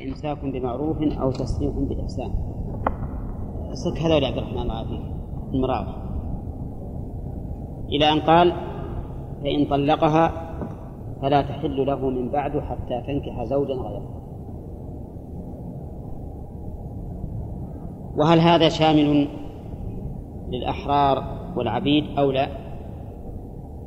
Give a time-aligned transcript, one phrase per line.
[0.00, 2.30] فإمساك بمعروف أو تسريح بإحسان.
[3.72, 5.00] صدق هذا عبد الرحمن الله فيك
[5.54, 5.96] المراوح
[7.88, 8.52] إلى أن قال
[9.42, 10.32] فإن طلقها
[11.22, 14.20] فلا تحل له من بعد حتى تنكح زوجا غيره.
[18.16, 19.28] وهل هذا شامل
[20.48, 21.24] للأحرار
[21.56, 22.48] والعبيد أو لا؟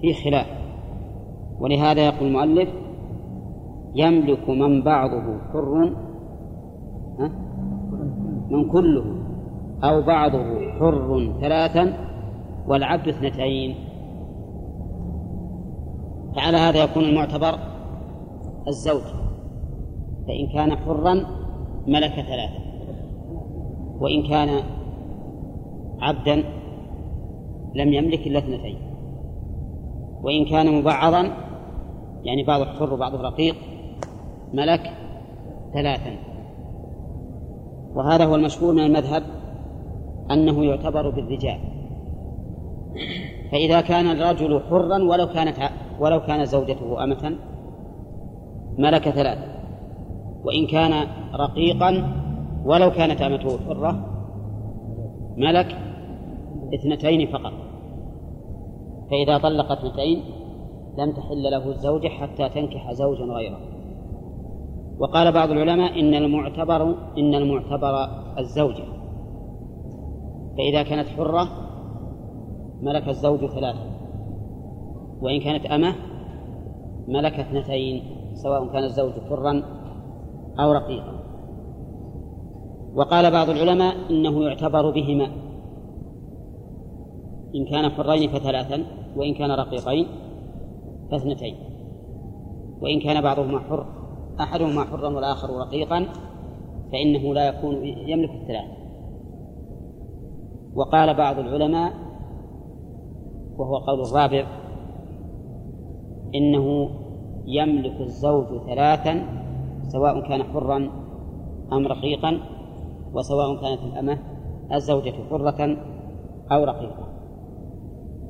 [0.02, 0.48] في خلاف.
[1.59, 2.82] ولهذا يقول المؤلف
[3.96, 5.96] يملك من بعضه حر
[8.50, 9.06] من كله.
[9.83, 11.93] أو بعضه حر ثلاثا
[12.68, 13.75] والعبد اثنتين.
[16.36, 17.60] فعلى هذا يكون المعتبر
[18.68, 19.02] الزوج.
[20.28, 21.14] فإن كان حرا
[21.88, 22.64] ملك ثلاثة.
[24.00, 24.64] وإن كان
[26.02, 26.44] عبدا
[27.75, 28.78] لم يملك إلا اثنتين.
[30.24, 31.28] وإن كان مبعضا
[32.23, 33.55] يعني بعضه حر وبعضه رقيق
[34.53, 34.94] ملك
[35.73, 36.16] ثلاثا.
[37.95, 39.23] وهذا هو المشهور من المذهب
[40.31, 41.59] أنه يعتبر بالرجال.
[43.52, 45.55] فإذا كان الرجل حرا ولو كانت
[46.00, 47.36] ولو كانت زوجته أمة
[48.77, 49.53] ملك ثلاثة
[50.44, 52.14] وإن كان رقيقا
[52.66, 54.09] ولو كانت أمته حرة
[55.38, 55.77] ملك
[56.73, 57.53] اثنتين فقط.
[59.11, 60.23] فإذا طلق اثنتين
[60.97, 63.72] لم تحل له الزوجة حتى تنكح زوجا غيره.
[64.99, 68.08] وقال بعض العلماء إن المعتبر إن المعتبر
[68.39, 68.83] الزوجة
[70.58, 71.47] فإذا كانت حرة
[72.81, 73.94] ملك الزوج ثلاثة
[75.21, 75.95] وإن كانت أمة
[77.08, 79.64] ملك اثنتين سواء كان الزوج حرا
[80.59, 81.23] أو رقيقا.
[82.95, 85.27] وقال بعض العلماء إنه يعتبر بهما
[87.55, 90.08] إن كان حرين فثلاثا وإن كان رقيقين
[91.11, 91.55] فاثنتين
[92.81, 94.02] وإن كان بعضهما حر.
[94.39, 96.06] أحدهما حرا والآخر رقيقا
[96.92, 98.84] فإنه لا يكون يملك الثلاث.
[100.76, 101.94] وقال بعض العلماء
[103.58, 104.45] وهو قول الرابع
[106.36, 106.89] إنه
[107.45, 109.26] يملك الزوج ثلاثا
[109.88, 110.89] سواء كان حرا
[111.73, 112.39] أم رقيقا
[113.14, 114.20] وسواء كانت الأمة
[114.73, 115.77] الزوجة حرة
[116.52, 117.08] أو رقيقة.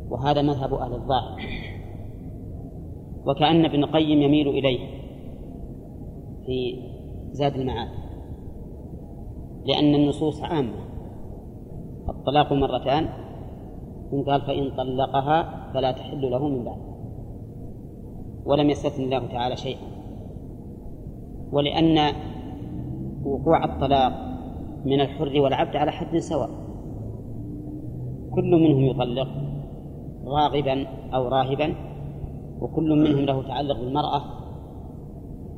[0.10, 1.42] وهذا مذهب أهل الظاهر.
[3.26, 4.93] وكأن ابن القيم يميل إليه.
[6.46, 6.80] في
[7.32, 7.90] زاد المعاد.
[9.66, 10.84] لأن النصوص عامة.
[12.10, 13.10] الطلاق مرتان.
[14.12, 16.82] ثم قال فإن طلقها فلا تحل له من بعد.
[18.46, 19.88] ولم يستثن الله تعالى شيئا.
[21.52, 22.16] ولأن
[23.26, 24.14] وقوع الطلاق
[24.86, 26.50] من الحر والعبد على حد سواء.
[28.32, 29.28] كل منهم يطلق
[30.26, 31.76] راغبا أو راهبا.
[32.62, 34.43] وكل منهم له تعلق بالمرأة.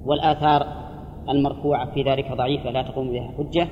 [0.05, 0.67] والآثار
[1.29, 3.67] المرفوعة في ذلك ضعيفة لا تقوم بها حجة.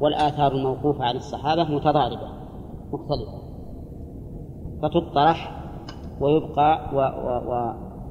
[0.00, 2.28] والآثار الموقوفة عن الصحابة متضاربة
[2.92, 3.44] مختلفة.
[4.82, 5.64] فتطرح
[6.20, 7.40] ويبقى و و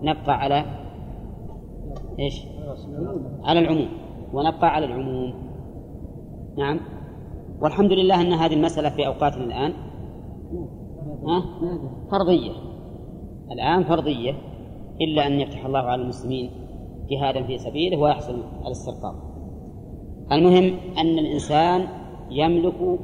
[0.02, 0.66] ونبقى على
[2.20, 2.46] إيش؟
[3.44, 3.88] على العموم.
[4.34, 5.34] ونبقى على العموم.
[6.58, 6.80] نعم.
[7.62, 9.74] والحمد لله أن هذه المسألة في أوقاتنا الآن.
[12.12, 12.52] فرضية.
[13.52, 14.34] الآن فرضية
[15.02, 16.63] إلا أن يفتح الله على المسلمين.
[17.10, 19.16] جهادا في سبيله ويحصل الاسترقاق.
[20.32, 21.88] المهم أن الإنسان
[22.32, 23.00] يملك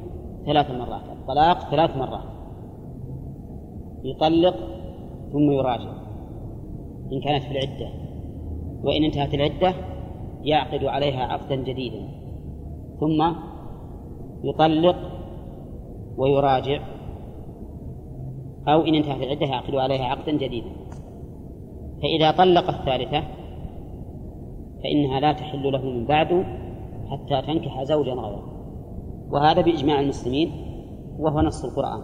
[0.46, 2.24] ثلاث مرات الطلاق ثلاث مرات.
[4.04, 4.56] يطلق
[5.32, 5.92] ثم يراجع
[7.12, 7.88] إن كانت في العدة.
[8.84, 9.74] وإن انتهت العدة
[10.42, 12.08] يعقد عليها عقدا جديدا.
[13.00, 13.32] ثم
[14.44, 14.96] يطلق
[16.16, 16.80] ويراجع
[18.68, 20.70] أو إن انتهت العدة يعقد عليها عقدا جديدا.
[22.02, 23.39] فإذا طلق الثالثة
[24.82, 26.44] فإنها لا تحل له من بعد
[27.10, 28.42] حتى تنكح زوجا غيره.
[29.30, 30.50] وهذا بإجماع المسلمين
[31.18, 32.02] وهو نص القرآن.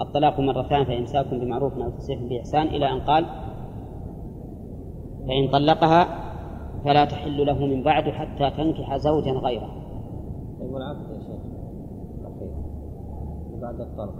[0.00, 3.26] الطلاق مرتان فإمساك بمعروف أو تسريح بإحسان إلى أن قال
[5.28, 6.26] فإن طلقها
[6.84, 9.70] فلا تحل له من بعد حتى تنكح زوجا غيره.
[10.60, 11.56] يقول عبد يا شيخ؟
[13.62, 14.14] بعد الطلق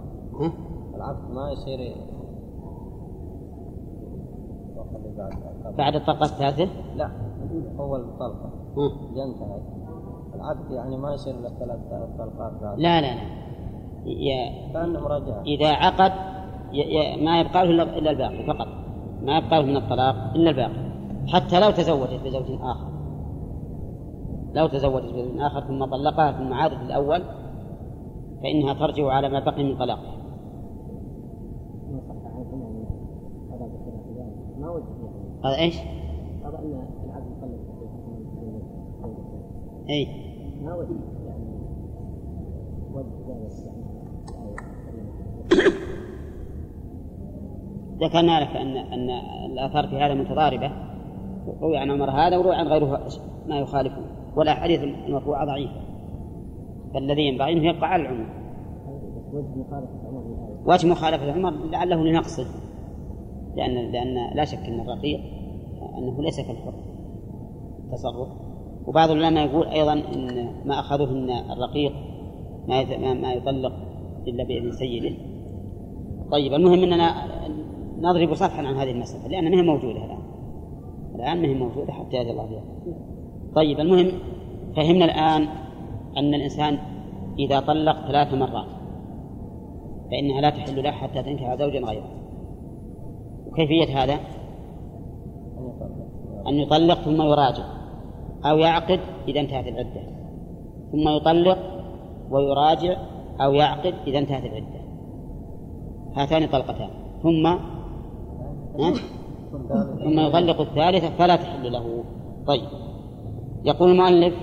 [0.95, 1.95] العقد ما يصير
[5.77, 7.26] بعد الطلقة الثالثة؟ لا.
[7.79, 8.51] أول طلقة.
[9.25, 9.61] انتهت
[10.35, 11.79] العقد يعني ما يصير إلا ثلاث
[12.17, 12.79] طلقات بعد.
[12.79, 13.21] لا لا لا.
[14.05, 14.49] ي...
[14.73, 15.41] كأنه مراجعة.
[15.41, 16.11] إذا عقد
[16.73, 16.79] ي...
[16.79, 17.25] ي...
[17.25, 18.67] ما يبقى له إلا الباقي فقط.
[19.21, 20.87] ما يبقى له من الطلاق إلا الباقي.
[21.27, 22.87] حتى لو تزوجت بزوج آخر.
[24.53, 27.23] لو تزوجت بزوج آخر ثم طلقها ثم عادت الأول
[28.43, 30.17] فإنها ترجع على ما بقي من طلاقها.
[34.59, 34.83] ما وجد
[35.45, 35.79] هذا إيش؟
[36.45, 37.77] هذا ان العبد يطلق
[39.89, 40.07] وجه
[48.01, 49.09] ذكرنا لك أن أن
[49.51, 50.71] الآثار في هذا متضاربة.
[51.61, 53.07] روي عن عمر هذا وروي عن غيره
[53.47, 54.01] ما يخالفه.
[54.35, 55.81] والأحاديث المرفوعة ضعيفة.
[56.93, 58.27] فالذي ينبغي أنه يبقى على العموم.
[60.65, 62.45] وجه مخالفة عمر لعله لنقصه.
[63.55, 65.19] لأن لأن لا شك أن الرقيق
[65.97, 66.73] أنه ليس كالحر.
[67.91, 68.46] تصرف.
[68.87, 71.93] وبعض العلماء يقول أيضا إن ما أخذوه أن الرقيق
[72.67, 73.73] ما ما يطلق
[74.27, 75.15] إلا بإذن سيده.
[76.31, 77.13] طيب المهم أننا
[77.99, 80.19] نضرب صفحا عن هذه المسألة لأنها ما هي موجودة الآن.
[81.15, 82.63] الآن ما هي موجودة حتى يأتي الله بها
[83.55, 84.11] طيب المهم
[84.75, 85.47] فهمنا الآن
[86.17, 86.77] أن الإنسان
[87.39, 88.67] إذا طلق ثلاث مرات
[90.11, 92.09] فإنها لا تحل له حتى تنكح زوجا غيره.
[93.47, 94.19] وكيفية هذا؟
[96.47, 97.63] أن يطلق ثم يراجع.
[98.49, 100.01] أو يعقد إذا انتهت العدة.
[100.91, 101.57] ثم يطلق
[102.29, 102.97] ويراجع
[103.41, 104.79] أو يعقد إذا انتهت العدة.
[106.15, 106.89] هاتان طلقتان
[107.23, 107.55] ثم
[110.03, 112.03] ثم يطلق الثالثة فلا تحل له.
[112.47, 112.69] طيب.
[113.63, 114.33] يقول المؤلف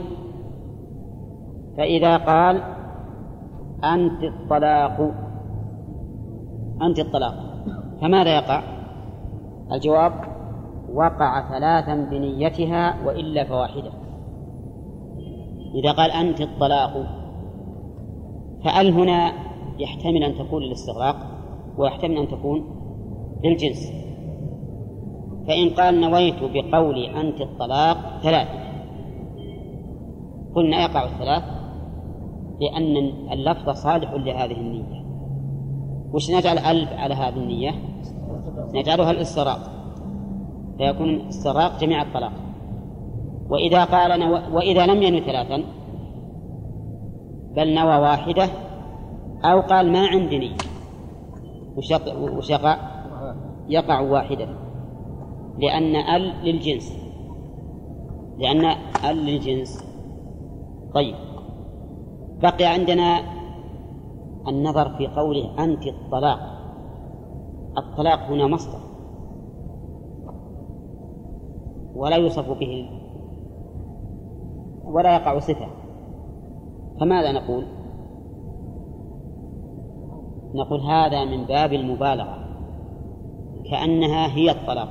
[1.77, 2.63] فإذا قال
[3.85, 5.13] أنت الطلاق
[6.83, 7.35] أنت الطلاق
[8.01, 8.63] فماذا يقع؟
[9.73, 10.13] الجواب
[10.95, 13.93] وقع ثلاثا بنيتها وإلا فواحدة.
[15.75, 17.07] إذا قال أنت الطلاق
[18.65, 19.33] فأل هنا
[19.79, 21.17] يحتمل أن تكون للاستغراق
[21.77, 22.65] ويحتمل أن تكون
[23.45, 23.93] للجنس؟
[25.49, 28.49] فإن قال نويت بقولي أنت الطلاق ثلاث
[30.55, 31.43] قلنا يقع الثلاث
[32.61, 32.97] لأن
[33.33, 35.05] اللفظ صالح لهذه النية.
[36.13, 37.71] وش نجعل ألف على هذه النية؟
[38.75, 39.74] نجعلها الاستراق
[40.79, 42.33] فيكون الاستراق جميع الطلاق.
[43.49, 44.57] وإذا قال نو...
[44.57, 45.63] وإذا لم ينوي ثلاثا
[47.57, 48.49] بل نوى واحدة
[49.45, 50.57] أو قال ما عندي نية
[51.77, 52.77] وش يقع؟
[53.69, 54.49] يقع واحدة.
[55.59, 56.93] لأن ال للجنس.
[58.39, 58.65] لأن
[59.11, 59.85] ال للجنس.
[60.95, 61.15] طيب.
[62.43, 63.21] بقي عندنا
[64.49, 66.39] النظر في قوله أنت الطلاق.
[67.79, 68.84] الطلاق هنا مصدر.
[71.97, 72.91] ولا يوصف به
[74.85, 75.67] ولا يقع صفة.
[77.01, 77.65] فماذا نقول؟
[80.55, 82.39] نقول هذا من باب المبالغة
[83.71, 84.89] كأنها هي الطلاق.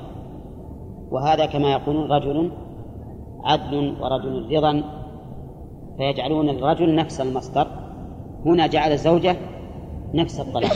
[1.12, 2.52] وهذا كما يقولون رجل
[3.44, 4.84] عدل ورجل رضا
[5.98, 7.68] فيجعلون الرجل نفس المصدر.
[8.46, 9.36] هنا جعل الزوجة
[10.14, 10.72] نفس الطلاق.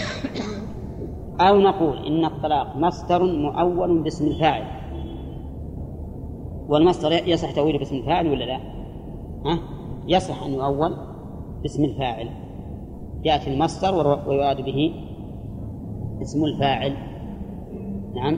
[1.41, 4.76] أو نقول إن الطلاق مصدر مؤول باسم الفاعل.
[6.69, 8.57] والمصدر يصح تأويله باسم الفاعل ولا لا؟
[9.45, 9.59] ها؟
[10.07, 10.97] يصح أن يؤول
[11.61, 12.29] باسم الفاعل.
[13.25, 14.93] يأتي المصدر ويراد به
[16.21, 16.93] اسم الفاعل.
[18.15, 18.37] نعم.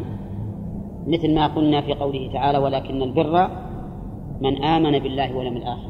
[1.08, 3.50] مثل ما قلنا في قوله تعالى ولكن البر
[4.42, 5.90] من آمن بالله واليوم الآخر.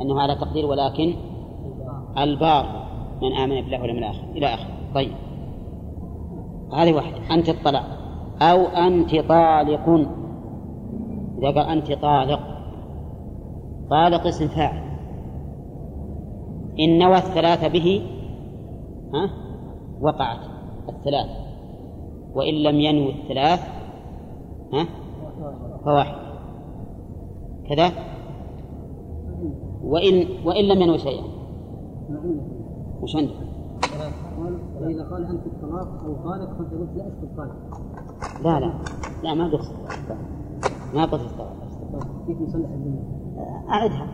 [0.00, 1.14] أنه على تقدير ولكن
[2.18, 2.86] البار
[3.22, 4.24] من آمن بالله واليوم الآخر.
[4.36, 4.70] إلى آخره.
[4.94, 5.12] طيب.
[6.72, 7.34] هذه واحدة.
[7.34, 7.86] أنت الطلاق
[8.42, 10.08] أو أنت طالق.
[11.46, 12.40] قال أنت طالق.
[13.90, 14.82] طالق اسم فاعل.
[16.80, 18.02] إن نوى الثلاث به
[19.14, 19.30] ها
[20.00, 20.38] وقعت
[20.88, 21.30] الثلاث
[22.34, 23.60] وإن لم ينوي الثلاث
[24.72, 24.86] ها
[25.84, 26.14] فواحد.
[27.68, 27.90] كذا؟
[29.84, 31.24] وإن وإن لم ينوي شيئا.
[33.02, 33.32] وش عندك؟
[34.82, 37.56] إذا قال أنت الطلاق أو طالق فأنت قلت لا أشكر طالق.
[38.44, 38.72] لا لا
[39.22, 39.72] لا ما قلت
[40.94, 41.56] ما قلت الطلاق
[42.26, 43.02] كيف نصلح الجملة؟
[43.68, 44.06] أعدها.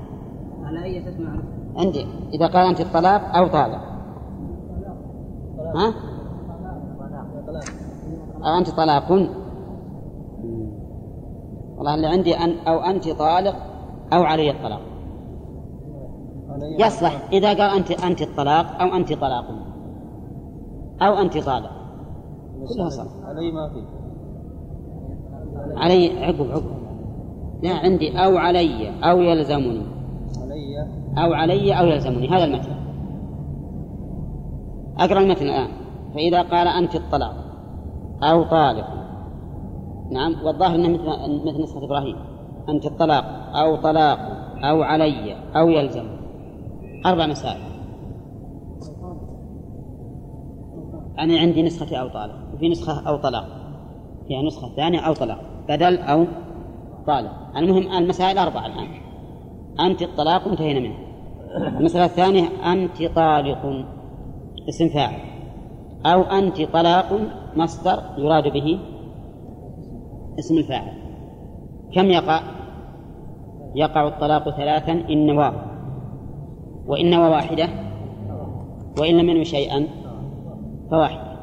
[0.63, 2.07] على أي أساس ما عرفت؟ عندي.
[2.33, 3.81] إذا قال أنت الطلاق أو طالق.
[5.77, 5.95] ها؟
[8.45, 9.11] أو أنت طلاق.
[11.77, 13.57] والله اللي عندي أن أو أنت طالق
[14.13, 14.81] أو علي الطلاق.
[16.79, 17.29] يصلح.
[17.33, 19.45] إذا قال أنت أنت الطلاق أو أنت طلاق.
[21.03, 21.71] أو أنت طالق.
[22.69, 23.07] كلها صح.
[23.25, 23.98] علي ما في.
[25.77, 26.79] علي عقب عقب.
[27.63, 29.83] لا عندي أو علي أو يلزمني.
[30.43, 30.89] علي.
[31.19, 32.29] أو علي أو يلزمني.
[32.29, 32.73] هذا المتن
[34.99, 35.69] أقرأ المتن الآن.
[36.15, 37.35] فإذا قال أنت الطلاق
[38.23, 38.87] أو طالق.
[40.11, 42.17] نعم والظاهر أنه مثل مثل نسخة إبراهيم.
[42.69, 43.25] أنت الطلاق
[43.57, 44.19] أو طلاق
[44.65, 46.05] أو علي أو يلزم
[47.07, 47.61] أربع مسائل.
[51.19, 53.47] أنا عندي نسخة أو طالق وفي نسخة أو طلاق.
[54.29, 55.41] فيها نسخة ثانية أو طلاق.
[55.69, 56.27] بدل أو
[57.07, 58.89] طالق المهم المسائل أربعة الآن.
[59.81, 60.97] أنت الطلاق انتهينا منه.
[61.79, 63.87] المسألة الثانية أنت طالق
[64.69, 65.21] اسم فاعل.
[66.07, 67.21] أو أنت طلاق
[67.57, 68.79] مصدر يراد به
[70.39, 70.93] اسم الفاعل.
[71.95, 72.41] كم يقع؟
[73.75, 75.55] يقع الطلاق ثلاثا إن نواه
[76.87, 77.69] وإن نوى واحدة؟
[79.01, 79.87] وإن لم ينوي شيئا
[80.91, 81.39] فواحدة.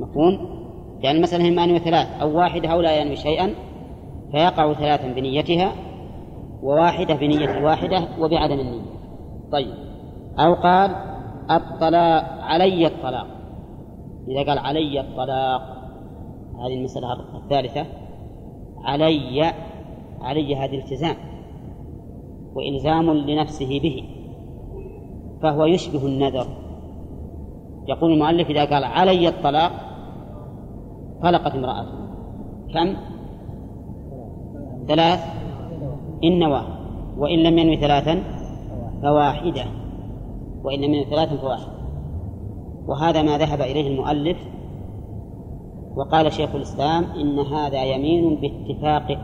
[0.00, 0.57] مفهوم؟
[1.00, 3.54] يعني المسألة إما أن ثلاث أو واحدة أو لا ينوي شيئا
[4.32, 5.72] فيقع ثلاثا بنيتها
[6.62, 8.82] وواحدة بنية واحدة وبعدم النية.
[9.52, 9.74] طيب.
[10.38, 10.90] أو قال
[11.50, 13.26] الطلاق علي الطلاق.
[14.28, 15.62] إذا قال علي الطلاق
[16.64, 17.12] هذه المسألة
[17.42, 17.86] الثالثة.
[18.84, 19.52] علي
[20.20, 21.16] علي هذا التزام
[22.54, 24.04] وإلزام لنفسه به
[25.42, 26.46] فهو يشبه النذر.
[27.88, 29.87] يقول المؤلف إذا قال علي الطلاق
[31.22, 31.98] طلقت امرأته
[32.74, 32.96] كم؟
[34.88, 35.20] ثلاث.
[36.24, 36.62] إن نوى.
[37.18, 38.22] وإن لم ينوي ثلاثا
[39.02, 39.64] فواحدة.
[40.64, 41.78] وإن لم ينوي ثلاثا فواحدة
[42.88, 44.38] وهذا ما ذهب إليه المؤلف
[45.96, 49.18] وقال شيخ الإسلام إن هذا يمين باتفاق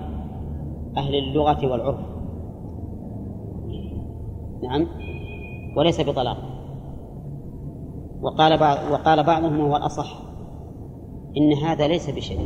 [0.97, 2.01] أهل اللغة والعرف.
[4.63, 4.87] نعم.
[5.77, 6.37] وليس بطلاق.
[8.23, 10.24] وقال بعض وقال بعضهم هو الأصح.
[11.37, 12.39] إن هذا ليس بشيء.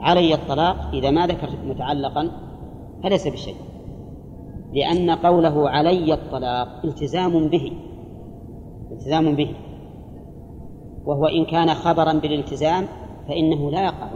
[0.00, 2.30] علي الطلاق إذا ما ذكر متعلقا
[3.02, 3.54] فليس بشيء.
[4.72, 7.72] لأن قوله علي الطلاق التزام به
[8.92, 9.54] التزام به.
[11.06, 12.86] وهو إن كان خبرا بالالتزام
[13.28, 14.08] فإنه لا يقع.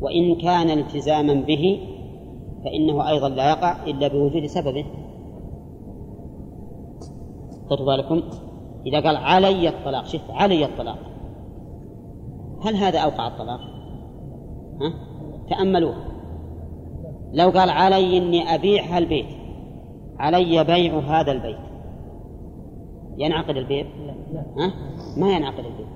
[0.00, 1.80] وإن كان التزاما به
[2.64, 4.84] فإنه أيضا لا يقع إلا بوجود سببه.
[7.70, 8.22] خذوا بالكم.
[8.86, 11.15] إذا قال علي الطلاق شفت علي الطلاق.
[12.64, 13.60] هل هذا أوقع الطلاق؟
[14.80, 14.92] ها؟
[15.50, 15.96] تأملوه.
[17.32, 19.26] لو قال علي إني أبيع هالبيت
[20.18, 21.58] علي بيع هذا البيت.
[23.16, 23.86] ينعقد البيع؟
[24.58, 24.72] ها؟
[25.16, 25.86] ما ينعقد البيع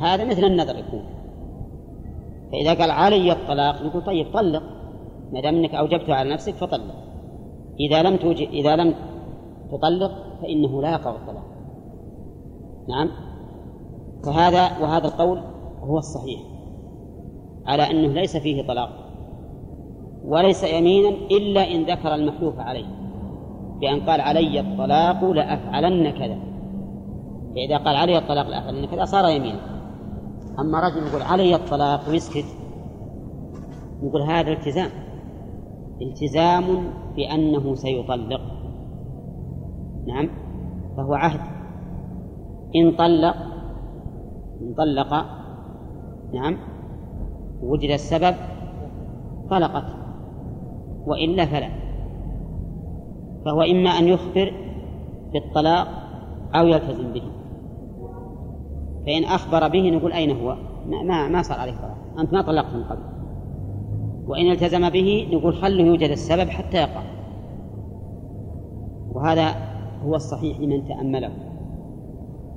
[0.00, 1.04] هذا مثل النذر يكون.
[2.52, 4.62] فإذا قال علي الطلاق نقول طيب طلق.
[5.32, 6.94] ما دام إنك أوجبته على نفسك فطلق.
[7.80, 8.94] إذا لم توجب إذا لم
[9.72, 11.44] تطلق فإنه لا يقع الطلاق.
[12.88, 13.10] نعم؟
[14.24, 15.40] فهذا وهذا القول
[15.82, 16.40] هو الصحيح
[17.66, 18.90] على أنه ليس فيه طلاق
[20.24, 22.86] وليس يمينا إلا إن ذكر المحلوف عليه
[23.80, 26.38] بأن قال علي الطلاق لأفعلن كذا
[27.54, 29.60] فإذا قال علي الطلاق لأفعلن كذا صار يمينا.
[30.58, 32.44] أما رجل يقول علي الطلاق ويسكت
[34.02, 34.90] يقول هذا التزام
[36.02, 38.40] التزام بأنه سيطلق.
[40.06, 40.30] نعم
[40.96, 41.40] فهو عهد
[42.76, 43.36] إن طلق
[44.60, 45.39] إن طلق
[46.34, 46.56] نعم.
[47.62, 48.34] وجد السبب
[49.50, 49.84] طلقت
[51.06, 51.68] وإلا فلا
[53.44, 54.52] فهو إما أن يخبر
[55.32, 55.88] بالطلاق
[56.54, 57.22] أو يلتزم به.
[59.06, 60.56] فإن أخبر به نقول أين هو؟
[60.86, 61.96] ما ما صار عليه طلاق.
[62.18, 63.02] أنت ما طلقت من قبل.
[64.26, 67.02] وإن التزم به نقول خله يوجد السبب حتى يقع.
[69.12, 69.54] وهذا
[70.04, 71.30] هو الصحيح لمن تأمله.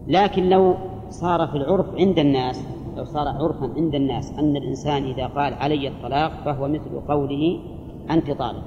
[0.08, 0.76] لكن لو
[1.10, 5.88] صار في العرف عند الناس لو صار عرفا عند الناس أن الإنسان إذا قال علي
[5.88, 7.60] الطلاق فهو مثل قوله
[8.12, 8.64] أنت طالق.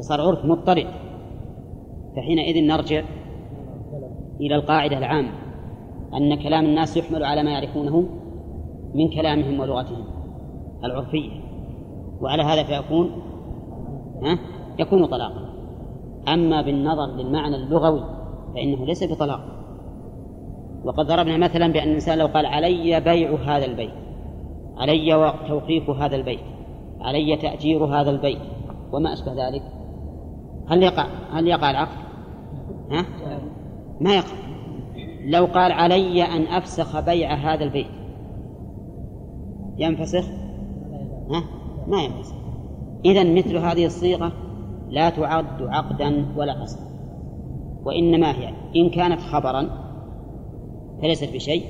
[0.00, 0.86] صار عرف مضطرد.
[2.16, 3.02] فحينئذ نرجع
[4.40, 5.32] إلى القاعدة العامة
[6.14, 8.08] أن كلام الناس يحمل على ما يعرفونه
[8.94, 10.04] من كلامهم ولغتهم
[10.84, 11.30] العرفية.
[12.20, 13.10] وعلى هذا فيكون
[14.22, 14.38] ها
[14.78, 15.48] يكون طلاقا.
[16.34, 18.04] أما بالنظر للمعنى اللغوي
[18.54, 19.57] فإنه ليس بطلاق.
[20.84, 23.92] وقد ضربنا مثلا بأن الإنسان لو قال علي بيع هذا البيت
[24.76, 26.40] علي توقيف هذا البيت
[27.00, 28.40] علي تأجير هذا البيت
[28.92, 29.62] وما أشبه ذلك
[30.68, 31.98] هل يقع هل يقع العقد؟
[32.90, 33.04] ها؟
[34.00, 34.36] ما يقع
[35.24, 37.86] لو قال علي أن أفسخ بيع هذا البيت
[39.78, 40.24] ينفسخ
[41.30, 41.44] ها؟
[41.86, 42.34] ما ينفسخ
[43.04, 44.32] إذا مثل هذه الصيغة
[44.88, 46.88] لا تعد عقدا ولا قصدا
[47.84, 49.87] وإنما هي إن كانت خبرا
[51.02, 51.64] فليست بشيء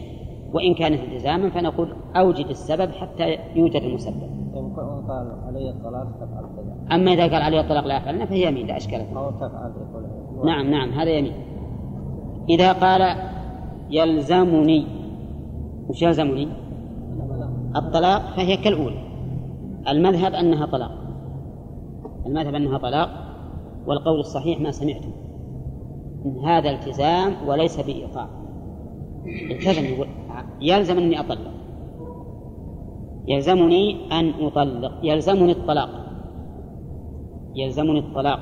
[0.52, 4.38] وإن كانت التزاما فنقول أوجد السبب حتى يوجد المسبب.
[5.08, 8.76] قال علي الطلاق تفعل كذا أما إذا قال علي الطلاق لا يفعلنا فهي يمين لا
[8.76, 9.18] إشكال فيه.
[9.18, 9.72] أو تفعل
[10.44, 11.32] نعم نعم هذا يمين.
[12.48, 13.16] إذا قال
[13.90, 14.86] يلزمني
[15.88, 16.48] وش يلزمني؟
[17.76, 19.02] الطلاق فهي كالأولى.
[19.88, 20.92] المذهب أنها طلاق.
[22.26, 23.10] المذهب أنها طلاق
[23.86, 25.12] والقول الصحيح ما سمعتم.
[26.44, 28.28] هذا التزام وليس بإيقاع.
[29.50, 30.06] التزم يقول
[30.60, 31.52] يلزم أني أطلق.
[33.28, 34.92] يلزمني أن أطلق.
[35.02, 35.90] يلزمني الطلاق.
[37.54, 38.40] يلزمني الطلاق.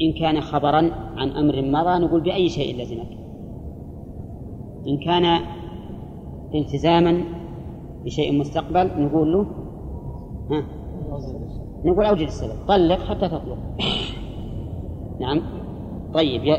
[0.00, 3.08] إن كان خبرا عن أمر مضى نقول بأي شيء لزمك
[4.86, 5.40] إن كان
[6.54, 7.24] التزاما
[8.04, 9.46] بشيء مستقبل نقول له
[10.50, 10.64] ها
[11.84, 12.66] نقول أوجد السبب.
[12.68, 13.58] طلق حتى تطلق.
[15.20, 15.40] نعم.
[16.14, 16.56] طيب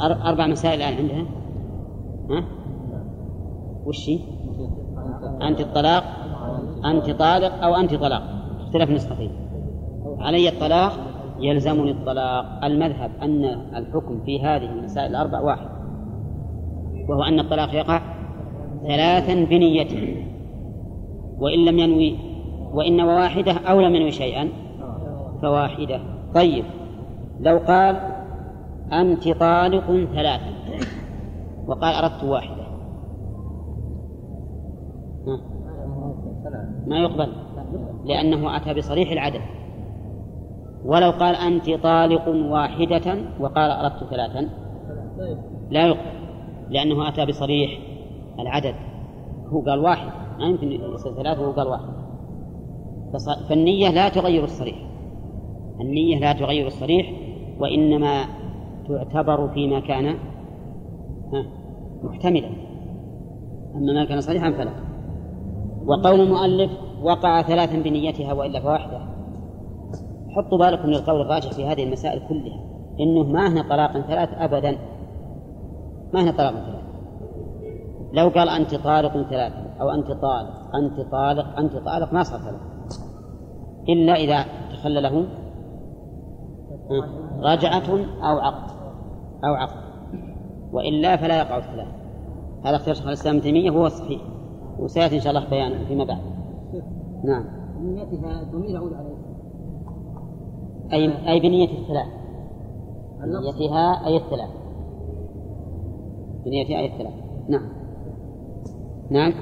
[0.00, 1.45] أربع مسائل الآن عندها.
[2.30, 2.44] ها؟
[3.86, 4.10] وش؟
[5.42, 6.04] أنت الطلاق
[6.84, 8.22] أنت طالق أو أنت طلاق.
[8.60, 9.30] اختلاف نسختين.
[10.18, 10.92] علي الطلاق
[11.40, 12.64] يلزمني الطلاق.
[12.64, 13.44] المذهب أن
[13.76, 15.68] الحكم في هذه المسائل الأربع واحد.
[17.08, 18.02] وهو أن الطلاق يقع
[18.82, 20.26] ثلاثا بنيته
[21.38, 22.18] وإن لم ينوي
[22.72, 24.48] وإن واحدة أو لم ينوي شيئا
[25.42, 26.00] فواحدة.
[26.34, 26.64] طيب
[27.40, 27.96] لو قال
[28.92, 30.55] أنت طالق ثلاثا.
[31.66, 32.66] وقال أردت واحدة.
[36.86, 37.32] ما يقبل.
[38.04, 39.40] لأنه أتى بصريح العدد
[40.84, 44.48] ولو قال أنت طالق واحدة وقال أردت ثلاثا
[45.70, 46.16] لا يقبل.
[46.70, 47.70] لأنه أتى بصريح
[48.38, 48.74] العدد.
[49.52, 50.12] هو قال واحد.
[50.38, 51.96] ما يمكن يصير ثلاثة وهو قال واحد.
[53.48, 54.76] فالنية لا تغير الصريح.
[55.80, 57.12] النية لا تغير الصريح
[57.60, 58.24] وإنما
[58.88, 60.16] تعتبر فيما كان
[62.02, 62.48] محتملا
[63.74, 64.70] أما ما كان صريحا فلا.
[65.86, 66.70] وقول المؤلف
[67.02, 69.00] وقع ثلاثا بنيتها وإلا فواحدة.
[70.28, 72.60] حطوا بالكم للقول الراجح في هذه المسائل كلها.
[73.00, 74.76] إنه ما هنا طلاق ثلاث أبدا.
[76.14, 76.86] ما هنا طلاق ثلاث.
[78.12, 82.60] لو قال أنت طالق ثلاث أو أنت طالق أنت طالق أنت طالق ما صار ثلاث.
[83.88, 85.26] إلا إذا تخلله
[87.42, 87.90] رجعة
[88.22, 88.70] أو عقد.
[89.44, 89.85] أو عقد.
[90.72, 91.88] وإلا فلا يقع الثلاث
[92.64, 94.20] هذا اختيار شيخ الإسلام ابن تيمية هو الصحيح
[94.78, 96.22] وسيأتي إن شاء الله بيانه فيما بعد.
[97.24, 97.44] نعم.
[97.80, 99.16] نيتها ضمير يعود عليه.
[100.92, 102.06] أي أي بنية الثلاث
[103.20, 104.50] بنيتها أي الثلاث
[106.44, 107.14] بنيتها أي الثلاث
[107.48, 107.68] نعم.
[109.10, 109.32] نعم.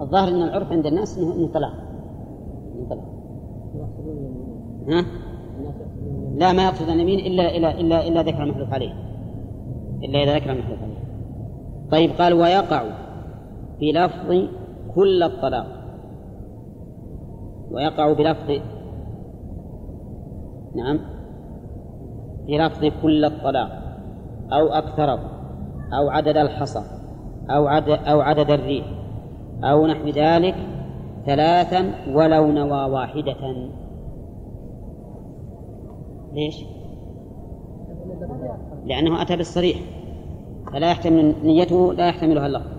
[0.00, 1.91] الظاهر إن العرف عند الناس إنه طلاق.
[2.82, 3.22] انه طلاق
[4.88, 5.04] ها؟
[6.34, 8.92] لا ما يقصد اليمين إلا إلا إلا إلا ذكر المحلوف عليه.
[10.04, 11.02] إلا إذا ذكر المحلوف عليه.
[11.90, 12.82] طيب قال ويقع
[13.80, 14.48] بلفظ
[14.94, 15.66] كل الطلاق.
[17.70, 18.50] ويقع بلفظ
[20.76, 20.98] نعم
[22.46, 23.82] بلفظ كل الطلاق.
[24.52, 25.20] أو أكثره
[25.92, 26.82] أو عدد الحصى
[27.50, 28.86] أو عدد أو عدد الريح
[29.64, 30.54] أو نحو ذلك
[31.26, 33.68] ثلاثا ولو نوى واحدة.
[36.32, 36.64] ليش؟
[38.84, 39.76] لأنه أتى بالصريح.
[40.72, 42.70] فلا يحتمل نيته لا يحتملها اللفظ.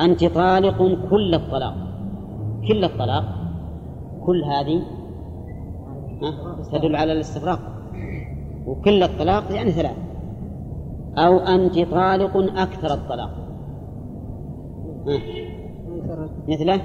[0.00, 1.74] أنت طالق كل الطلاق.
[2.68, 3.24] كل الطلاق.
[4.26, 4.82] كل هذه
[6.72, 7.60] تدل على الاستغراق
[8.66, 9.96] وكل الطلاق يعني ثلاث.
[11.18, 13.30] أو أنت طالق أكثر الطلاق.
[16.48, 16.80] مثله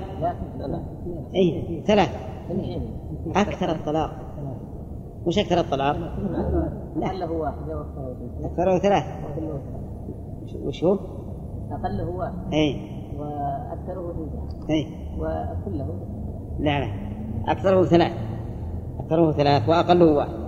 [1.35, 2.09] أي ثلاث
[3.35, 4.11] أكثر الطلاق.
[5.25, 5.95] وش أكثر الطلاق؟
[7.01, 7.85] أقله واحدة
[8.43, 9.03] أكثره ثلاث
[10.65, 10.93] وش هو؟
[11.71, 12.53] أقله واحد.
[12.53, 14.87] أي وأكثره اثنتان أي
[15.19, 15.87] وكله
[16.59, 16.87] لا لا.
[17.47, 18.11] أكثره ثلاث
[18.99, 20.45] أكثره ثلاث وأقله واحد.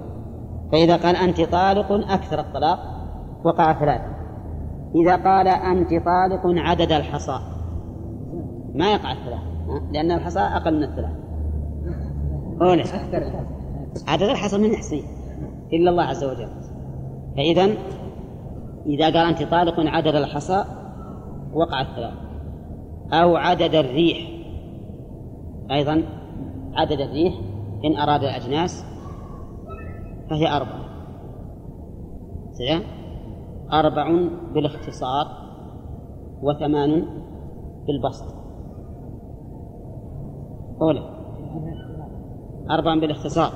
[0.72, 2.80] فإذا قال أنت طالق أكثر الطلاق.
[3.46, 4.02] وقع ثلاث
[4.96, 7.57] إذا قال أنت طالق عدد الحصى.
[8.76, 9.42] ما يقع الثلاث.
[9.92, 11.12] لأن الحصى أقل من الثلاث.
[12.62, 12.84] أولى
[14.08, 15.04] عدد الحصى من يحصيه
[15.74, 16.50] إلا الله عز وجل.
[17.36, 17.70] فإذا
[18.86, 20.66] إذا قال أنت طالق عدد الحصى
[21.54, 22.14] وقع الثلاث.
[23.14, 24.18] أو عدد الريح.
[25.72, 26.04] أيضا
[26.74, 27.34] عدد الريح
[27.86, 28.86] إن أراد الأجناس
[30.30, 30.88] فهي أربعة.
[33.74, 35.28] أربع بالإختصار
[36.42, 37.06] وثمان
[37.88, 38.37] بالبسط.
[40.82, 41.04] أولى
[42.72, 43.52] أربع بالاختصار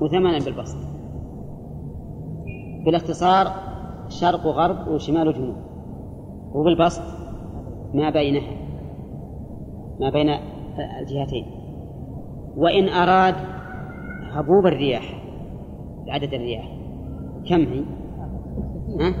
[0.00, 0.78] وثمانا بالبسط.
[2.84, 3.46] بالاختصار
[4.08, 5.56] شرق وغرب وشمال وجنوب.
[6.54, 7.02] وبالبسط
[7.94, 8.56] ما بينها
[10.00, 10.28] ما بين
[11.00, 11.46] الجهتين.
[12.56, 13.34] وإن أراد
[14.32, 15.22] هبوب الرياح
[16.08, 16.78] عدد الرياح
[17.48, 17.84] كم هي؟
[19.00, 19.14] ها؟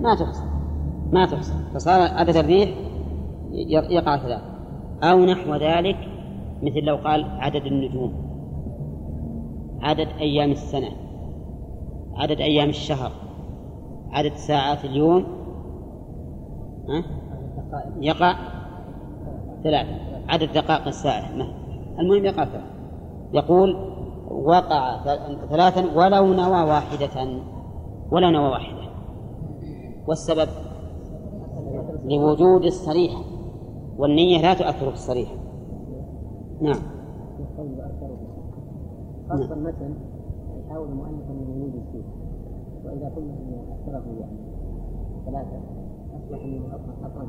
[0.00, 0.44] ما تحصى
[1.12, 2.70] ما تحصى فصار عدد الريح
[3.90, 4.42] يقع ثلاث
[5.02, 5.96] أو نحو ذلك
[6.62, 8.12] مثل لو قال عدد النجوم
[9.80, 10.90] عدد أيام السنة
[12.14, 13.12] عدد أيام الشهر
[14.10, 15.26] عدد ساعات اليوم
[16.88, 17.04] ها؟
[18.00, 18.36] يقع
[19.62, 21.32] ثلاثة عدد دقائق الساعة.
[21.98, 22.66] المهم يقع ثلاثة.
[23.32, 23.76] يقول
[24.30, 25.04] وقع
[25.50, 27.40] ثلاثا ولو نوى واحدة
[28.10, 28.88] ولو نوى واحدة.
[30.06, 30.48] والسبب؟
[32.04, 33.12] لوجود الصريح
[33.98, 35.28] والنية لا تؤثر في الصريح
[36.60, 36.76] نعم.
[39.28, 39.94] خاصة المتن
[40.66, 42.02] يحاول المؤلف أن يوجد فيه
[42.84, 44.38] وإذا قلنا أنه اختلفوا يعني
[45.26, 45.60] ثلاثة
[46.16, 46.64] أصبح أنه
[47.02, 47.28] أقرب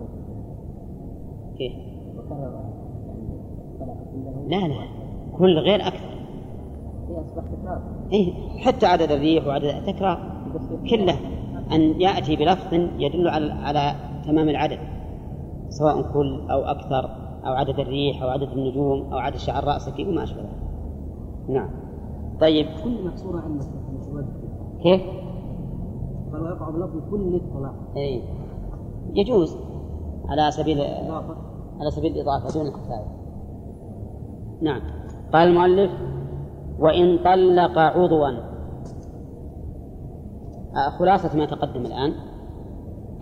[1.58, 1.74] كيف؟
[2.18, 2.60] وكرر
[3.08, 4.88] يعني لا لا.
[5.38, 6.20] كل غير أكثر.
[7.36, 7.82] تكرار.
[8.14, 10.44] إيه حتى عدد الريح وعدد تكرار
[10.90, 11.16] كله.
[11.72, 14.80] أن يأتي بلفظ يدل على على تمام العدد
[15.70, 17.29] سواء كل أو أكثر.
[17.46, 20.70] أو عدد الريح أو عدد النجوم أو عدد شعر رأسك وما أشبه ذلك.
[21.50, 21.70] نعم.
[22.42, 22.66] طيب.
[22.84, 23.66] كل مكسورة عندك
[24.84, 25.02] كيف؟
[26.34, 27.76] قال ويقع بلفظ كل الطلاق.
[27.98, 28.24] أي
[29.14, 29.58] يجوز.
[30.30, 30.82] على سبيل
[31.80, 33.08] على سبيل الإضافة دون الكفاية.
[34.62, 34.82] نعم.
[35.34, 35.92] قال المؤلف
[36.80, 38.30] وإن طلق عضوا.
[40.76, 42.14] آه، خلاصة ما تقدم الآن.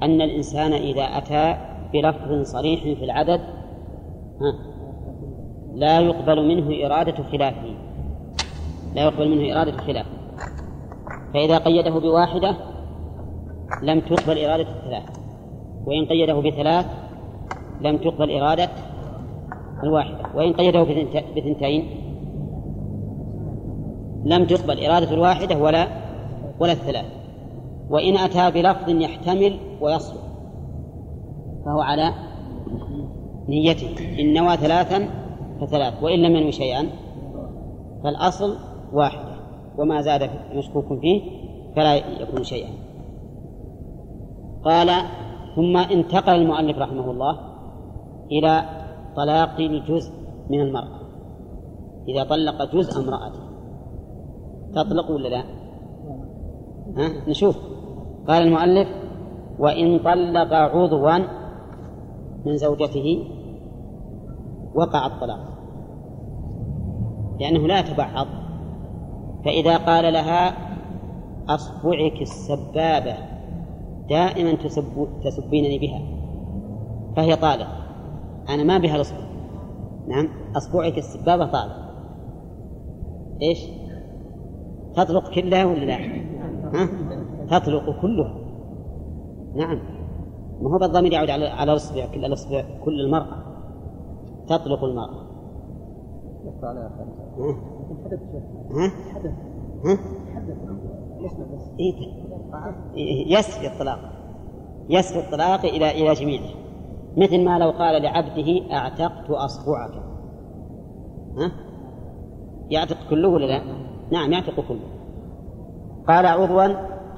[0.04, 1.58] أن الإنسان إذا أتى
[1.94, 3.57] بلفظ صريح في العدد
[5.74, 7.76] لا يقبل منه إرادة خلافه.
[8.96, 10.18] لا يقبل منه إرادة خلافه
[11.34, 12.58] فإذا قيده بواحدة
[13.84, 15.04] لم تقبل إرادة الثلاث.
[15.86, 16.86] وإن قيده بثلاث
[17.82, 18.70] لم تقبل إرادة
[19.84, 20.24] الواحدة.
[20.36, 20.84] وإن قيده
[21.36, 21.90] بثنتين
[24.26, 25.88] لم تقبل إرادة الواحدة ولا
[26.60, 27.06] ولا الثلاث.
[27.90, 30.22] وإن أتى بلفظ يحتمل ويصلح.
[31.66, 32.14] فهو على
[33.50, 35.10] نيته إن نوى ثلاثا
[35.62, 36.90] فثلاث وإن لم ينوي شيئا
[38.04, 38.56] فالأصل
[38.94, 39.38] واحدة
[39.78, 41.22] وما زاد مشكوك فيه
[41.76, 42.70] فلا يكون شيئا.
[44.66, 44.90] قال
[45.56, 47.40] ثم انتقل المؤلف رحمه الله
[48.32, 48.64] إلى
[49.16, 50.12] طلاق الجزء
[50.50, 51.00] من المرأة.
[52.08, 53.40] إذا طلق جزء امرأته.
[54.76, 55.44] تطلق ولا لا؟
[56.98, 57.58] ها؟ نشوف.
[58.28, 58.88] قال المؤلف
[59.60, 61.18] وإن طلق عضوا
[62.46, 63.37] من زوجته
[64.76, 65.58] وقع الطلاق.
[67.40, 68.28] لأنه لا يتبعض
[69.46, 70.54] فإذا قال لها
[71.50, 73.16] أصبعك السبابة
[74.10, 76.02] دائما تسب تسبينني بها.
[77.16, 77.68] فهي طالق.
[78.50, 79.28] أنا ما بها الأصبع.
[80.08, 81.88] نعم أصبعك السبابة طالق.
[83.42, 83.60] إيش؟
[84.96, 85.98] تطلق كلها ولا لا؟
[86.74, 86.90] ها؟
[87.50, 88.34] تطلق كلها.
[89.56, 89.80] نعم.
[90.62, 93.47] ما هو بالضمير يعود على على الأصبع كل الأصبع كل المرأة.
[94.50, 95.28] تطلق المرأة؟
[101.80, 104.00] إيه يسري الطلاق
[104.90, 106.50] يسري الطلاق إلى إلى جميعه
[107.18, 109.92] مثل ما لو قال لعبده أعتقت أصبعك
[111.38, 111.52] ها؟
[112.70, 113.62] يعتق كله ولا لا؟
[114.12, 114.80] نعم يعتق كله
[116.08, 116.66] قال عضوا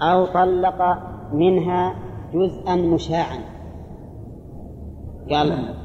[0.01, 0.81] أو طلق
[1.33, 1.95] منها
[2.33, 3.39] جزءا مشاعا
[5.31, 5.75] قال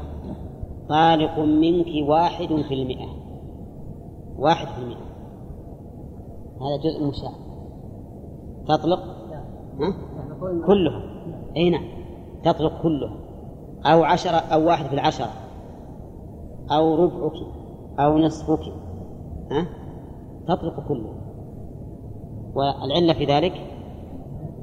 [0.89, 3.09] طالق منك واحد في المئة.
[4.39, 5.05] واحد في المئة.
[6.61, 7.33] هذا جزء مشاع
[8.69, 8.99] تطلق؟
[9.81, 9.95] ها؟
[10.67, 11.03] كلها
[11.57, 11.85] أي نعم.
[12.45, 13.17] تطلق كلها
[13.85, 15.31] أو عشرة أو واحد في العشرة.
[16.71, 17.47] أو ربعك.
[17.99, 18.73] أو نصفك.
[19.51, 19.67] ها؟
[20.49, 21.15] تطلق كلها
[22.55, 23.53] والعلة في ذلك؟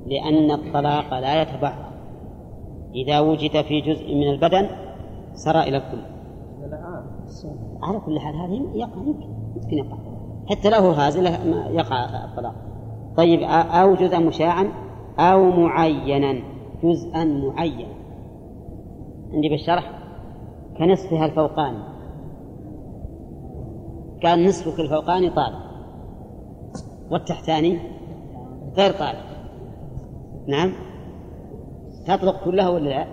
[0.06, 1.92] لأن الطلاق لا يتبعض.
[2.96, 4.68] إذا وجد في جزء من البدن
[5.34, 6.11] سرى إلى الكل.
[7.84, 9.98] على كل حال هذه؟ يقع يمكن يمكن يقع.
[10.50, 11.26] حتى له هازل
[11.76, 12.56] يقع الطلاق.
[13.18, 14.68] طيب أو جزءا مشاعا
[15.20, 16.42] أو معينا
[16.84, 17.94] جزءا معينا.
[19.34, 19.92] عندي بالشرح؟
[20.78, 21.84] كنصفها الفوقاني.
[24.22, 25.60] كان نصفك الفوقاني طالب.
[27.12, 27.80] والتحتاني
[28.78, 29.26] غير طالب.
[30.48, 30.74] نعم.
[32.08, 33.08] تطلق كلها ولا لا؟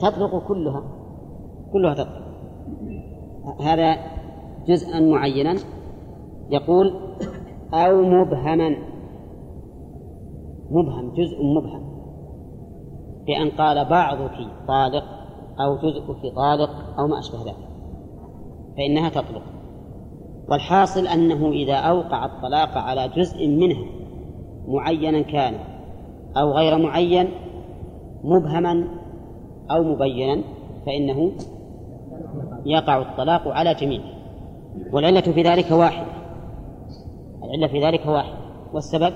[0.00, 0.82] تطلق كلها.
[1.72, 2.29] كلها تطلق.
[3.60, 3.96] هذا
[4.68, 5.56] جزءا معينا.
[6.50, 6.94] يقول
[7.74, 8.76] أو مبهما.
[10.70, 11.90] مبهم جزء مبهم.
[13.26, 14.36] بأن قال بعضك
[14.68, 15.04] طالق
[15.60, 17.68] أو جزءك طالق أو ما أشبه ذلك.
[18.76, 19.42] فإنها تطلق.
[20.50, 23.84] والحاصل أنه إذا أوقع الطلاق على جزء منها
[24.68, 25.54] معينا كان
[26.36, 27.28] أو غير معين
[28.24, 28.88] مبهما
[29.70, 30.42] أو مبينا
[30.86, 31.32] فإنه
[32.66, 34.04] يقع الطلاق على جميعه
[34.92, 36.06] والعلة في ذلك واحدة.
[37.44, 38.38] العلة في ذلك واحدة.
[38.72, 39.12] والسبب؟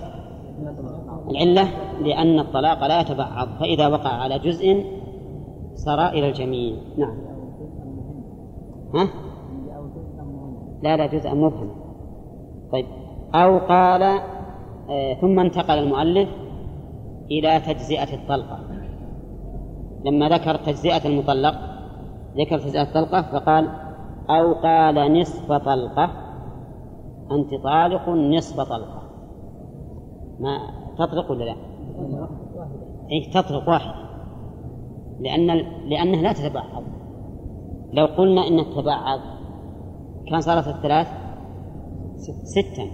[1.30, 1.68] العلة
[2.00, 3.48] لأن الطلاق لا يتبعض.
[3.60, 4.84] فإذا وقع على جزء
[5.74, 6.76] سرائر الجميع.
[6.98, 7.16] نعم.
[8.94, 9.08] ها؟
[10.82, 11.70] لا لا جزء مبهم.
[12.72, 12.86] طيب.
[13.34, 16.28] أو قال آه ثم انتقل المؤلف
[17.30, 18.58] إلى تجزئة الطلقة.
[20.04, 21.73] لما ذكر تجزئة المطلق
[22.36, 23.68] ذكر تجزئة الطلقة فقال
[24.30, 26.10] أو قال نصف طلقة
[27.32, 29.02] أنت طالق نصف طلقة.
[30.40, 30.58] ما
[30.98, 31.56] تطلق ولا لا؟
[33.12, 33.94] أي تطلق واحد.
[35.20, 35.46] لأن
[35.88, 36.82] لأنها لا تتبعض.
[37.92, 39.20] لو قلنا إن تتبعض
[40.30, 41.06] كان صارت الثلاث
[42.44, 42.86] ستا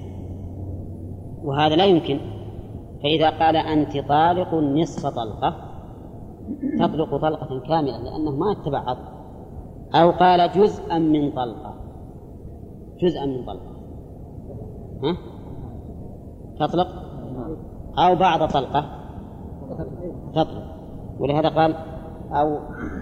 [1.45, 2.21] وهذا لا يمكن.
[3.03, 5.57] فإذا قال أنت طالق نصف طلقة
[6.79, 8.97] تطلق طلقة كاملة لأنه ما يتبعض
[9.95, 11.75] أو قال جزءا من طلقة.
[13.03, 13.71] جزءا من طلقة.
[15.03, 15.17] ها؟
[16.61, 16.89] تطلق؟
[17.99, 18.85] أو بعض طلقة.
[20.35, 20.77] تطلق.
[21.19, 21.75] ولهذا قال
[22.33, 22.59] أو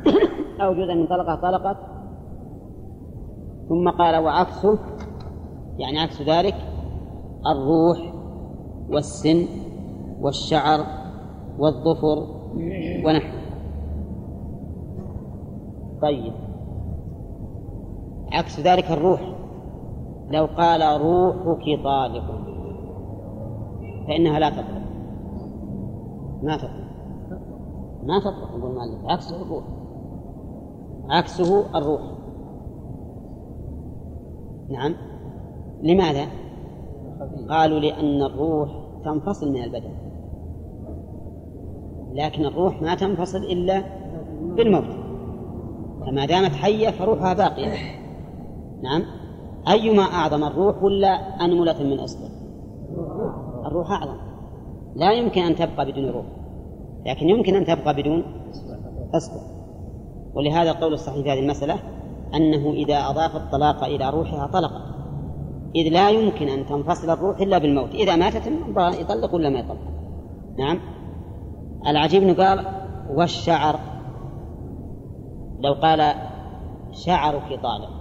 [0.63, 1.77] أو جزء من طلقة طلقت.
[3.69, 4.79] ثم قال وعكسه
[5.79, 6.55] يعني عكس ذلك
[7.47, 8.15] الروح
[8.91, 9.47] والسن
[10.21, 10.81] والشعر
[11.59, 12.27] والظفر
[13.05, 13.39] ونحوه.
[16.03, 16.48] طيب.
[18.33, 19.21] عكس ذلك الروح.
[20.31, 22.25] لو قال روحك طالق
[24.09, 24.83] فإنها لا تطلق.
[26.43, 26.89] ما تطلق.
[28.03, 29.65] ما تطلق يقول المؤلف عكسه الروح.
[31.09, 32.01] عكسه الروح.
[34.71, 34.95] نعم.
[35.83, 36.27] لماذا؟
[37.51, 38.71] قالوا لأن الروح
[39.05, 39.93] تنفصل من البدن.
[42.13, 43.83] لكن الروح ما تنفصل إلا
[44.57, 45.09] بالموت.
[46.01, 47.73] فما دامت حية فروحها باقية.
[48.83, 49.03] نعم.
[49.69, 51.09] أيما أعظم الروح ولا
[51.45, 52.29] أنملة من أصله
[53.67, 54.17] الروح أعظم.
[54.97, 56.27] لا يمكن أن تبقى بدون روح
[57.07, 58.23] لكن يمكن أن تبقى بدون
[59.15, 59.33] أصل
[60.35, 61.79] ولهذا القول الصحيح في هذه المسألة
[62.35, 64.99] أنه إذا أضاف الطلاق إلى روحها طلقت
[65.75, 67.95] إذ لا يمكن أن تنفصل الروح إلا بالموت.
[67.95, 68.53] إذا ماتت
[69.01, 69.79] يطلق ولا ما يطلق؟
[70.59, 70.81] نعم.
[71.87, 72.67] العجيب أنه قال
[73.11, 73.81] والشعر.
[75.61, 76.15] لو قال
[76.93, 77.98] شعرك طالق.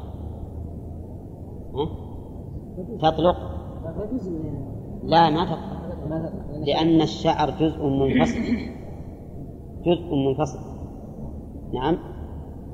[3.02, 3.38] تطلق؟
[5.04, 5.78] لا ما تطلق.
[6.66, 8.42] لأن الشعر جزء منفصل.
[9.86, 10.60] جزء منفصل.
[11.74, 11.98] نعم.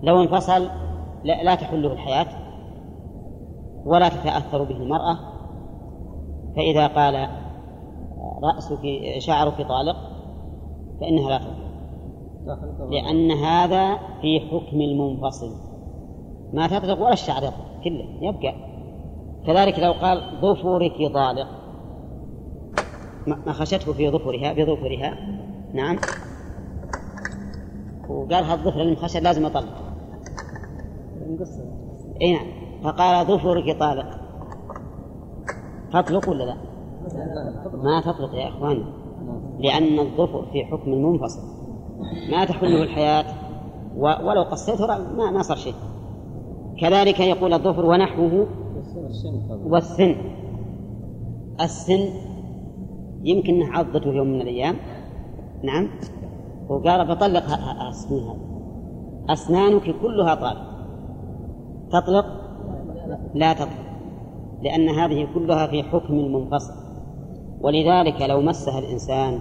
[0.03, 0.67] لو انفصل
[1.23, 2.27] لا, لا تحله الحياة
[3.85, 5.17] ولا تتأثر به المرأة.
[6.55, 7.29] فإذا قال
[8.43, 8.81] رأسك
[9.17, 9.95] شعرك طالق
[11.01, 11.63] فإنها لا تطلق.
[12.89, 15.51] لأن هذا في حكم المنفصل.
[16.53, 18.72] ما تطلق ولا الشعر يطلق كله يبقى.
[19.47, 21.47] كذلك لو قال ظفرك طالق
[23.27, 25.17] ما خشته في ظفرها بظفرها
[25.73, 25.97] نعم.
[28.09, 29.73] وقال هالظفر المخشى لازم أطلق.
[32.21, 32.45] إي نعم.
[32.83, 34.05] فقال ظفرك طالق.
[35.93, 36.57] تطلق ولا لا؟
[37.73, 38.85] ما تطلق يا إخوان.
[39.59, 41.41] لأن الظفر في حكم المنفصل.
[42.31, 43.25] ما تحله الحياة.
[43.97, 45.75] ولو قصيته ما ما صار شيء.
[46.81, 48.47] كذلك يقول الظفر ونحوه
[49.65, 50.15] والسن
[51.61, 52.09] السن
[53.23, 54.75] يمكن عضته في يوم من الأيام.
[55.63, 55.89] نعم.
[56.69, 57.43] وقال بطلق
[57.89, 58.37] السنين هذه
[59.29, 60.67] أسنانك كلها طالق.
[61.91, 62.25] تطلق؟
[63.33, 63.83] لا تطلق.
[64.61, 66.73] لأن هذه كلها في حكم منفصل
[67.61, 69.39] ولذلك لو مسها الإنسان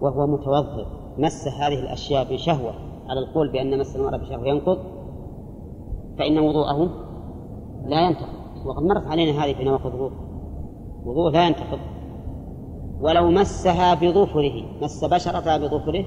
[0.00, 0.86] وهو متوضئ
[1.18, 2.74] مس هذه الأشياء بشهوة
[3.08, 4.78] على القول بأن مس المرأة بشهوة ينقض
[6.18, 6.88] فإن وضوءه
[7.86, 8.41] لا ينتقض.
[8.64, 10.18] وقد مرت علينا هذه في نواقض الوضوء.
[11.04, 11.78] وضوء لا ينتقض.
[13.00, 16.04] ولو مسها بظفره مس بشرتها بظفره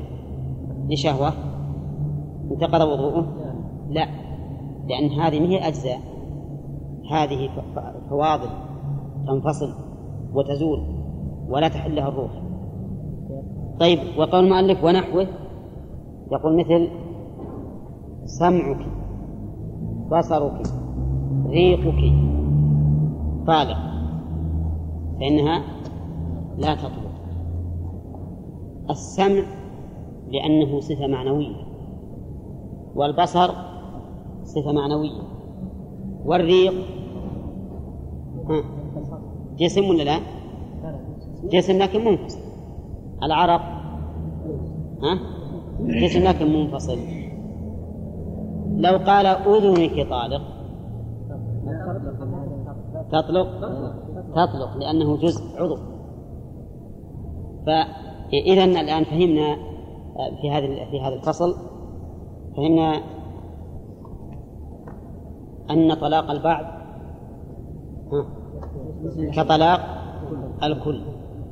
[0.89, 1.34] لشهوة
[2.52, 3.26] انتقض وضوءه؟
[3.89, 4.08] لا.
[4.88, 6.00] لأن هذه ما هي أجزاء.
[7.12, 7.50] هذه
[8.10, 8.50] فواضل
[9.28, 9.74] تنفصل
[10.34, 10.80] وتزول
[11.50, 12.32] ولا تحلها الروح.
[13.80, 15.28] طيب وقول المؤلف ونحوه
[16.32, 16.89] يقول مثل
[18.26, 18.86] سمعك
[20.12, 20.62] بصرك
[21.50, 22.35] ريقك.
[23.47, 23.77] طالق
[25.19, 25.63] فإنها
[26.58, 27.12] لا تطلق.
[28.89, 29.43] السمع
[30.27, 31.55] لأنه صفة معنوية.
[32.95, 33.49] والبصر
[34.43, 35.21] صفة معنوية.
[36.25, 36.73] والريق
[39.58, 40.19] جسم ولا لا؟
[41.43, 42.39] جسم لكن منفصل.
[43.23, 43.62] العرق
[45.03, 45.19] ها؟
[45.79, 46.97] جسم لكن منفصل.
[48.75, 50.55] لو قال أذنك طالق
[53.12, 53.48] تطلق؟
[54.36, 55.78] تطلق لأنه جزء عضو.
[57.65, 59.58] فإذا الآن فهمنا
[60.41, 61.56] في هذا في هذا الفصل
[62.58, 63.02] فهمنا
[65.70, 66.65] أن طلاق البعض
[69.34, 69.80] كطلاق
[70.63, 71.02] الكل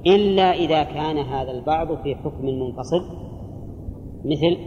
[0.05, 3.01] إلا إذا كان هذا البعض في حكم منفصل
[4.25, 4.57] مثل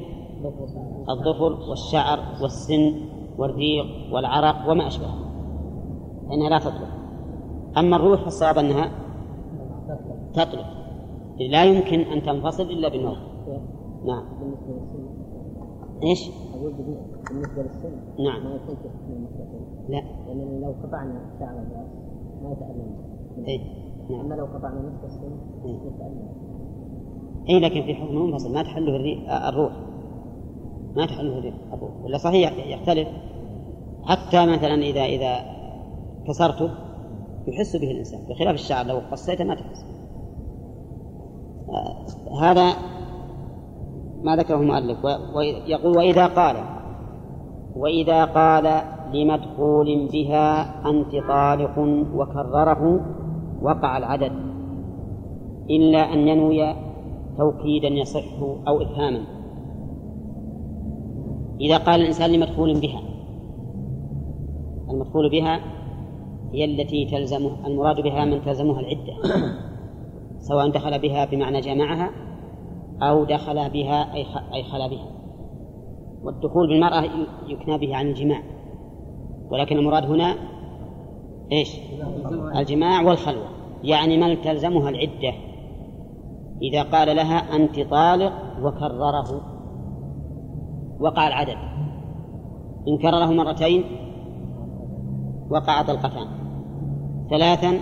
[1.08, 2.94] الظفر والشعر والسن
[3.38, 5.25] والريق والعرق وما أشبه
[6.28, 6.88] فإنها لا تطلق
[7.78, 8.90] أما الروح فالصواب أنها
[10.34, 10.66] تطلق
[11.40, 13.16] لا يمكن أن تنفصل إلا بالنوم.
[14.06, 14.24] نعم.
[16.02, 18.44] إيش؟ أقول بالنسبة للسن نعم.
[18.44, 18.76] ما يكون
[19.08, 20.02] المستقيم لا.
[20.26, 21.88] لأن لو قطعنا شعر الرأس
[22.42, 22.96] ما يتألم
[23.48, 23.60] إيه؟
[24.10, 24.20] نعم.
[24.20, 25.30] أما لو قطعنا نصف السن.
[25.64, 26.28] يتألم
[27.48, 28.96] اي لكن في حكم منفصل ما تحله
[29.48, 29.72] الروح.
[30.96, 31.54] ما تحله الروح.
[32.04, 33.08] ولا صحيح؟ يختلف.
[34.04, 35.56] حتى مثلا اذا إذا
[36.28, 36.70] كسرته
[37.46, 39.84] يحس به الإنسان بخلاف الشعر لو قصيته ما تحس.
[41.68, 42.06] آه،
[42.40, 42.72] هذا
[44.22, 44.98] ما ذكره المؤلف
[45.34, 46.56] ويقول وإذا قال
[47.76, 51.78] وإذا قال لمدخول بها أنت طالق
[52.14, 53.00] وكرره
[53.62, 54.32] وقع العدد
[55.70, 56.74] إلا أن ينوي
[57.38, 59.20] توكيدا يصح أو إفهاما.
[61.60, 63.00] إذا قال الإنسان لمدخول بها
[64.90, 65.75] المدخول بها
[66.52, 69.14] هي التي تلزم المراد بها من تلزمها العدة.
[70.48, 72.10] سواء دخل بها بمعنى جمعها
[73.02, 74.14] أو دخل بها
[74.54, 75.08] أي خلا بها.
[76.22, 77.04] والدخول بالمرأة
[77.48, 78.42] يكنى به عن الجماع.
[79.50, 80.34] ولكن المراد هنا
[81.52, 81.76] إيش؟
[82.56, 83.48] الجماع والخلوة.
[83.82, 85.32] يعني من تلزمها العدة.
[86.62, 88.32] إذا قال لها أنت طالق
[88.62, 89.40] وكرره.
[91.00, 91.56] وقع العدد.
[92.88, 93.84] إن كرره مرتين
[95.50, 96.26] وقع طلقتان
[97.30, 97.80] ثلاثا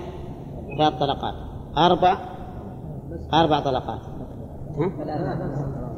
[0.79, 1.35] ثلاث طلقات.
[1.79, 2.19] أربع
[3.35, 4.01] أربع طلقات.
[4.79, 4.91] ها؟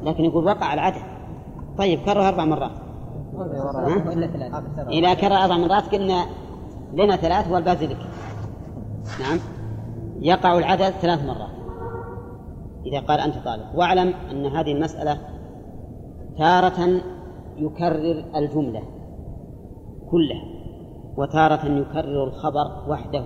[0.02, 1.02] لكن يقول وقع العدد.
[1.78, 2.70] طيب كرر أربع مرات.
[4.88, 6.26] إذا كرر أربع مرات قلنا
[6.94, 7.98] لنا ثلاث والباقي لك
[9.20, 9.38] نعم.
[10.20, 11.56] يقع العدد ثلاث مرات.
[12.86, 15.18] إذا قال أنت طالب واعلم أن هذه المسألة
[16.38, 17.00] تارة
[17.56, 18.82] يكرر الجملة
[20.10, 20.55] كلها.
[21.16, 23.24] وتارة يكرر الخبر وحده.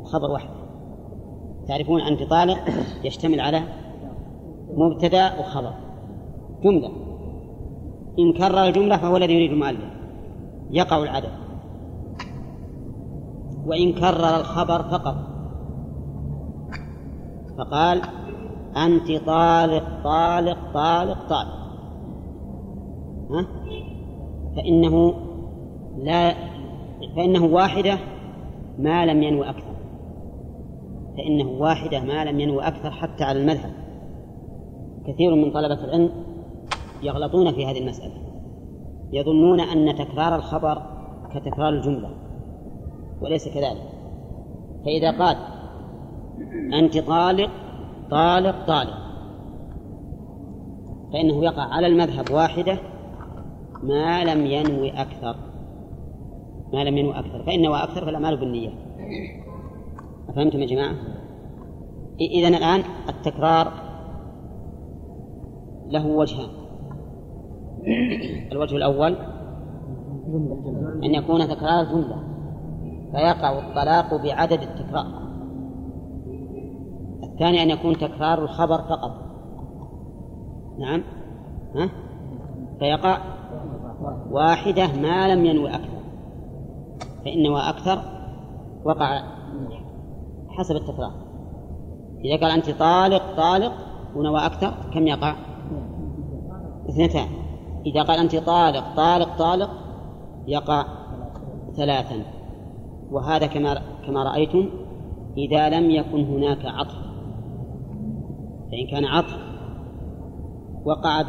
[0.00, 0.60] الخبر وحده.
[1.68, 2.58] تعرفون أنت طالق
[3.04, 3.62] يشتمل على
[4.76, 5.72] مبتدأ وخبر.
[6.62, 6.90] جملة.
[8.18, 9.90] إن كرر الجملة فهو الذي يريد المؤلف.
[10.70, 11.32] يقع العدد.
[13.66, 15.16] وإن كرر الخبر فقط.
[17.58, 18.02] فقال
[18.76, 21.60] أنت طالق طالق طالق طالق.
[23.30, 23.46] ها؟
[24.56, 25.14] فإنه
[25.98, 26.34] لا
[27.16, 27.98] فإنه واحدة
[28.78, 29.74] ما لم ينو أكثر.
[31.16, 33.72] فإنه واحدة ما لم ينو أكثر حتى على المذهب.
[35.06, 36.10] كثير من طلبة العلم
[37.02, 38.14] يغلطون في هذه المسألة.
[39.12, 40.82] يظنون أن تكرار الخبر
[41.34, 42.10] كتكرار الجملة
[43.20, 43.90] وليس كذلك.
[44.84, 45.36] فإذا قال
[46.74, 47.50] أنت طالق
[48.10, 49.00] طالق طالق.
[51.12, 52.78] فإنه يقع على المذهب واحدة
[53.82, 55.49] ما لم ينوي أكثر.
[56.72, 57.42] ما لم ينوي أكثر.
[57.46, 58.70] فإن نوى أكثر فالأعمال بالنية.
[60.28, 60.94] أفهمتم يا جماعة؟
[62.20, 63.72] إذا الآن التكرار
[65.86, 66.48] له وجهان
[68.52, 69.16] الوجه الأول
[71.04, 72.22] أن يكون تكرار جملة.
[73.12, 75.06] فيقع الطلاق بعدد التكرار.
[77.22, 79.12] الثاني أن يكون تكرار الخبر فقط.
[80.78, 81.02] نعم؟
[81.74, 81.90] ها؟
[82.78, 83.18] فيقع
[84.30, 85.99] واحدة ما لم ينوي أكثر.
[87.24, 88.02] فإن نوى أكثر
[88.84, 89.22] وقع
[90.48, 91.12] حسب التكرار.
[92.24, 93.72] إذا قال أنت طالق طالق
[94.16, 95.36] ونوى أكثر كم يقع؟
[96.88, 97.28] اثنتان.
[97.86, 99.70] إذا قال أنت طالق طالق طالق
[100.46, 100.84] يقع
[101.76, 102.22] ثلاثا.
[103.10, 104.68] وهذا كما كما رأيتم
[105.36, 106.96] إذا لم يكن هناك عطف.
[108.70, 109.38] فإن كان عطف
[110.84, 111.22] وقع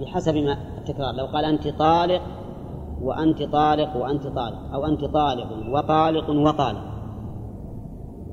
[0.00, 1.14] بحسب ما التكرار.
[1.14, 2.22] لو قال أنت طالق
[3.02, 6.94] وأنت طالق وأنت طالق أو أنت طالق وطالق وطالق.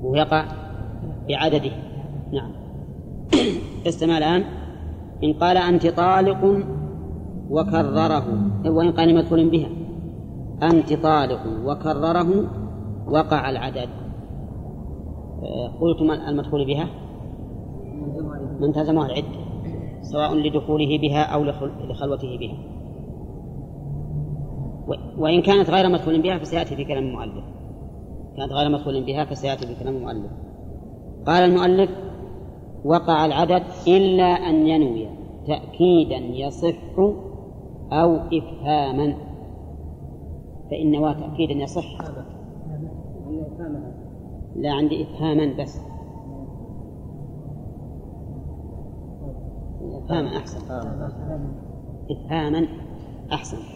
[0.02, 0.44] ويقع
[1.28, 1.72] بعدده.
[2.32, 2.52] نعم.
[3.88, 4.44] استمع الآن.
[5.24, 6.64] إن قال أنت طالق
[7.50, 8.24] وكرره
[8.66, 9.68] وإن قال مدخول بها.
[10.62, 12.50] أنت طالق وكرره
[13.06, 13.88] وقع العدد.
[15.42, 16.86] آه، قلتم المدخول بها؟
[18.60, 19.42] من تلزمه العدة
[20.02, 22.81] سواء لدخوله بها أو لخل- لخلوته بها.
[25.18, 27.44] وإن كانت غير مدخول بها فسيأتي في كلام المؤلف.
[28.36, 30.30] كانت غير مدخول بها فسيأتي في كلام المؤلف.
[31.26, 31.90] قال المؤلف
[32.84, 35.08] وقع العدد إلا أن ينوي
[35.46, 36.98] تأكيدا يصح
[37.92, 39.14] أو إفهاما.
[40.70, 41.98] فإن نوى تأكيدا يصح.
[44.56, 45.80] لا عندي إفهاما بس.
[50.04, 50.60] إفهاما أحسن.
[52.10, 52.66] إفهاما
[53.32, 53.71] أحسن.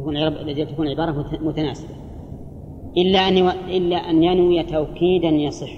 [0.00, 1.94] تكون تكون عبارة متناسبة.
[2.96, 5.70] إلا أن إلا أن ينوي توكيدا يصح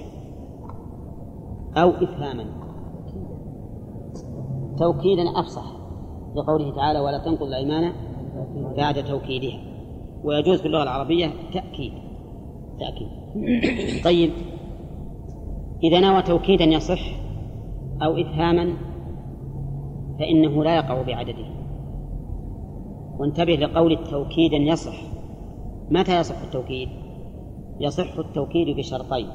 [1.76, 2.44] أو إفهاما.
[4.78, 5.72] توكيدا أفصح
[6.36, 7.92] لقوله تعالى ولا تنقض الأيمان
[8.76, 9.58] بعد توكيدها.
[10.24, 11.92] ويجوز في اللغة العربية تأكيد.
[12.80, 13.08] تأكيد.
[14.04, 14.30] طيب.
[15.84, 17.00] إذا نوى توكيدا يصح
[18.02, 18.72] أو إفهاما
[20.18, 21.51] فإنه لا يقع بعدده.
[23.18, 25.02] وانتبه لقول التوكيد يصح.
[25.90, 26.88] متى يصح التوكيد؟
[27.80, 29.26] يصح التوكيد بشرطين.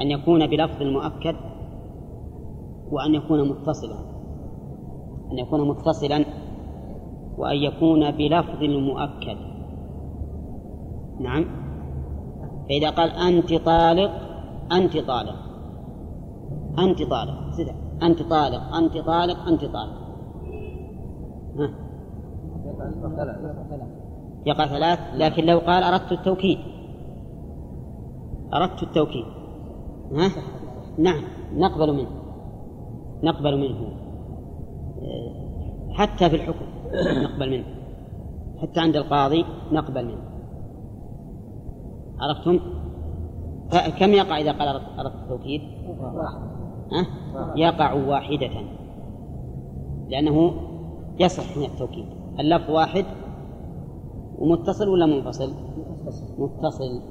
[0.00, 1.36] أن يكون بلفظ مؤكد
[2.90, 3.98] وأن يكون متصلا.
[5.32, 6.24] أن يكون متصلا
[7.38, 9.36] وأن يكون بلفظ مؤكد.
[11.20, 11.44] نعم.
[12.68, 14.10] فإذا قال أنت طالق
[14.72, 15.36] أنت طالق.
[16.78, 17.36] أنت طالق.
[18.02, 19.96] أنت طالق أنت طالق أنت طالق.
[20.00, 20.05] ها.
[24.46, 26.58] يقع ثلاث لكن لو قال أردت التوكيد
[28.54, 29.24] أردت التوكيد
[30.12, 30.30] ها؟
[30.98, 31.22] نعم
[31.54, 32.10] نقبل منه
[33.22, 33.92] نقبل منه
[35.90, 36.66] حتى في الحكم
[37.22, 37.64] نقبل منه
[38.62, 40.22] حتى عند القاضي نقبل منه
[42.20, 42.60] عرفتم؟
[43.98, 44.68] كم يقع إذا قال
[44.98, 45.60] أردت التوكيد؟
[46.92, 47.06] أه؟
[47.56, 48.50] يقع واحدة
[50.08, 50.52] لأنه
[51.20, 52.06] يصح من التوكيد
[52.40, 53.04] اللفظ واحد
[54.38, 55.52] ومتصل ولا منفصل؟
[56.38, 57.02] متصل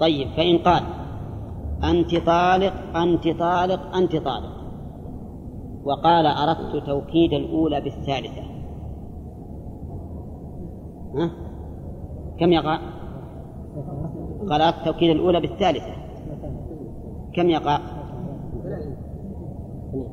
[0.00, 0.82] طيب فإن قال
[1.84, 4.60] أنت طالق أنت طالق أنت طالق
[5.84, 8.42] وقال أردت توكيد الأولى بالثالثة
[11.14, 11.30] ها؟
[12.40, 12.78] كم يقع؟
[14.50, 15.92] قال أردت توكيد الأولى بالثالثة
[17.34, 17.80] كم يقع؟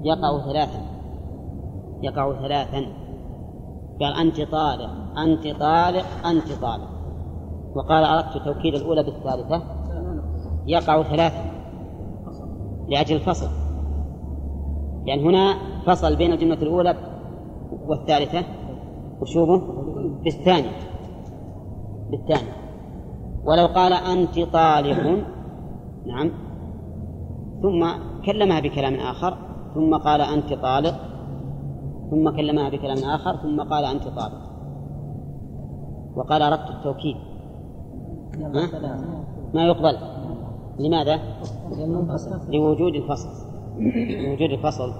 [0.03, 0.79] يقع ثلاثا
[2.01, 3.06] يقع ثلاثا
[4.01, 6.89] قال أنت طالق أنت طالق أنت طالق.
[7.75, 9.61] وقال أردت توكيد الأولى بالثالثة.
[10.67, 11.45] يقع ثلاثا
[12.89, 13.47] لأجل الفصل.
[15.05, 15.53] يعني هنا
[15.85, 16.95] فصل بين الجملة الأولى
[17.87, 18.43] والثالثة.
[19.21, 19.61] وشوفه
[20.23, 20.77] بالثانية.
[22.11, 22.53] بالثانية.
[23.45, 25.23] ولو قال أنت طالق
[26.05, 26.31] نعم.
[27.61, 27.87] ثم
[28.25, 29.37] كلمها بكلام آخر.
[29.75, 31.06] ثم قال أنت طالق.
[32.09, 34.41] ثم كلمها بكلام آخر ثم قال أنت طالق
[36.15, 37.15] وقال أردت التوكيد.
[39.53, 39.97] ما يقبل.
[40.79, 41.19] لماذا؟
[42.49, 43.29] لوجود الفصل.
[44.25, 44.93] لوجود الفصل.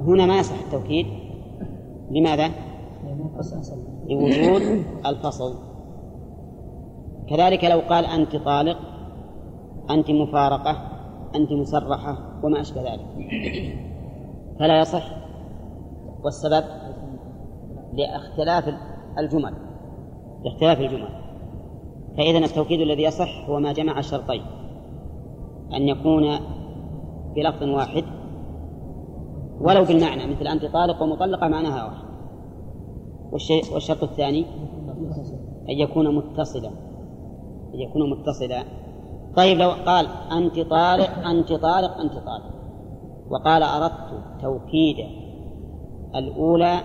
[0.00, 1.06] هنا ما يصح التوكيد.
[2.10, 2.50] لماذا؟
[4.08, 5.54] لوجود الفصل.
[7.28, 8.78] كذلك لو قال أنت طالق
[9.90, 10.76] أنت مفارقة
[11.34, 13.06] أنت مسرحة وما أشبه ذلك.
[14.58, 15.10] فلا يصح.
[16.24, 16.64] والسبب
[17.92, 18.74] لاختلاف
[19.18, 19.54] الجمل
[20.44, 21.08] لاختلاف الجمل.
[22.16, 24.42] فإذا التوكيد الذي يصح هو ما جمع الشرطين
[25.74, 26.38] أن يكون
[27.36, 28.04] بلفظ واحد
[29.60, 32.04] ولو بالمعنى مثل أنت طالق ومطلقة معناها واحد.
[33.32, 34.46] والشيء والشرط الثاني
[35.68, 36.68] أن يكون متصلا
[37.74, 38.64] أن يكون متصلا.
[39.36, 42.53] طيب لو قال أنت طالق أنت طالق أنت طالق.
[43.30, 44.96] وقال أردت توكيد
[46.14, 46.80] الأولى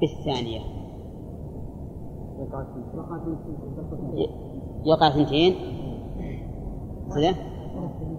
[0.00, 0.60] بالثانية.
[4.84, 5.54] يقع ثنتين
[7.14, 7.34] كذا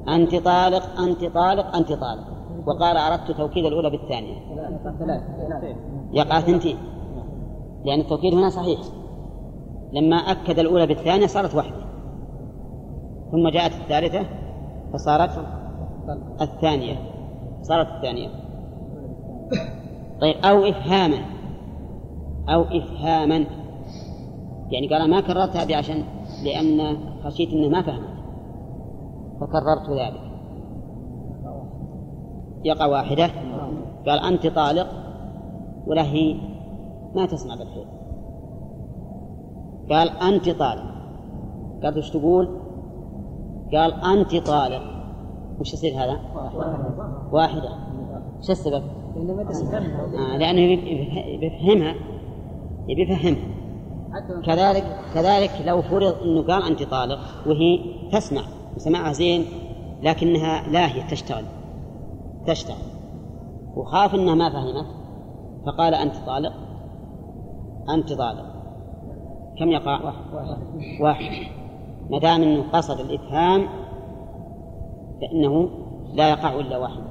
[0.08, 2.28] أنت طالق أنت طالق أنت طالق.
[2.68, 4.36] وقال أردت توكيد الأولى بالثانية.
[6.12, 6.78] يقع ثنتين
[7.86, 8.80] لأن التوكيد هنا صحيح.
[9.94, 11.86] لما أكد الأولى بالثانية صارت واحدة.
[13.32, 14.26] ثم جاءت الثالثة
[14.94, 15.46] فصارت
[16.42, 17.11] الثانية.
[17.62, 18.30] صارت الثانية.
[20.22, 21.18] طيب أو إفهاما.
[22.50, 23.46] أو إفهاما.
[24.72, 26.04] يعني قال ما كررت هذه عشان
[26.44, 28.22] لأن خشيت أنه ما فهمت.
[29.42, 30.32] فكررت ذلك.
[32.64, 33.30] يقع واحدة.
[34.08, 34.88] قال أنت طالق
[35.88, 36.36] ولا هي
[37.16, 37.86] ما تسمع بالخير
[39.90, 40.92] قال أنت طالق.
[41.84, 42.60] قالت وش تقول؟
[43.74, 45.01] قال أنت طالق.
[45.60, 46.20] وش يصير هذا؟
[47.32, 47.70] واحدة.
[48.40, 48.84] وش السبب؟
[50.16, 51.96] آه لأنه يفهمها
[52.88, 53.62] يبي يفهمها
[54.46, 57.80] كذلك كذلك لو فرض إنه قال أنت طالق وهي
[58.12, 58.42] تسمع.
[58.76, 59.46] وسمعها زين
[60.02, 61.44] لكنها لاهية تشتغل.
[62.48, 62.76] تشتغل.
[63.76, 64.86] وخاف إنها ما فهمت
[65.66, 66.54] فقال أنت طالق.
[67.90, 68.46] أنت طالق.
[69.60, 70.24] كم يقع؟ واحد.
[71.02, 71.48] واحد.
[72.10, 73.68] ما دام إنه قصد الإفهام
[75.22, 75.70] فانه
[76.14, 77.04] لا يقع إلا واحد.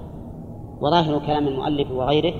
[0.80, 2.34] وظاهر كلام المؤلف وغيره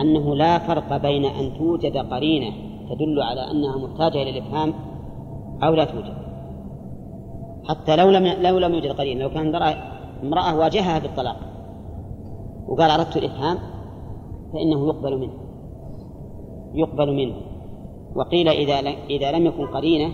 [0.00, 2.52] أنه لا فرق بين أن توجد قرينة
[2.90, 4.74] تدل على أنها محتاجة إلى الإفهام
[5.62, 6.14] أو لا توجد.
[7.68, 9.54] حتى لو لم لو لم يوجد قرينة لو كان
[10.22, 11.36] امراه واجهها بالطلاق
[12.68, 13.58] وقال أردت الإفهام
[14.52, 15.34] فإنه يقبل منه.
[16.74, 17.34] يقبل منه.
[18.16, 18.74] وقيل إذا
[19.10, 20.12] إذا لم يكن قرينة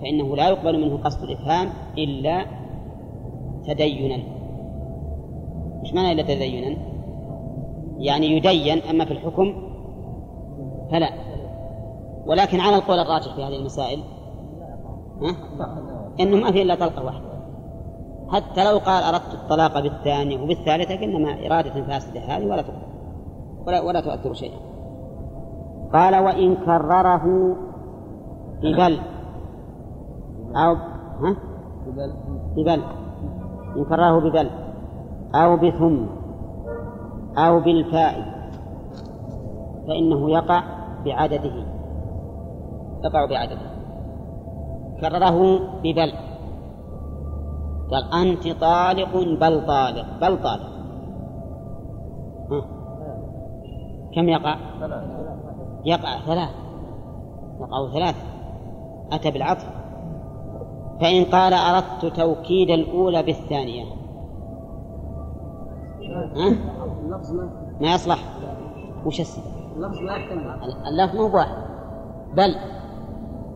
[0.00, 1.68] فإنه لا يقبل منه قصد الإفهام
[1.98, 2.59] إلا
[3.66, 4.22] تدينا.
[5.84, 6.76] إيش معنى إلا تدينا؟
[7.98, 9.54] يعني يدين أما في الحكم
[10.90, 11.10] فلا.
[12.26, 14.00] ولكن على القول الراجح في هذه المسائل
[15.22, 15.36] ها؟
[16.20, 17.30] إنه ما في إلا طلقة واحدة.
[18.28, 22.64] حتى لو قال أردت الطلاق بالثانية وبالثالثة إنما إرادة فاسدة هذه ولا
[23.66, 24.58] ولا, ولا تؤثر شيئا.
[25.92, 27.56] قال وإن كرره
[28.62, 29.00] ببل.
[30.56, 30.74] أو
[31.20, 31.36] ها؟
[32.56, 32.82] ببل.
[33.76, 34.50] إن كرره ببل
[35.34, 36.06] أو بثم
[37.38, 38.40] أو بالفاء
[39.88, 40.62] فإنه يقع
[41.04, 41.64] بعدده
[43.04, 43.70] يقع بعدده.
[45.00, 46.12] كرره ببل
[47.90, 50.70] قال أنت طالق بل طالق بل طالق.
[52.50, 52.62] ها.
[54.14, 54.56] كم يقع؟
[55.84, 56.50] يقع ثلاث
[57.60, 58.16] يقع ثلاث
[59.12, 59.79] أتى بالعطف.
[61.00, 63.84] فإن قال أردت توكيد الأولى بالثانية.
[66.36, 66.56] ها؟
[67.80, 68.18] ما يصلح.
[69.06, 69.44] وش السبب؟
[69.76, 71.56] اللفظ لا يحتمل اللفظ مو بواحد.
[72.34, 72.54] بل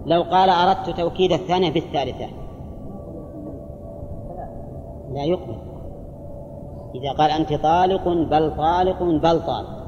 [0.07, 2.27] لو قال أردت توكيد الثانية بالثالثة.
[5.13, 5.57] لا يقبل.
[6.95, 9.85] إذا قال أنت طالق بل طالق بل طالق.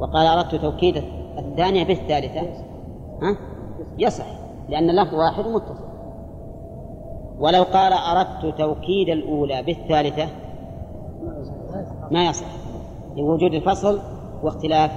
[0.00, 1.04] وقال أردت توكيد
[1.38, 2.40] الثانية بالثالثة.
[3.22, 3.36] ها؟
[3.98, 4.26] يصح.
[4.68, 5.81] لأن اللفظ واحد متصل.
[7.40, 10.28] ولو قال أردت توكيد الأولى بالثالثة
[12.10, 12.46] ما يصح.
[13.16, 13.98] لوجود الفصل
[14.42, 14.90] واختلاف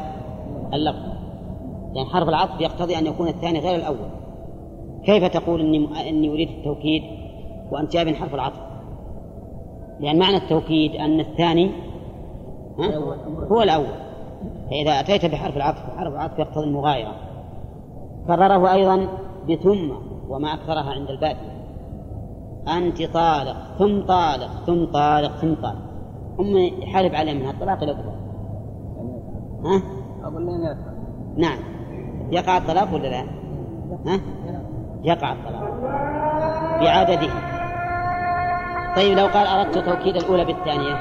[0.73, 0.99] اللفظ.
[0.99, 4.09] لأن يعني حرف العطف يقتضي أن يكون الثاني غير الأول.
[5.05, 7.03] كيف تقول إني إني أريد التوكيد
[7.71, 8.59] وأنت جايب حرف العطف؟
[9.99, 11.71] لأن معنى التوكيد أن الثاني
[12.79, 12.95] ها
[13.51, 13.95] هو الأول.
[14.69, 17.11] فإذا أتيت بحرف العطف حرف العطف يقتضي المغايرة.
[18.27, 19.07] كرره أيضا
[19.49, 19.91] بثم
[20.29, 21.54] وما أكثرها عند البادية
[22.67, 25.85] أنت طالق ثم طالق ثم طالق ثم طالق.
[26.39, 28.15] هم يحارب عليه من؟ الطلاق إلى الظهر
[29.65, 29.81] ها؟
[30.23, 30.45] أقول
[31.37, 31.59] نعم.
[32.31, 33.21] يقع الطلاق ولا لا؟
[34.05, 34.19] ها؟
[35.03, 35.63] يقع الطلاق.
[36.81, 37.29] بعدده.
[38.95, 40.95] طيب لو قال أردت توكيد الأولى بالثانية؟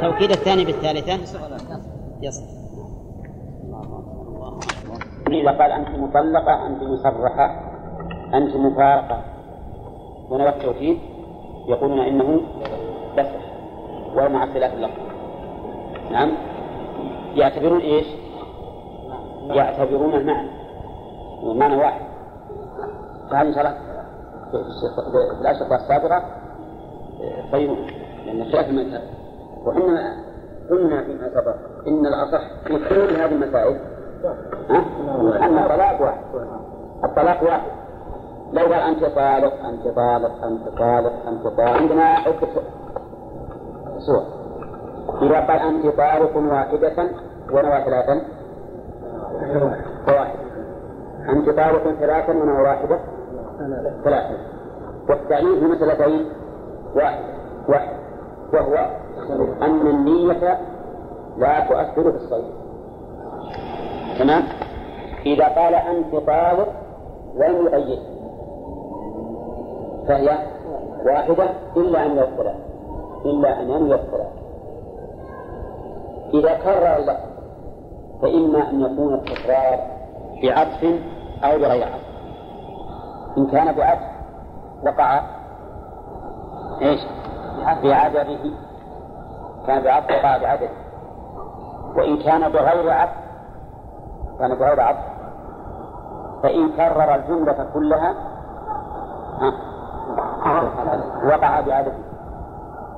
[0.00, 1.14] توكيد الثاني بالثالثة؟
[2.22, 2.44] يصح.
[5.28, 7.65] إذا قال أنت مطلقة أنت مصرحة.
[8.34, 9.18] أنت مفارقة.
[10.30, 10.98] ونوى التوكيد
[11.68, 12.40] يقولون إنه
[13.18, 13.46] يصح
[14.16, 15.00] ومع اختلاف اللفظ.
[16.10, 16.32] نعم.
[17.34, 18.06] يعتبرون إيش؟
[19.46, 20.48] يعتبرون المعنى.
[21.42, 22.00] المعنى واحد.
[23.30, 23.78] فهذه إن شاء الله
[24.50, 26.22] في الأشرطة السابقة
[27.52, 27.86] طيبون
[28.26, 29.02] لأن خلاف المذهب.
[29.66, 30.16] وحنا
[30.70, 31.54] قلنا فيما سبق
[31.86, 33.80] إن الأصح في كل هذه المسائل
[35.42, 36.20] أن الطلاق واحد.
[37.04, 37.85] الطلاق واحد.
[38.52, 41.70] لو قال أنت طالق أنت طالق أنت طالق أنت طالق.
[41.70, 42.48] عندنا عدة
[43.98, 44.22] صور
[45.22, 47.10] إذا قال أنت طالق واحدة
[47.52, 48.20] ونوى ثلاثا
[50.06, 50.38] فواحد
[51.28, 52.98] أنت طالق ثلاثا ونوى واحدة.
[54.04, 54.36] ثلاثة.
[55.08, 56.26] والتعليل في مسألتين
[56.94, 57.24] واحد.
[57.68, 57.96] واحد.
[58.52, 58.90] وهو
[59.62, 60.58] أن النية
[61.38, 62.52] لا تؤثر في الصيد.
[64.18, 64.42] تمام؟
[65.26, 66.68] إذا قال أنت طالق
[67.34, 68.15] لم يغير
[70.08, 70.38] فهي
[71.04, 72.54] واحدة إلا أن يدخل
[73.24, 74.24] إلا أن يدخل
[76.34, 77.36] إذا كرر اللفظ
[78.22, 79.78] فإما أن يكون التكرار
[80.42, 80.84] بعطف
[81.44, 82.06] أو بغير عطف
[83.38, 84.00] إن كان بعدل
[84.86, 85.20] وقع
[86.82, 87.00] إيش؟
[87.64, 88.50] بعدده.
[89.66, 90.68] كان بعدل وقع بعدل
[91.96, 93.26] وإن كان بغير عبد
[94.38, 95.16] كان بغير عبد
[96.42, 98.14] فإن كرر الجملة كلها
[101.24, 101.92] وقع بعدده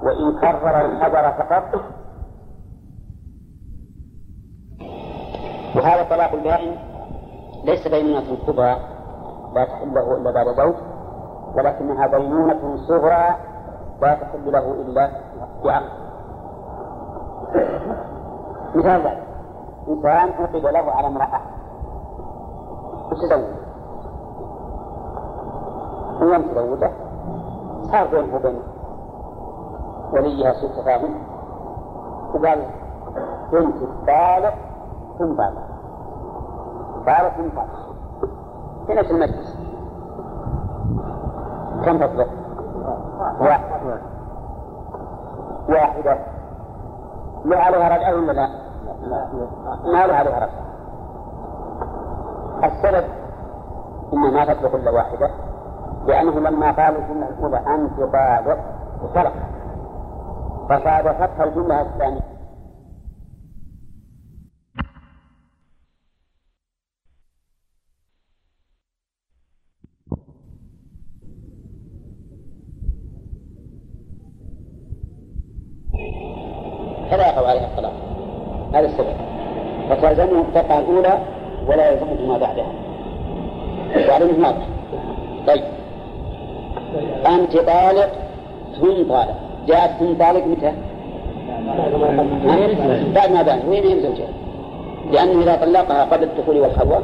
[0.02, 1.80] وإن كرر الخبر فقط.
[5.76, 6.76] وهذا طلاق البائن
[7.64, 8.76] ليس بينونة كبرى
[9.54, 10.74] لا تحل له إلا بعد زوج
[11.56, 13.36] ولكنها بينونة صغرى
[14.02, 15.10] لا تحل له إلا
[15.64, 15.82] بعقد
[18.74, 19.24] مثال ذلك
[19.88, 21.40] إنسان عقد له على امرأة.
[23.12, 23.58] وتزوج
[26.20, 27.07] ويوم تزوجه
[27.92, 28.62] صار بينه وبين
[30.12, 31.14] وليها سوء تفاهم
[32.34, 32.66] وقال
[33.52, 33.76] بنت
[34.06, 34.50] بالغ
[35.18, 35.62] ثم بالغ
[37.06, 37.88] بالغ ثم بالغ
[38.86, 39.58] في نفس المجلس.
[41.84, 42.28] كم تطلق؟
[43.40, 44.00] واحد.
[45.68, 46.18] واحدة.
[47.44, 48.48] لا عليها رجعة ولا؟ لا؟
[49.84, 50.50] ما له عليها رجعة
[52.64, 53.04] السبب
[54.12, 55.30] إن ما تطلق إلا واحدة.
[56.06, 58.56] لأنه لما قالوا الجملة الأولى أنت بالغ
[59.02, 59.32] وصرف
[60.68, 62.38] فصادفتها الجملة الثانية.
[77.10, 77.92] فلا يقع عليها الطلاق
[78.74, 79.16] هذا السبب.
[79.90, 81.18] فتلزمه الطلقة الأولى
[81.66, 82.72] ولا يلزمه ما بعدها.
[84.08, 84.52] وعليه ما
[85.46, 85.77] طيب.
[87.26, 88.10] أنت طالق
[88.80, 89.34] ثم طالق
[89.66, 90.72] جاءت ثم طالق متى؟
[93.14, 93.68] بعد ما بان.
[93.68, 94.28] وين هي زوجها؟
[95.12, 97.02] لأنه إذا طلقها قبل الدخول والخلوة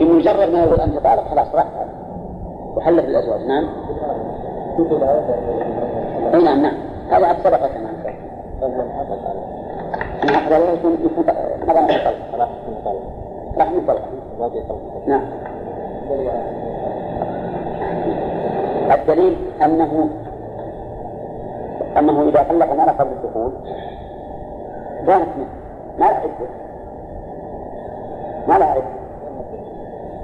[0.00, 1.66] بمجرد ما يقول أنت طالق خلاص راح
[2.76, 3.40] وحلت الأزواج.
[3.40, 3.68] نعم.
[6.34, 6.74] أي نعم نعم.
[7.10, 7.96] هذا عاد سبق كمان
[10.24, 10.96] ما أحضر يكون
[11.68, 12.16] هذا من الطلق
[13.58, 14.02] راح من الطلق
[15.06, 15.22] نعم.
[18.94, 20.08] الدليل أنه
[21.98, 23.52] أنه إذا طلق المرأة قبل الدخول
[25.06, 25.48] كانت منه.
[25.98, 26.48] ما لها عدة
[28.48, 28.96] ما لها عدة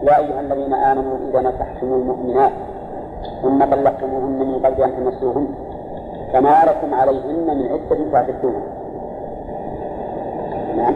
[0.03, 2.53] يا أيها الذين آمنوا إذا نكحتم المؤمنات
[3.43, 5.49] ثم طلقتموهن من قبل أن تمسوهن
[6.33, 8.63] فما لكم عليهن من عدة تعتدونها
[10.77, 10.95] نعم.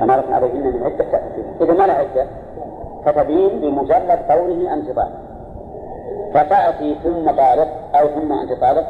[0.00, 2.26] فما لكم عليهن من عدة تعتدونها إذا ما لها عدة
[3.04, 4.90] فتبين بمجرد قوله أنت
[6.36, 8.86] فتأتي ثم طالق أو ثم أنت طالق.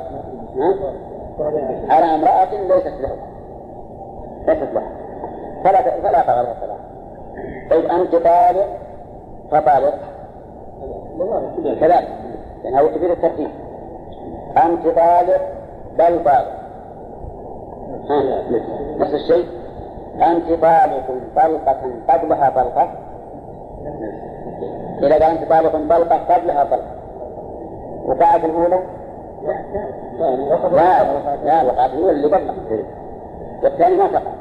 [1.90, 3.16] على امرأة ليست له.
[4.47, 4.82] ليست له.
[5.64, 6.76] فلا فلا تغير الصلاة
[7.70, 8.66] طيب أنت طالق
[9.51, 9.94] فطالق.
[11.80, 12.09] كذلك.
[12.64, 13.51] لأنه يفيد الترتيب.
[14.64, 15.40] أنت طالق
[15.99, 16.57] بل طالق.
[18.99, 19.47] نفس الشيء.
[20.14, 22.88] أنت طالق طلقة قبلها طلقة.
[24.99, 26.97] إذا قال أنت طالق طلقة قبلها طلقة.
[28.07, 28.80] وقعت الأولى؟
[30.70, 31.02] لا
[31.44, 32.54] لا وقعت الأولى اللي قبلها
[33.62, 34.32] والثاني ما تقع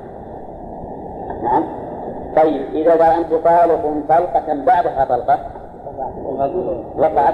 [1.43, 1.63] نعم.
[2.35, 5.39] طيب إذا قال أنت طالق طلقة بعدها طلقة
[6.97, 7.33] وقعت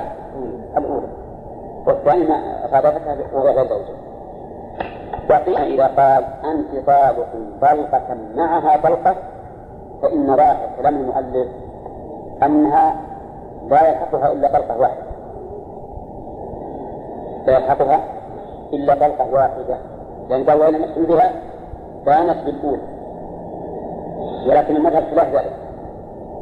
[0.77, 1.07] الأولى.
[1.87, 3.95] والثاني ما صادفتها وهو غير زوجة
[5.29, 7.29] وقيل إذا قال أنت طالق
[7.61, 9.15] طلقة معها طلقة
[10.01, 11.47] فإن ظاهر كلام المؤلف
[12.43, 12.95] أنها
[13.67, 15.10] لا يلحقها إلا طلقة واحدة.
[17.47, 17.99] لا يلحقها
[18.73, 19.77] إلا طلقة واحدة
[20.29, 21.31] لأن قال وإن نحسن بها
[22.05, 22.81] كانت بالأولى
[24.47, 25.53] ولكن المذهب خلاف ذلك.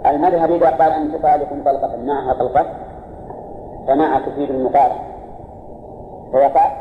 [0.05, 2.65] المذهب إذا قال أنت طالق طلقة معها طلقة
[3.87, 4.99] فمع تفيد المقارنة.
[6.31, 6.71] فيقع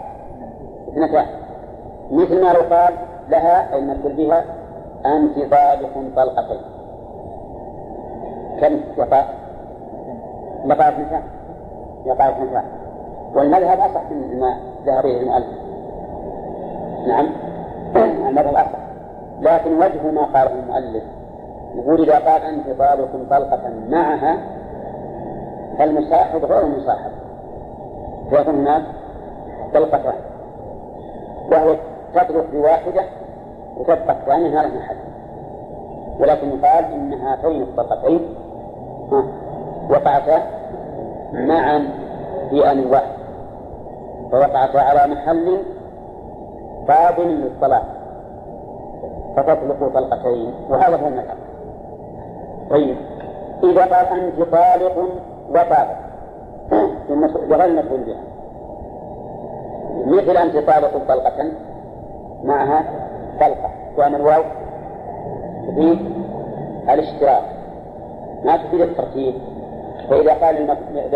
[0.89, 1.27] اثنتان.
[2.11, 2.95] مثل ما لو قال
[3.29, 4.45] لها أي نقول بها
[5.07, 6.61] أنت طالق طلقتين
[8.61, 9.25] كم؟ يقع؟
[10.65, 11.23] يقع اثنتان.
[12.07, 12.65] يقع اثنتان.
[13.35, 14.57] والمذهب أصح من ما
[14.87, 15.59] ذهب إليه المؤلف.
[17.07, 17.27] نعم.
[18.29, 18.79] المذهب أصح.
[19.41, 21.03] لكن وجه ما قاله المؤلف.
[21.75, 24.39] يقول إذا قال طالق طلقة معها
[25.79, 27.11] فالمصاحب غير المصاحب.
[28.33, 28.83] ويكون هناك
[29.75, 30.15] طلقتان.
[31.53, 31.75] وهو
[32.15, 33.03] تطلق بواحدة
[33.77, 34.97] وتبقى الثانية هذا محل
[36.21, 38.35] ولكن يقال إن هاتين الطلقتين
[39.91, 40.43] وقعتا
[41.33, 41.89] معا
[42.51, 43.18] في آن واحد.
[44.33, 45.59] فوقعتا على محل
[46.89, 47.85] فاضل للطلاق
[49.37, 51.37] فتطلق طلقتين وهذا هو المذهب.
[52.71, 52.97] طيب
[53.65, 55.09] إذا قال أنت طالق
[55.51, 55.97] وطالق
[57.49, 58.23] بغير مفعول بها.
[60.07, 61.53] مثل أنت طالق طلقة
[62.45, 62.85] معها
[63.41, 64.43] طلقة وأن الواو
[65.69, 65.99] تفيد
[66.91, 67.43] الاشتراك.
[68.45, 69.35] ما تفيد الترتيب.
[70.11, 70.57] فإذا قال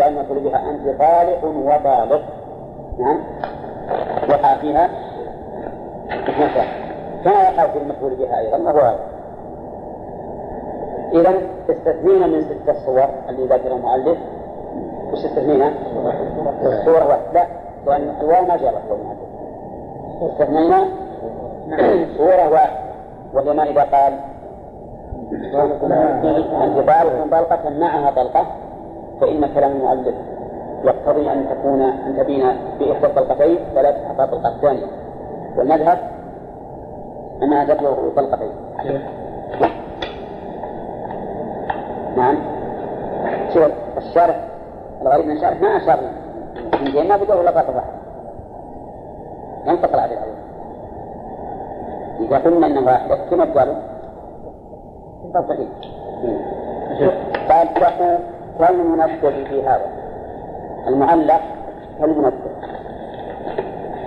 [0.07, 2.21] المفعول بها أنت طالق وطالق
[2.99, 3.19] نعم.
[4.29, 4.89] وقع فيها
[6.09, 6.67] اثنتان
[7.23, 8.99] كما يقع في المفعول بها أيضا وهو هذا
[11.13, 11.33] إذا
[11.69, 14.17] استثنينا من ستة صور اللي ذكر المؤلف.
[15.11, 15.73] وش استثنينا؟
[16.63, 17.31] الصورة واحدة.
[17.33, 17.47] لا
[17.85, 19.19] لأن الواو ما جاء المؤلف
[20.21, 20.85] استثنينا
[22.17, 22.79] صورة واحدة.
[23.33, 24.13] وهي ما إذا قال
[25.53, 28.45] طالق طلقة معها طلقة.
[29.21, 30.15] فإن كلام المؤلف
[30.83, 32.45] يقتضي أن تكون أن تبين
[32.79, 34.85] بإحدى الطلقتين ولا تحقق الطلقة الثانية
[35.57, 35.97] والمذهب
[37.43, 38.51] أنها تبلغ طلقتين
[42.17, 42.37] نعم.
[43.53, 44.47] شوف الشرح
[45.01, 45.99] الغريب من الشرح ما أشار
[46.95, 48.03] من ما بدور لقطة واحدة
[49.65, 50.33] ينتقل عليه الأول
[52.19, 53.75] إذا قلنا أنه واحدة كما قالوا
[55.33, 55.69] طبقين
[57.49, 57.67] قال
[58.59, 60.02] كالمنفذ في هذا.
[60.87, 61.41] المعلق
[61.99, 62.33] كالمنفذ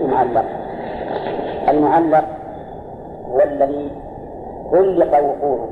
[0.01, 0.45] المعلق.
[1.69, 2.25] المعلق
[3.31, 3.91] هو الذي
[4.73, 5.69] علق وقوعه.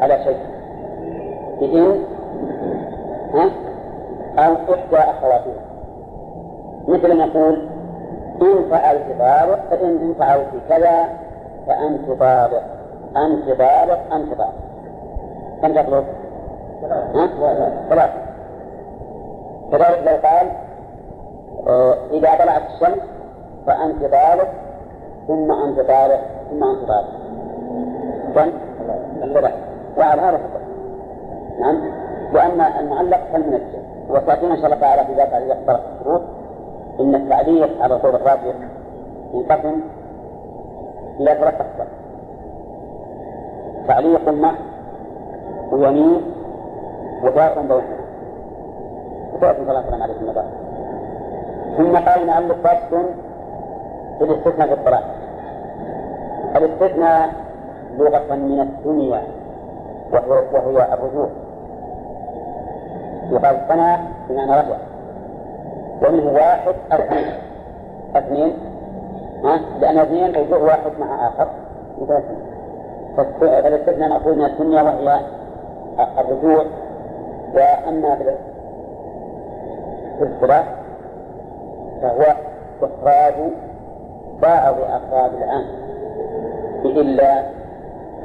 [0.00, 0.38] على شيء.
[1.60, 2.00] بإن
[4.38, 5.62] أو إحدى أخواتها
[6.88, 7.68] مثل أن يقول
[8.42, 11.04] إن فعلت ضارع فإن إن فعلت كذا
[11.66, 12.62] فأنت ضارع
[13.16, 14.52] أنت ضارع أنت ضارع
[15.62, 16.04] كم تطلب؟
[17.88, 18.35] ثلاثة.
[19.72, 20.50] كذلك لو قال
[21.68, 23.02] آه، إذا طلعت الشمس
[23.66, 24.52] فأنت ضارع
[25.26, 27.08] ثم أنت ضارع ثم أنت ضارع
[28.34, 28.52] كم؟
[29.34, 29.56] ثلاثة
[29.98, 30.60] وعلى هذا فقط.
[31.60, 31.80] نعم.
[32.34, 36.22] وأما المعلق فالمنجم وسيأتينا إن شاء الله تعالى في ذات إذا اختلف الشروط
[37.00, 38.54] إن التعليق على طول الراجح
[39.34, 39.80] ينقسم
[41.20, 41.86] إلى ثلاث أقسام
[43.88, 44.56] تعليق محض
[45.72, 46.20] ويمين
[47.24, 47.95] وفاق بينهما
[49.40, 50.44] صلى الله عليه وسلم
[51.76, 53.04] ثم قال المؤلف فصل
[54.18, 55.04] في الاستثناء في الطلاق
[56.56, 57.30] الاستثناء
[57.98, 59.22] لغة من الدنيا
[60.12, 61.28] وهو وهو الرجوع.
[63.30, 64.76] يقال صنع بمعنى رجع
[66.02, 67.32] ومنه واحد أو اثنين.
[68.16, 68.52] اثنين؟
[69.44, 71.48] ها؟ لأن اثنين رجوع واحد مع آخر.
[73.40, 75.20] فالاستثناء مأخوذ من الدنيا وهي
[76.18, 76.64] الرجوع.
[77.54, 78.18] وأما
[80.18, 80.64] في الصلاة
[82.02, 82.34] فهو
[82.82, 83.34] إخراج
[84.42, 85.64] بعض أفراد العام
[86.84, 87.38] إلا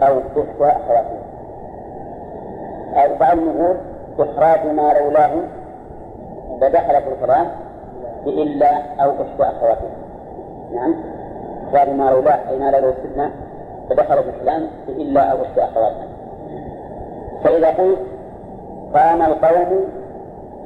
[0.02, 1.06] أو إحدى أخواتها
[2.96, 3.76] أو بعض النقول
[4.20, 5.32] إخراج ما لولاه
[6.62, 7.48] لدخل في القرآن
[8.28, 9.92] إلا أو إحدى أخواتها
[10.74, 10.96] نعم
[11.68, 13.32] إخراج ما لولاه أي ما لولاه استثناء
[13.89, 16.08] فدخل في الكلام إلا أو إحدى أخواتها
[17.44, 18.00] فإذا قلت
[18.94, 19.86] قام القوم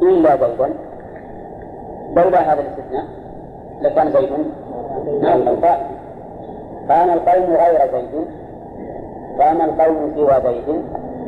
[0.02, 0.74] إلا زيدا
[2.16, 3.06] لولا هذا الاستثناء
[3.82, 4.30] لكان زيد.
[5.22, 5.42] نعم
[6.90, 8.28] قام القوم غير زيد.
[9.40, 10.82] قام القوم سوى زيد.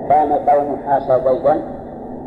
[0.10, 1.62] قام القوم حاشا زيدا.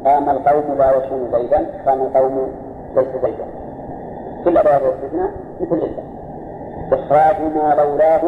[0.04, 1.66] قام القوم لا يكون زيدا.
[1.86, 2.52] قام القوم
[2.96, 3.44] ليس زيدا.
[4.44, 5.30] كل أبواب الاستثناء
[5.60, 6.02] مثل إلا
[6.92, 8.22] إخراج ما لولاه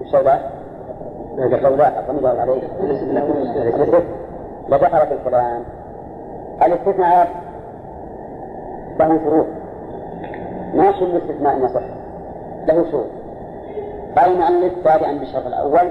[0.00, 0.38] الشوبة
[1.36, 2.62] لولاه الله عليه.
[4.68, 5.62] لدخل في الكلام
[6.62, 7.28] الاستثناء
[9.00, 9.46] له شروط
[10.74, 11.82] ما كل استثناء يصح
[12.68, 13.06] له شروط.
[14.16, 15.90] قال المؤلف تابعا بالشرط الأول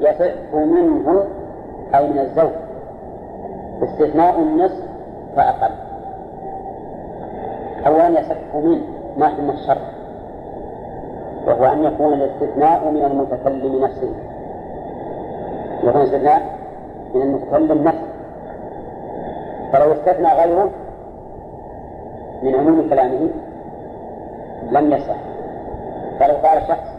[0.00, 1.24] يصح منه
[1.94, 2.50] أو من الزوج.
[3.82, 4.84] استثناء النصف
[5.36, 5.70] فأقل.
[7.86, 8.80] أولا يصح منه
[9.16, 9.78] ما ثم الشرط
[11.46, 14.10] وهو أن يكون الاستثناء من المتكلم نفسه.
[15.82, 16.42] يكون الاستثناء
[17.14, 18.10] من المتكلم نفسه.
[19.72, 20.70] فلو استثنى غيره
[22.42, 23.28] من عموم كلامه
[24.70, 25.16] لم يصح
[26.20, 26.90] فلو قال شخص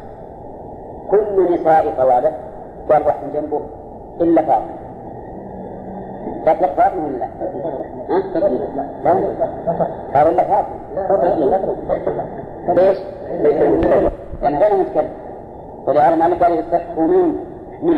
[1.12, 1.86] كل نساء
[3.02, 3.62] واحد جنبه
[4.22, 4.82] إلا فاطمة.
[6.46, 7.28] تطلق فاطمة ولا لا؟
[10.14, 10.76] ها؟ إلا فاطمة.
[12.68, 12.98] ليش؟
[14.42, 15.10] لأن غير متكلم.
[15.88, 17.36] ولهذا ما قال يصح من
[17.82, 17.98] من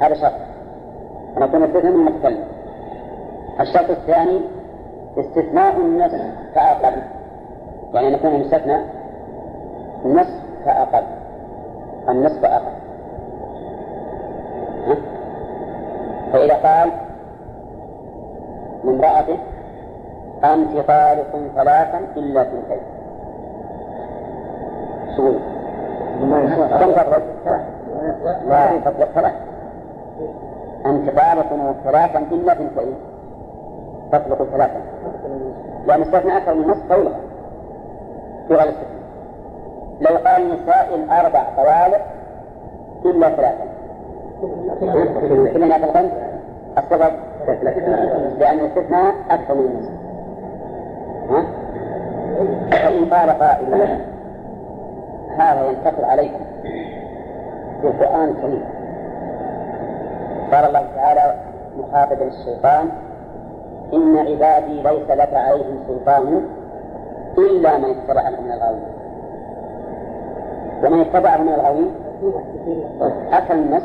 [0.00, 0.32] هذا شرط.
[1.36, 2.44] أنا كنت استثناء من المتكلم
[3.60, 4.40] الشرط الثاني
[5.18, 6.20] استثناء النصف
[6.54, 7.02] فأقل.
[7.94, 8.76] يعني نكون مستثنى
[10.04, 10.34] النصف
[10.64, 11.04] فأقل.
[12.08, 12.84] النصف أقل.
[16.32, 16.90] فإذا قال
[18.84, 19.38] لامرأته
[20.44, 22.80] أنت طالق ثلاثا إلا ثنتين
[25.16, 25.38] سوي
[26.80, 27.22] كم تطلق؟
[28.48, 29.34] لا تطلق ثلاث
[30.86, 32.94] أنت طالق ثلاثا إلا ثنتين
[34.12, 34.80] تطلق ثلاثا
[35.86, 37.18] لأن استثنى أكثر من نصف طولها
[38.48, 38.94] في غير الاستثناء
[40.00, 42.00] لو قال نساء الأربع طوالق
[43.04, 43.64] إلا ثلاثا
[45.52, 46.10] كلنا الغنم
[46.78, 47.12] السبب
[48.38, 49.92] لأن الاستثناء أكثر من النصف
[51.30, 51.44] ها؟
[52.70, 53.98] فإن قال قائل
[55.38, 56.44] هذا ينتصر عليكم.
[57.80, 58.64] في القرآن الكريم.
[60.52, 61.34] قال الله تعالى
[61.78, 62.88] مخاطبا الشيطان
[63.94, 66.42] إن عبادي ليس لك عليهم سلطان
[67.38, 68.86] إلا من اتبعك من الغاوين.
[70.84, 71.90] ومن اتبعه من الغاوين؟
[73.32, 73.82] أكل الناس.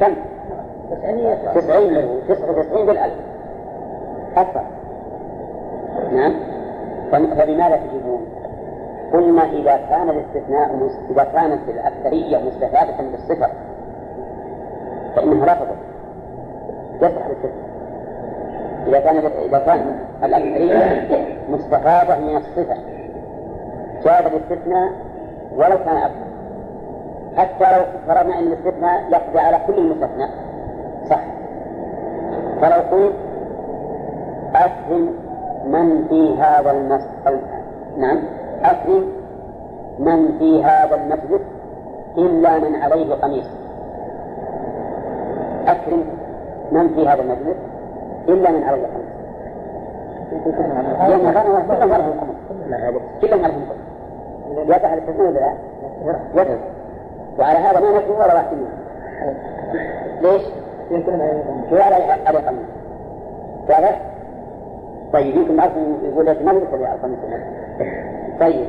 [0.00, 0.14] كم؟
[0.90, 1.36] تسعين
[2.28, 3.14] تسعة وتسعين بالألف.
[4.36, 4.62] أكثر
[6.12, 6.34] نعم.
[7.12, 8.26] فبماذا تجيبون؟
[9.12, 13.48] قلنا إذا كان الاستثناء إذا كانت الأكثرية مستفادة بالصفة
[15.16, 15.76] فإنها لا تضر
[16.96, 17.69] يصح الاستثناء
[18.90, 21.08] إذا كان إذا كان الأكثرية
[21.48, 22.76] مستفادة من الصفة
[24.04, 24.90] جاز الاستثناء
[25.56, 26.30] ولو كان أكثر
[27.36, 30.26] حتى لو فرضنا أن الاستثناء يقضي على كل المستثنى.
[31.10, 31.20] صح.
[32.60, 33.14] فلو قلت
[34.54, 35.14] أكرم
[35.66, 37.40] من في هذا المسجد
[37.98, 38.18] نعم.
[38.64, 39.04] أكرم
[39.98, 41.40] من في هذا المسجد
[42.18, 43.50] إلا من عليه قميص.
[45.66, 46.04] أكرم
[46.72, 47.69] من في هذا المسجد
[48.32, 49.10] إلا من عليه قميص
[51.08, 55.38] لأن كانوا كلهم عليهم قميص كلهم عليهم قميص يقع الاستثناء ولا
[56.34, 56.46] لا؟
[57.38, 58.70] وعلى هذا ما نكتب ولا واحد منهم
[60.20, 60.42] ليش؟
[61.70, 61.94] شو على
[62.26, 62.68] على قميص
[63.68, 64.00] واضح؟
[65.12, 65.70] طيب يمكن بعض
[66.02, 67.18] يقول لك ما نقول على قميص
[68.40, 68.66] طيب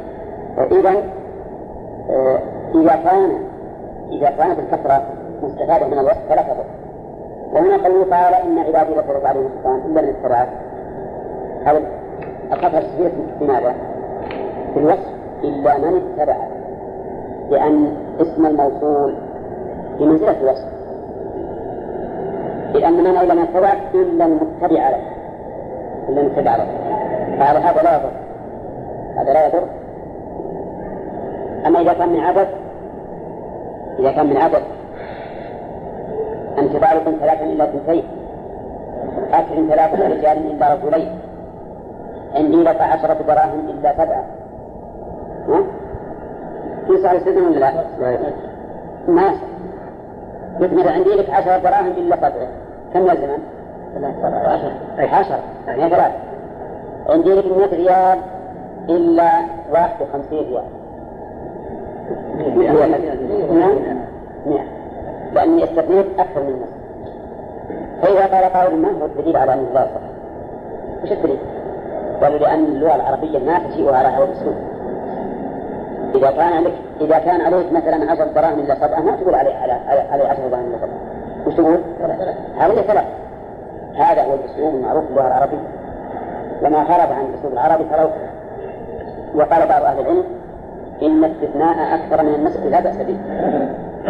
[0.72, 1.04] إذا
[2.10, 2.40] آه،
[2.76, 3.32] إذا كان
[4.12, 5.04] إذا كانت الكثرة
[5.44, 6.66] مستفادة من الوصف فلا تضر.
[7.54, 10.50] وهنا قوله تعالى إن عبادي لا ترد عليهم سلطان إلا اتبعك
[11.68, 11.78] أو
[12.54, 13.76] الكثرة تثبيت بماذا؟
[14.74, 15.12] في الوصف
[15.44, 16.48] إلا من اتبعك
[17.50, 19.16] لأن اسم الموصول
[19.98, 20.68] في منزلة الوصف.
[22.74, 25.02] لأن من إلا من اتبعك إلا المتبع له.
[26.10, 26.68] إلا المتبع له.
[27.40, 28.12] فعلى هذا لا يضر.
[29.18, 29.64] هذا لا يضر.
[31.68, 32.48] أما إذا كان من عدد
[34.00, 34.62] إذا كان من عدد
[36.62, 38.04] أنت بارك ثلاثا إلا اثنتين.
[39.34, 41.20] أكرم ثلاثة رجال إلا رجلين.
[42.36, 44.26] عندي لك عشرة دراهم إلا سبعة.
[45.48, 45.64] ها؟
[46.90, 47.72] يسعى السجن ولا لا؟
[49.08, 49.22] ما
[50.60, 52.48] ماشي مثلا عندي لك عشرة دراهم إلا سبعة.
[52.94, 53.44] كم يلزمن؟
[54.24, 54.72] عشرة.
[55.00, 55.40] أي عشرة.
[55.68, 56.14] يعني ثلاثة
[57.10, 58.20] عندي لك مئة ريال
[58.90, 59.32] إلا
[59.72, 60.64] واحد وخمسين ريال.
[64.46, 64.81] 100
[65.34, 66.70] لأني يستفيد أكثر من الناس
[68.02, 70.02] فإذا قال قائل ما هو الدليل على أن الله صح؟
[71.04, 71.40] وش الدليل؟
[72.22, 74.56] قالوا لأن اللغة العربية ما تجيء على هذا الأسلوب
[76.16, 79.74] إذا كان عليك إذا كان عليك مثلا عشر دراهم إلا سبعة ما تقول عليه على
[80.10, 81.48] عليه عشر دراهم إلا سبعة.
[81.48, 81.80] وش تقول؟
[82.58, 83.06] عليه ثلاث
[83.96, 85.58] هذا هو الأسلوب المعروف باللغة العربية.
[86.64, 88.10] وما خرج عن الأسلوب العربي فلو.
[89.36, 90.24] وقال بعض أهل العلم
[91.02, 93.18] إن استثناء أكثر من النصف لا بأس به.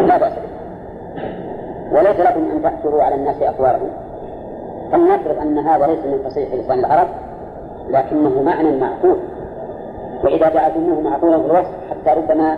[0.01, 0.60] لا بأس به.
[1.91, 3.89] وليس لكم أن تحشروا على الناس أقوالهم
[4.91, 7.07] فلنفرض أن هذا ليس من فصيح لسان العرب
[7.89, 9.17] لكنه معنى معقول.
[10.23, 12.57] وإذا جعلتموه معقولا في الوصف حتى ربما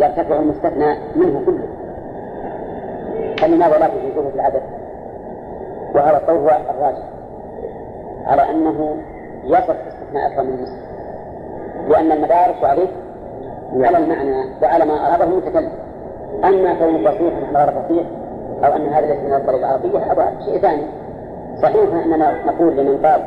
[0.00, 1.68] يرتفع المستثنى منه كله.
[3.38, 4.62] فلماذا لا تجيزوه في العدد؟
[5.94, 7.02] وهذا هو الراجح.
[8.26, 8.96] على أنه
[9.44, 10.82] يصف استثناء أكثر من النصف
[11.88, 12.88] لأن المدارس عليه
[13.74, 15.72] على المعنى وعلى ما أراده المتكلم
[16.44, 18.06] أما كون فصيح نحن غير فصيح
[18.64, 20.82] أو أن هذا ليس من الطريقة العربية هذا شيء ثاني.
[21.62, 23.20] صحيح أننا نقول لمن قال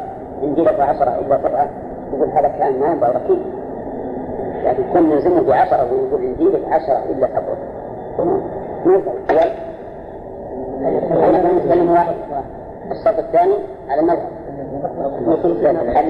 [0.44, 1.70] إن جلس عشرة إلا سبعة
[2.14, 3.40] يقول هذا كلام ما ينبغي ركيب
[4.66, 7.28] لكن كن نلزمه بعشرة ويقول إن جيلك عشرة إلا
[11.90, 12.16] واحد.
[12.92, 13.54] الشرط الثاني
[13.90, 14.30] على المذهب.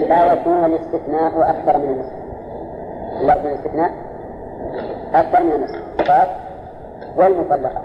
[0.10, 2.14] لا يكون الاستثناء أكثر من النصف.
[3.22, 3.92] لا يكون الاستثناء
[5.14, 5.82] أكثر من النصف.
[7.18, 7.84] والمطلقات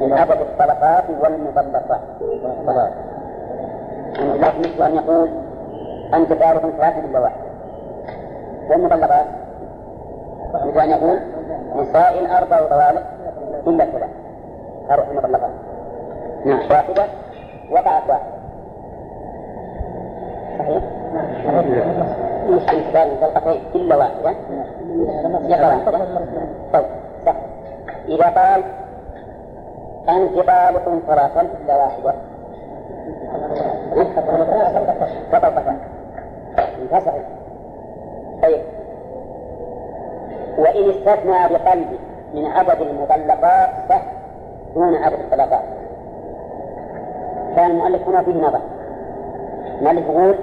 [0.00, 2.00] من عدد الطلقات والمطلقات
[4.18, 5.28] لكن مثل أن يقول
[6.14, 7.40] أنت فارغ ثلاثة إلا واحد
[8.70, 9.26] والمطلقات
[10.54, 11.18] مثل أن يقول
[11.76, 13.02] نساء الأربع وطوالق
[13.66, 14.10] إلا ثلاث
[14.90, 15.50] هذه المطلقات
[16.44, 16.58] نعم.
[16.70, 17.04] واحدة
[17.70, 18.36] وقعت واحدة.
[20.58, 20.82] صحيح؟
[22.50, 24.34] مشكلة كتاب مطلقتين إلا واحدة.
[25.48, 25.90] يقرأ.
[26.72, 26.82] طيب.
[26.82, 27.05] صح
[28.08, 28.62] إذا قال
[30.08, 32.14] أنت طالق ثلاثا إلا واحدة
[35.32, 35.78] فطلقتان
[36.82, 37.12] انفصل
[38.42, 38.60] طيب.
[40.58, 41.98] وإن استثنى بقلبه
[42.34, 44.02] من عدد المطلقات صح
[44.74, 45.64] دون عدد الطلقات.
[47.56, 48.60] كان المؤلف هنا فيه نظر
[49.80, 50.34] المؤلف يقول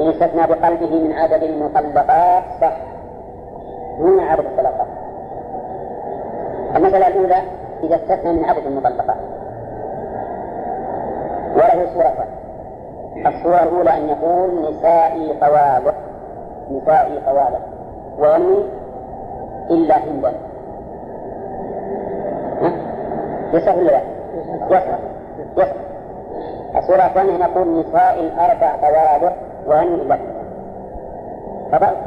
[0.00, 2.76] إن استثنى بقلبه من عدد المطلقات صح
[3.98, 4.95] دون عدد الطلقات.
[6.76, 7.42] المسألة الأولى
[7.82, 9.16] إذا استثنى من عدد المطلقات
[11.54, 12.26] وله صورتان.
[13.26, 15.94] الصورة الأولى أن يقول نسائي طوالق
[16.70, 17.60] نسائي طوالق
[18.18, 18.64] وينوي
[19.70, 20.32] إلا هندا
[23.52, 24.00] يصح ولا لا؟
[24.70, 24.98] يصح
[25.56, 25.74] يصح
[26.76, 29.34] الصورة الثانية نقول نساء الأربع طوالق
[29.66, 30.36] وينوي إلا هندا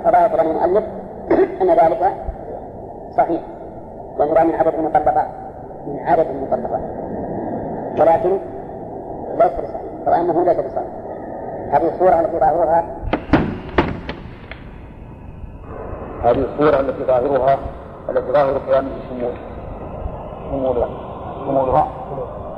[0.04, 0.84] فظاهر المؤلف
[1.62, 2.12] أن ذلك
[3.18, 3.42] صحيح.
[4.18, 5.28] وهو من عدد المطلقات
[5.88, 6.82] من عدد المطلقات
[8.00, 8.40] ولكن
[9.38, 10.88] ليس بصحيح طبعا أنه ليس بصحيح.
[11.72, 12.84] هذه الصورة التي ظاهرها
[16.24, 17.58] هذه الصورة التي ظاهرها
[18.10, 19.34] التي ظاهر قيام الشمول
[20.50, 20.90] شمولها
[21.46, 21.88] شمولها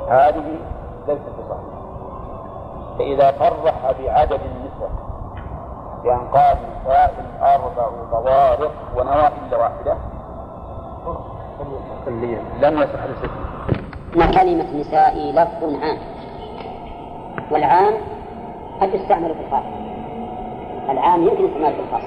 [0.08, 0.44] هذه
[1.08, 1.72] ليست بصحيحة.
[2.98, 4.88] فإذا صرح بعدد النسوة
[6.04, 9.68] بأن قال نساء أربع طوارق ونوى إلا
[12.62, 12.86] لم
[14.16, 15.98] ما كلمة نسائي لفظ عام.
[17.50, 17.94] والعام
[18.80, 19.64] قد يستعمل في الخاص.
[20.90, 22.04] العام يمكن استعماله في الخاص.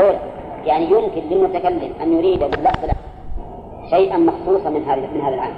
[0.00, 0.18] أولا
[0.64, 2.90] يعني يمكن للمتكلم أن يريد باللفظ
[3.90, 5.54] شيئا مخصوصا من هذا من هذا العام.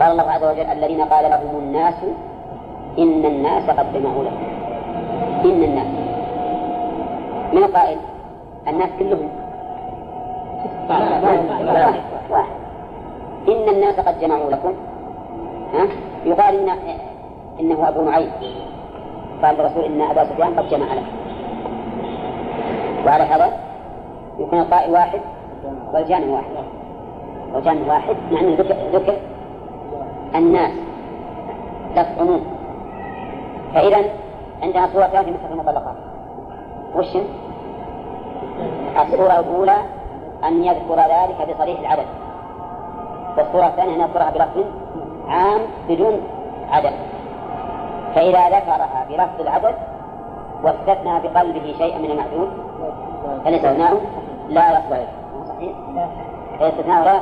[0.00, 1.94] قال الله عز وجل الذين قال لهم الناس
[2.98, 4.44] إن الناس قد جمعوا لكم.
[5.44, 5.86] إن الناس.
[7.52, 7.98] من القائل؟
[8.68, 9.39] الناس كلهم.
[12.30, 12.60] واحد
[13.48, 14.74] إن الناس قد جمعوا لكم.
[15.74, 15.86] ها؟
[16.24, 16.76] يقال إن
[17.60, 18.30] إنه أبو نعيم.
[19.42, 21.06] قال الرسول إن أبا سفيان قد جمع لكم.
[23.06, 23.52] وعلى هذا
[24.38, 25.20] يكون القائل واحد
[25.92, 26.44] والجامع واحد.
[27.54, 29.16] والجامع واحد يعني ذكر, ذكر
[30.34, 30.72] الناس
[31.96, 32.40] لفظ عموم
[33.74, 33.98] فإذا
[34.62, 35.96] عندنا صورتان في مثل المطلقات
[36.94, 37.16] وش
[39.02, 39.76] الصورة الأولى
[40.44, 42.06] أن يذكر ذلك بصريح العدد.
[43.38, 44.64] والصورة الثانية أن يذكرها بلفظ
[45.28, 46.20] عام بدون
[46.70, 46.92] عدد.
[48.14, 49.74] فإذا ذكرها بلفظ العدد
[50.62, 52.50] واستثنى بقلبه شيئا من المعدود
[53.44, 54.00] فالاستثناء
[54.48, 55.06] لا يصلح
[55.48, 55.72] صحيح؟
[56.60, 57.20] الاستثناء لا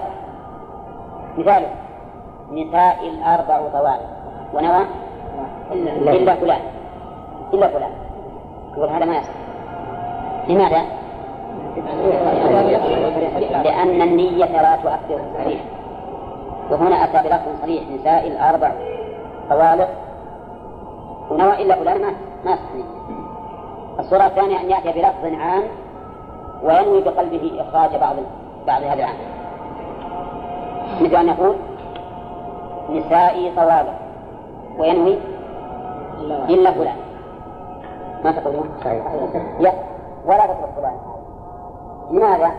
[1.39, 1.63] مثال
[2.53, 4.01] نساء الأربع طوال
[4.55, 4.87] ونوى؟
[5.73, 6.61] إلا فلان.
[7.55, 7.91] إلا فلان.
[8.77, 9.31] يقول هذا ما يصح.
[10.49, 10.98] لماذا؟
[13.65, 15.61] لأن النية لا تؤثر صريح.
[16.71, 18.73] وهنا أتى بلفظ صريح نساء الأربع
[19.51, 19.89] طوالق.
[21.31, 22.11] ونوى إلا فلان ما
[22.45, 22.61] ما يصح
[23.99, 25.63] الصورة الثانية أن يأتي بلفظ عام
[26.63, 28.17] وينوي بقلبه إخراج بعض
[28.67, 29.17] بعض هذا العام.
[31.01, 31.57] مثل أن يقول
[32.91, 33.95] نسائي طوالق.
[34.79, 35.19] وينوي
[36.49, 36.97] إلا فلان.
[38.25, 39.05] ما تقولون؟ صحيح.
[40.27, 41.18] ولا تترك فلان.
[42.11, 42.51] لماذا؟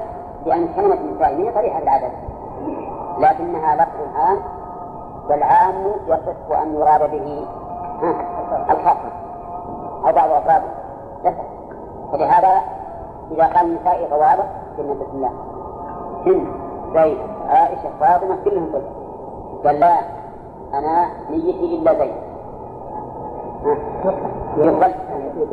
[0.45, 1.15] لأن كلمة من
[1.53, 2.11] صريحة العدد.
[3.19, 4.37] لكنها لفظ عام
[5.29, 5.75] والعام
[6.07, 7.45] يصح أن يراد به
[8.69, 9.11] الخاصة
[10.05, 10.67] أو بعض أفراده
[11.23, 11.43] يصح
[12.11, 12.61] فلهذا
[13.31, 14.45] إذا قال نسائي طوابق
[14.77, 15.31] قلنا بسم الله.
[16.25, 16.47] هند
[16.93, 17.17] زيد
[17.49, 18.85] عائشة فاطمة كلهم قلت
[19.65, 19.99] قال لا
[20.73, 22.15] أنا نيتي إلا زيد.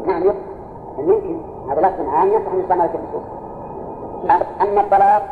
[0.07, 0.41] نعم يقبل
[0.99, 1.41] يمكن؟
[1.71, 3.23] هذا لفظ عام يصح أن يستعمل في النصوص
[4.61, 5.23] أما الطلاق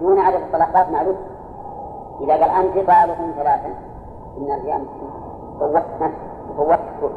[0.00, 1.16] دون عدد الطلاقات معروف.
[2.20, 3.74] إذا قال أنت طالق ثلاثا
[4.38, 4.84] إن الأيام
[5.60, 6.14] فوتت نفسك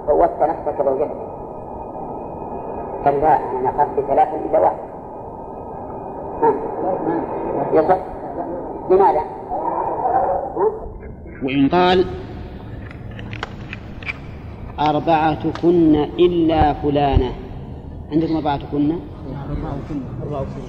[0.08, 1.16] فوتت نفسك زوجتك.
[3.04, 4.78] كلا أنا أخذت ثلاثا إلا واحد.
[7.74, 7.98] يصح.
[8.90, 9.22] لماذا؟
[11.44, 12.06] وإن قال
[14.80, 17.47] أربعة كن إلا فلانة.
[18.12, 18.92] عندكم أربعة كن؟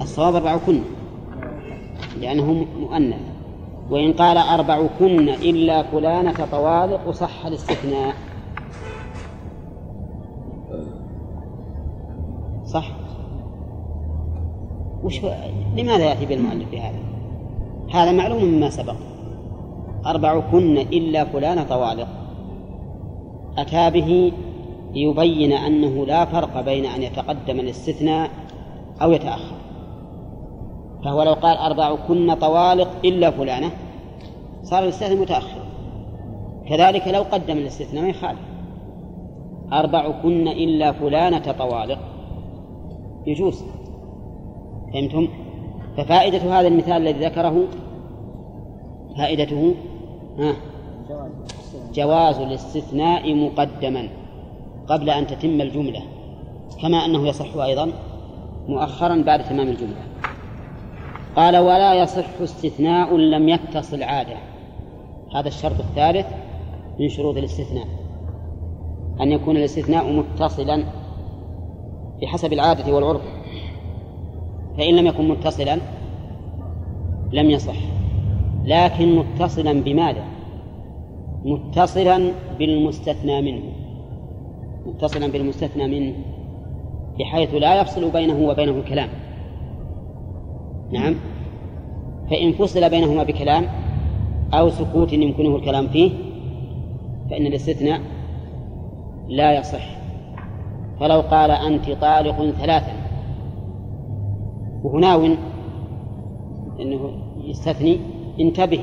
[0.01, 0.81] الصواب أربعة كن.
[2.21, 3.19] لأنه مؤنث.
[3.89, 8.15] وإن قال أربع كن إلا فلانة طوالق صح الاستثناء.
[12.65, 12.91] صح؟
[15.03, 15.21] وش
[15.77, 16.99] لماذا يأتي بالمؤلف بهذا؟
[17.93, 18.95] هذا معلوم مما سبق.
[20.05, 22.07] أربع كن إلا فلان طوالق.
[23.57, 24.31] أتى به
[24.93, 28.29] ليبين أنه لا فرق بين أن يتقدم الاستثناء
[29.01, 29.55] أو يتأخر.
[31.05, 33.71] فهو لو قال أربع كن طوالق إلا فلانة
[34.63, 35.63] صار الاستثناء متأخرا
[36.69, 38.39] كذلك لو قدم الاستثناء ما يخالف.
[39.73, 41.99] أربع كن إلا فلانة طوالق
[43.27, 43.63] يجوز.
[44.93, 45.27] فهمتم؟
[45.97, 47.63] ففائدة هذا المثال الذي ذكره
[49.17, 49.75] فائدته
[50.39, 50.53] ها
[51.93, 54.07] جواز الاستثناء مقدما.
[54.89, 56.01] قبل أن تتم الجملة
[56.81, 57.91] كما أنه يصح أيضا
[58.67, 60.01] مؤخرا بعد تمام الجملة.
[61.35, 64.37] قال ولا يصح استثناء لم يتصل عادة.
[65.35, 66.27] هذا الشرط الثالث
[66.99, 67.87] من شروط الاستثناء
[69.21, 70.83] أن يكون الاستثناء متصلا
[72.21, 73.21] بحسب العادة والعرف.
[74.77, 75.77] فإن لم يكن متصلا
[77.31, 77.75] لم يصح
[78.65, 80.23] لكن متصلا بماذا؟
[81.45, 83.78] متصلا بالمستثنى منه.
[84.89, 86.15] متصلا بالمستثنى منه
[87.19, 89.09] بحيث لا يفصل بينه وبينه الكلام.
[90.91, 91.15] نعم.
[92.29, 93.65] فإن فصل بينهما بكلام
[94.53, 96.11] أو سكوت يمكنه الكلام فيه
[97.29, 98.01] فإن الاستثناء
[99.27, 99.99] لا يصح.
[100.99, 102.93] فلو قال أنت طالق ثلاثا
[104.83, 105.25] وهو ناو
[106.79, 107.11] أنه
[107.43, 107.99] يستثني
[108.39, 108.79] انتبه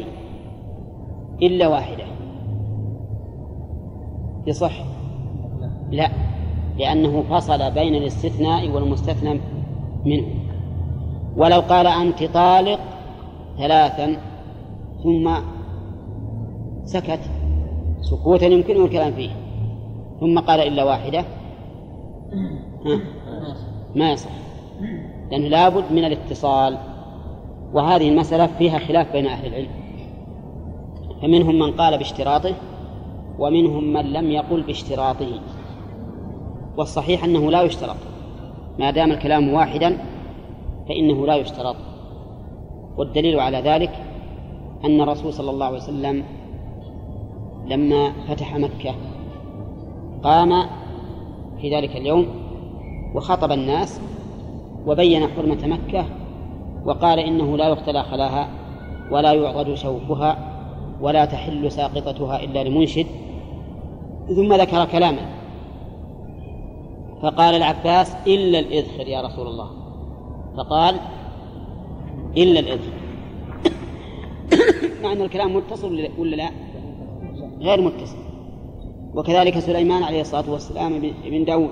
[1.42, 2.04] إلا واحدة.
[4.46, 4.95] يصح.
[5.90, 6.10] لا
[6.78, 9.40] لأنه فصل بين الاستثناء والمستثنى
[10.04, 10.26] منه.
[11.36, 12.80] ولو قال أنت طالق
[13.58, 14.16] ثلاثا
[15.02, 15.30] ثم
[16.84, 17.20] سكت.
[18.00, 19.30] سكوتا يمكنه الكلام فيه.
[20.20, 21.24] ثم قال إلا واحدة.
[22.86, 23.00] ها؟
[23.94, 24.30] ما يصح.
[25.30, 26.78] لأنه لابد من الاتصال.
[27.72, 29.70] وهذه المسألة فيها خلاف بين أهل العلم.
[31.22, 32.54] فمنهم من قال باشتراطه
[33.38, 35.40] ومنهم من لم يقل باشتراطه.
[36.76, 37.96] والصحيح أنه لا يشترط.
[38.78, 39.98] ما دام الكلام واحدا
[40.88, 41.76] فإنه لا يشترط.
[42.96, 43.90] والدليل على ذلك
[44.84, 46.24] أن الرسول صلى الله عليه وسلم
[47.66, 48.94] لما فتح مكة
[50.22, 50.66] قام
[51.60, 52.26] في ذلك اليوم
[53.14, 54.00] وخطب الناس
[54.86, 56.04] وبين حرمة مكة
[56.84, 58.48] وقال إنه لا يقتلى خلاها
[59.10, 60.38] ولا يعضد شوكها
[61.00, 63.06] ولا تحل ساقطتها إلا لمنشد
[64.36, 65.35] ثم ذكر كلاما
[67.22, 69.70] فقال العباس إلا الإذخر يا رسول الله.
[70.56, 70.96] فقال
[72.36, 72.92] إلا الإذخر.
[75.02, 76.50] مع أن الكلام متصل ولا لا؟
[77.60, 78.16] غير متصل.
[79.14, 81.70] وكذلك سليمان عليه الصلاة والسلام بن داود.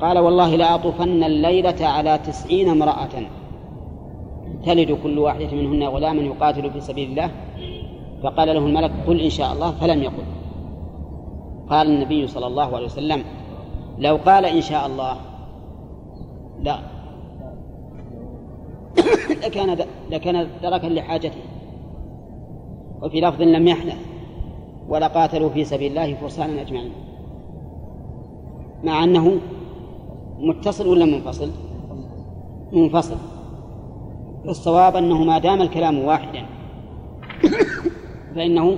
[0.00, 3.08] قال والله لأطوفن الليلة على تسعين امرأة.
[4.66, 7.30] تلد كل واحدة منهن غلاما يقاتل في سبيل الله.
[8.22, 10.24] فقال له الملك قل إن شاء الله فلم يقل.
[11.70, 13.24] قال النبي صلى الله عليه وسلم
[13.98, 15.16] لو قال إن شاء الله.
[16.62, 16.78] لا.
[19.46, 21.40] لكان لكان دركا لحاجته.
[23.02, 23.98] وفي لفظ لم يحنث.
[24.88, 26.92] ولقاتلوا في سبيل الله فرسانا أجمعين.
[28.84, 29.40] مع أنه
[30.38, 31.50] متصل ولا منفصل؟
[32.72, 33.16] منفصل.
[34.48, 36.46] الصواب أنه ما دام الكلام واحدا.
[38.34, 38.76] فإنه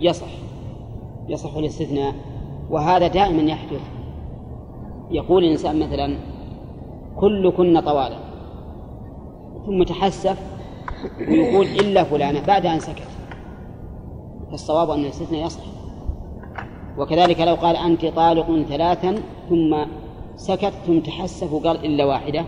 [0.00, 0.26] يصح.
[1.28, 2.14] يصح الاستثناء.
[2.70, 3.80] وهذا دائما يحدث.
[5.10, 6.18] يقول الإنسان مثلا
[7.16, 8.18] كلكن طوالا
[9.66, 10.58] ثم تحسف
[11.18, 12.46] ويقول إلا فلانة.
[12.46, 13.08] بعد أن سكت.
[14.50, 15.64] فالصواب أن الاستثناء يصح.
[16.98, 19.14] وكذلك لو قال أنت طالق ثلاثا.
[19.48, 19.76] ثم
[20.36, 22.44] سكت ثم تحسف وقال إلا واحدة.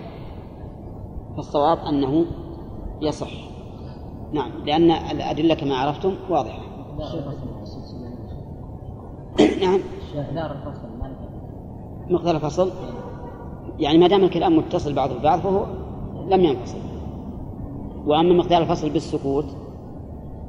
[1.37, 2.25] فالصواب أنه
[3.03, 3.31] يصح.
[4.33, 6.63] نعم لأن الأدلة كما عرفتم واضحة.
[9.61, 9.81] نعم.
[10.17, 10.89] مقدار الفصل
[12.11, 12.71] مقدار الفصل؟
[13.79, 15.67] يعني ما دام الكلام متصل بعضه ببعض فهو
[16.29, 16.79] لم ينفصل.
[18.07, 19.47] وأما مقدار الفصل بالسكوت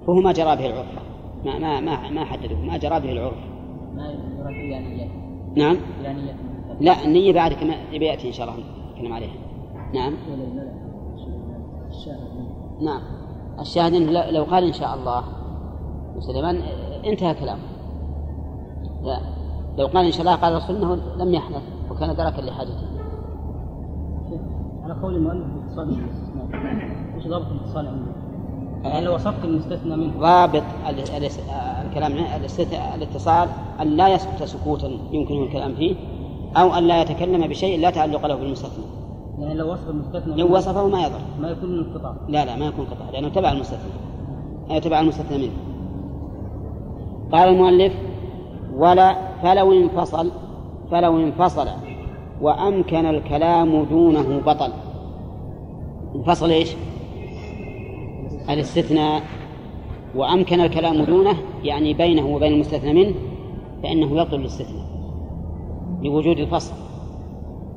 [0.07, 0.87] فهو ما جرى به العرف.
[1.45, 3.37] ما ما ما ما حدده ما جرى به العرف.
[3.95, 4.13] ما
[4.49, 5.07] نية
[5.55, 5.77] نعم.
[6.79, 8.63] لا النية بعد كما يأتي إن شاء الله
[8.93, 9.33] نتكلم عليها.
[9.93, 10.13] نعم.
[12.81, 13.01] نعم.
[13.59, 15.23] الشاهد إنه لو قال إن شاء الله
[16.19, 16.55] سليمان
[17.05, 17.61] انتهى كلامه.
[19.03, 19.30] لا.
[19.77, 21.61] لو قال إن شاء الله قال الرسول أنه لم يحدث
[21.91, 22.87] وكان دركا لحاجته.
[24.83, 26.47] على قول المؤلف الاتصال بالاستثناء.
[27.15, 28.11] إيش ضابط الاتصال عنده؟
[28.83, 31.29] يعني لو وصفت المستثنى منه؟ ضابط ال- ال-
[31.87, 32.11] الكلام
[32.95, 33.49] الاتصال
[33.81, 35.95] أن لا يسكت سكوتا يمكنه الكلام فيه
[36.57, 38.83] أو أن لا يتكلم بشيء لا تعلق له بالمستثنى.
[39.39, 41.19] يعني لو وصف المستثنى لو وصفه ما يضر.
[41.41, 43.91] ما يكون من القطع لا لا ما يكون قطع لأنه تبع المستثنى.
[44.71, 45.53] أي تبع المستثنى منه.
[47.31, 47.93] قال المؤلف
[48.75, 50.31] ولا فلو انفصل
[50.91, 51.67] فلو انفصل
[52.41, 54.71] وأمكن الكلام دونه بطل.
[56.15, 56.75] انفصل إيش؟
[58.49, 59.23] الاستثناء.
[60.15, 63.15] وأمكن الكلام دونه يعني بينه وبين المستثنى منه
[63.83, 64.85] فإنه يبطل الاستثناء
[66.01, 66.73] لوجود الفصل.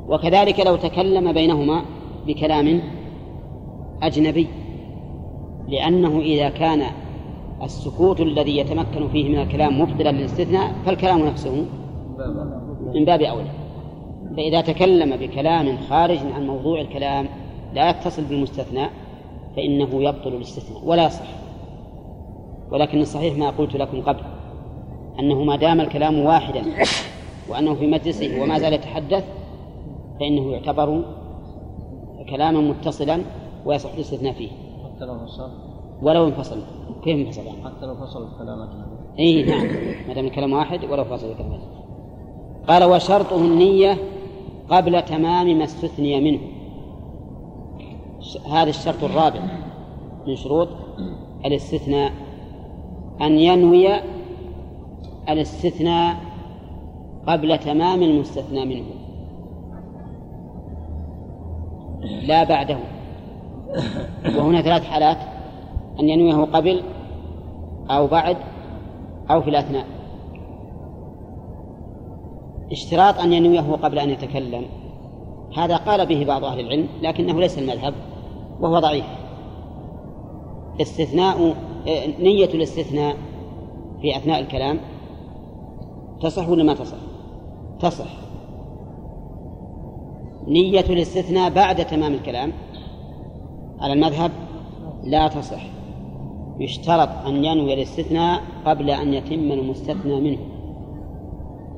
[0.09, 1.83] وكذلك لو تكلم بينهما
[2.27, 2.81] بكلام
[4.03, 4.49] أجنبي
[5.69, 6.83] لأنه إذا كان
[7.65, 11.65] السكوت الذي يتمكن فيه من الكلام مبطلا للاستثناء فالكلام نفسه
[12.95, 13.51] من باب أولى.
[14.37, 17.29] فإذا تكلم بكلام خارج عن موضوع الكلام
[17.75, 18.87] لا يتصل بالمستثنى
[19.57, 21.27] فإنه يبطل الاستثناء ولا يصح
[22.71, 24.23] ولكن الصحيح ما قلت لكم قبل
[25.21, 26.63] أنه ما دام الكلام واحدا
[27.49, 29.25] وأنه في مجلسه وما زال يتحدث
[30.21, 31.05] فإنه يعتبر
[32.31, 33.21] كلاما متصلا
[33.67, 34.49] ويصح الاستثناء فيه.
[34.85, 35.15] حتى لو
[36.03, 36.61] ولو انفصل.
[37.05, 38.69] كيف انفصل؟ يعني؟ حتى لو فصل الكلام
[39.19, 39.67] إي نعم.
[40.09, 41.61] ما دام الكلام واحد ولو فصل الكلام
[42.69, 43.99] قال وشرطه النية
[44.69, 46.41] قبل تمام ما استثني منه.
[48.51, 49.41] هذا الشرط الرابع
[50.27, 50.69] من شروط
[51.45, 52.13] الاستثناء.
[53.21, 53.89] أن ينوي
[55.29, 56.17] الاستثناء
[57.27, 58.85] قبل تمام المستثنى منه.
[62.27, 62.79] لا بعده.
[64.37, 65.34] وهنا ثلاث حالات.
[66.01, 66.83] أن ينويه قبل
[67.91, 68.37] أو بعد
[69.31, 69.87] أو في الأثناء.
[72.73, 74.65] اشتراط أن ينويه قبل أن يتكلم.
[75.57, 77.95] هذا قال به بعض أهل العلم لكنه ليس المذهب
[78.61, 79.05] وهو ضعيف.
[80.81, 81.55] استثناء
[82.21, 83.17] نية الاستثناء
[84.03, 84.81] في أثناء الكلام
[86.21, 86.97] تصح ولا ما تصح؟
[87.81, 88.11] تصح.
[90.47, 92.53] نية الاستثناء بعد تمام الكلام
[93.81, 94.31] على المذهب
[95.05, 95.74] لا تصح.
[96.61, 100.39] يشترط أن ينوي الاستثناء قبل أن يتم المستثنى منه.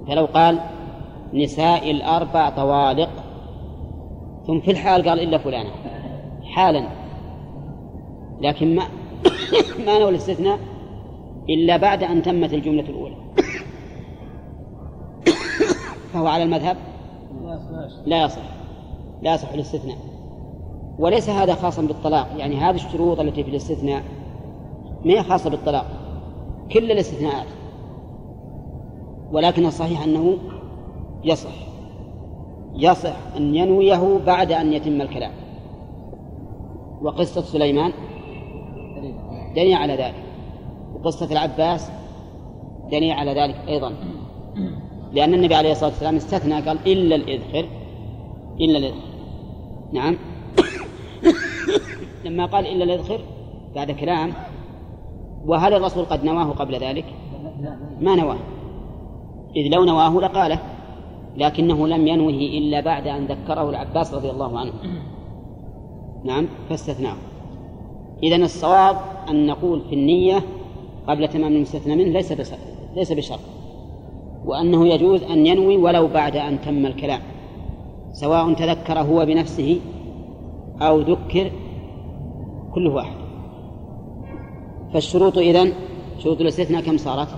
[0.09, 0.61] فلو قال
[1.35, 3.11] نساء الأربع طوالق
[4.47, 5.71] ثم في الحال قال إلا فلانة
[6.45, 6.89] حالا.
[8.41, 8.83] لكن ما
[9.87, 10.59] ما نوى الاستثناء
[11.49, 13.17] إلا بعد أن تمت الجملة الأولى.
[16.13, 16.77] فهو على المذهب؟
[18.07, 18.43] لا يصح.
[19.23, 19.97] لا يصح الاستثناء.
[20.99, 22.29] وليس هذا خاصا بالطلاق.
[22.37, 24.03] يعني هذه الشروط التي في الاستثناء
[25.07, 25.87] ما هي خاصة بالطلاق
[26.73, 27.47] كل الاستثناءات.
[29.33, 30.39] ولكن الصحيح أنه
[31.25, 31.55] يصح
[32.77, 35.33] يصح أن ينويه بعد أن يتم الكلام.
[37.03, 37.93] وقصة سليمان
[39.57, 40.23] دليل على ذلك.
[40.95, 41.91] وقصة العباس
[42.91, 43.93] دليل على ذلك أيضا.
[45.13, 47.69] لأن النبي عليه الصلاة والسلام استثنى قال إلا الإذخر
[48.61, 49.07] إلا الإذخر.
[49.93, 50.17] نعم.
[52.25, 53.21] لما قال إلا الإذخر
[53.75, 54.33] بعد كلام
[55.47, 57.05] وهل الرسول قد نواه قبل ذلك؟
[58.01, 58.39] ما نواه.
[59.57, 60.59] إذ لو نواه لقاله
[61.37, 64.73] لكنه لم ينوه إلا بعد أن ذكره العباس رضي الله عنه.
[66.25, 67.17] نعم فاستثناه.
[68.23, 68.97] إذن الصواب
[69.31, 70.43] أن نقول في النية
[71.09, 72.33] قبل تمام المستثنى منه ليس
[72.97, 73.41] ليس بشرط.
[74.45, 77.21] وأنه يجوز أن ينوي ولو بعد أن تم الكلام
[78.13, 79.81] سواء تذكر هو بنفسه
[80.83, 81.51] أو ذكر
[82.75, 83.26] كل واحد
[84.97, 85.73] فالشروط إذن
[86.19, 87.29] شروط الاستثناء كم صارت؟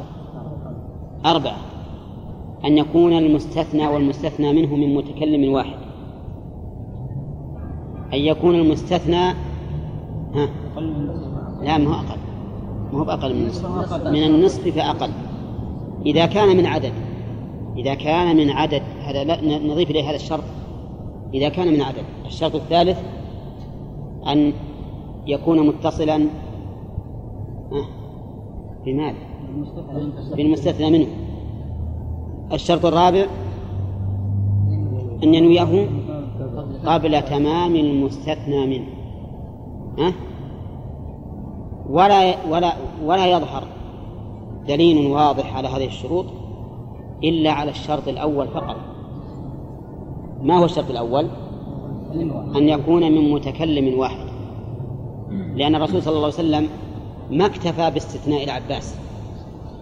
[1.26, 1.56] أربعة.
[2.64, 5.78] أن يكون المستثنى والمستثنى منه من متكلم واحد.
[8.14, 9.34] أن يكون المستثنى
[10.34, 10.48] ها؟
[11.62, 12.18] لا ما هو أقل.
[12.92, 14.06] ما هو بأقل من النصف.
[14.06, 15.10] من النصف فأقل.
[16.06, 16.92] إذا كان من عدد
[17.76, 20.44] إذا كان من عدد هذا لا نضيف إليه هذا الشرط.
[21.34, 22.98] إذا كان من عدد الشرط الثالث
[24.26, 24.52] أن
[25.26, 26.28] يكون متصلا
[28.86, 29.18] بماذا؟
[30.36, 31.06] بالمستثنى منه
[32.52, 33.26] الشرط الرابع
[35.22, 35.88] أن ينويه
[36.86, 38.86] قبل تمام المستثنى منه
[39.98, 40.12] ها؟
[41.90, 42.72] ولا ولا
[43.04, 43.64] ولا يظهر
[44.68, 46.26] دليل واضح على هذه الشروط
[47.24, 48.76] إلا على الشرط الأول فقط
[50.42, 51.26] ما هو الشرط الأول؟
[52.56, 54.26] أن يكون من متكلم واحد
[55.54, 56.68] لأن الرسول صلى الله عليه وسلم
[57.30, 58.96] ما اكتفى باستثناء العباس.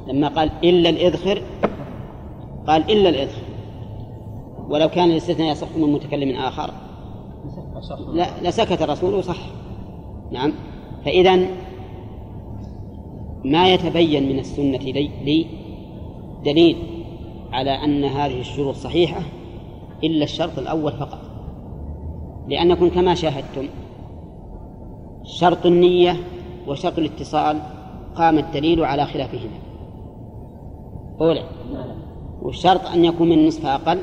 [0.06, 1.42] لما قال إلا الإذخر
[2.66, 3.42] قال إلا الإذخر.
[4.68, 6.70] ولو كان الاستثناء يصح من متكلم آخر.
[8.12, 9.38] لا لسكت الرسول وصح.
[10.32, 10.52] نعم.
[11.04, 11.36] فإذا
[13.44, 15.46] ما يتبين من السنة لي, لي
[16.44, 16.76] دليل
[17.52, 19.20] على أن هذه الشروط صحيحة
[20.04, 21.18] إلا الشرط الأول فقط.
[22.48, 23.68] لأنكم كما شاهدتم
[25.24, 26.16] شرط النية
[26.66, 27.58] وشرط الاتصال
[28.16, 29.58] قام الدليل على خلافهما.
[31.20, 31.42] أولى
[32.42, 33.98] والشرط أن يكون من نصف أقل.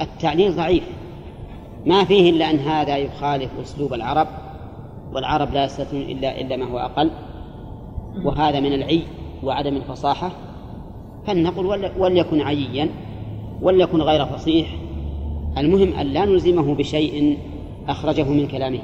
[0.00, 0.88] التعليل ضعيف.
[1.86, 4.28] ما فيه إلا أن هذا يخالف أسلوب العرب
[5.12, 7.10] والعرب لا يستثنون إلا إلا ما هو أقل.
[8.24, 9.02] وهذا من العي
[9.42, 10.30] وعدم الفصاحة.
[11.26, 12.88] فلنقل وليكن عييا
[13.62, 14.76] وليكن غير فصيح.
[15.58, 17.38] المهم أن لا نلزمه بشيء
[17.88, 18.80] أخرجه من كلامه.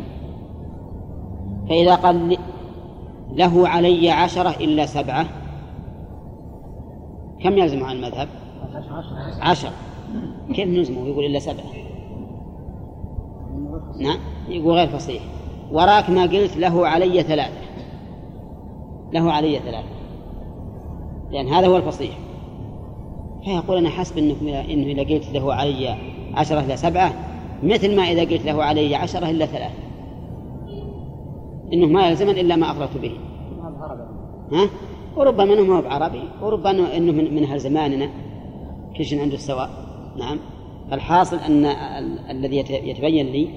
[1.69, 2.39] فإذا قال
[3.33, 5.27] له علي عشرة إلا سبعة
[7.43, 8.29] كم يلزم عن المذهب؟
[9.41, 9.71] عشر
[10.55, 11.65] كيف نلزمه يقول إلا سبعة.
[14.01, 14.19] نعم
[14.49, 15.23] يقول غير فصيح.
[15.73, 17.61] وراك ما قلت له علي ثلاثة.
[19.13, 19.89] له علي ثلاثة.
[21.31, 22.19] لأن هذا هو الفصيح.
[23.45, 25.97] فيقول أنا حسب إنه إنه إذا قلت له علي
[26.35, 27.13] عشرة إلى سبعة
[27.63, 29.88] مثل ما إذا قلت له علي عشرة إلا ثلاثة.
[31.73, 33.13] إنه ما يلزمن إلا ما أخبرت به.
[34.53, 34.69] ها؟
[35.17, 36.23] وربما إنه ما هو بعربي.
[36.43, 38.11] وربما إنه من, من أهل زماننا.
[38.99, 39.71] كل شيء عنده السواء.
[40.19, 40.39] نعم.
[40.93, 43.49] الحاصل أن ال- الذي يت- يتبين لي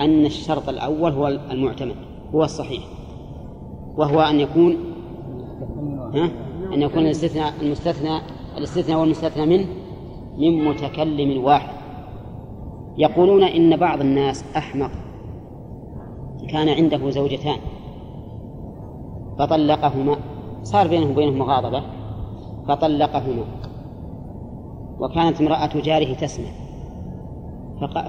[0.00, 1.94] أن الشرط الأول هو المعتمد.
[2.34, 2.82] هو الصحيح.
[3.96, 4.76] وهو أن يكون
[6.14, 6.30] ها؟
[6.74, 8.18] أن يكون الاستثناء المستثنى
[8.58, 9.66] الاستثناء والمستثنى منه
[10.38, 11.72] من متكلم واحد.
[12.98, 14.90] يقولون إن بعض الناس أحمق
[16.48, 17.58] كان عنده زوجتان.
[19.38, 20.16] فطلقهما
[20.62, 21.82] صار بينه وبينه مغاضبة.
[22.68, 23.44] فطلقهما.
[25.00, 26.48] وكانت امرأة جاره تسمع.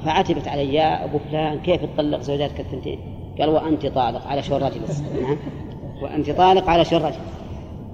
[0.05, 2.99] فعتبت علي يا أبو فلان كيف تطلق زوجاتك الثنتين؟
[3.39, 4.81] قال وأنت طالق على شو الرجل
[5.21, 5.37] نعم.
[6.01, 7.19] وأنت طالق على شو الرجل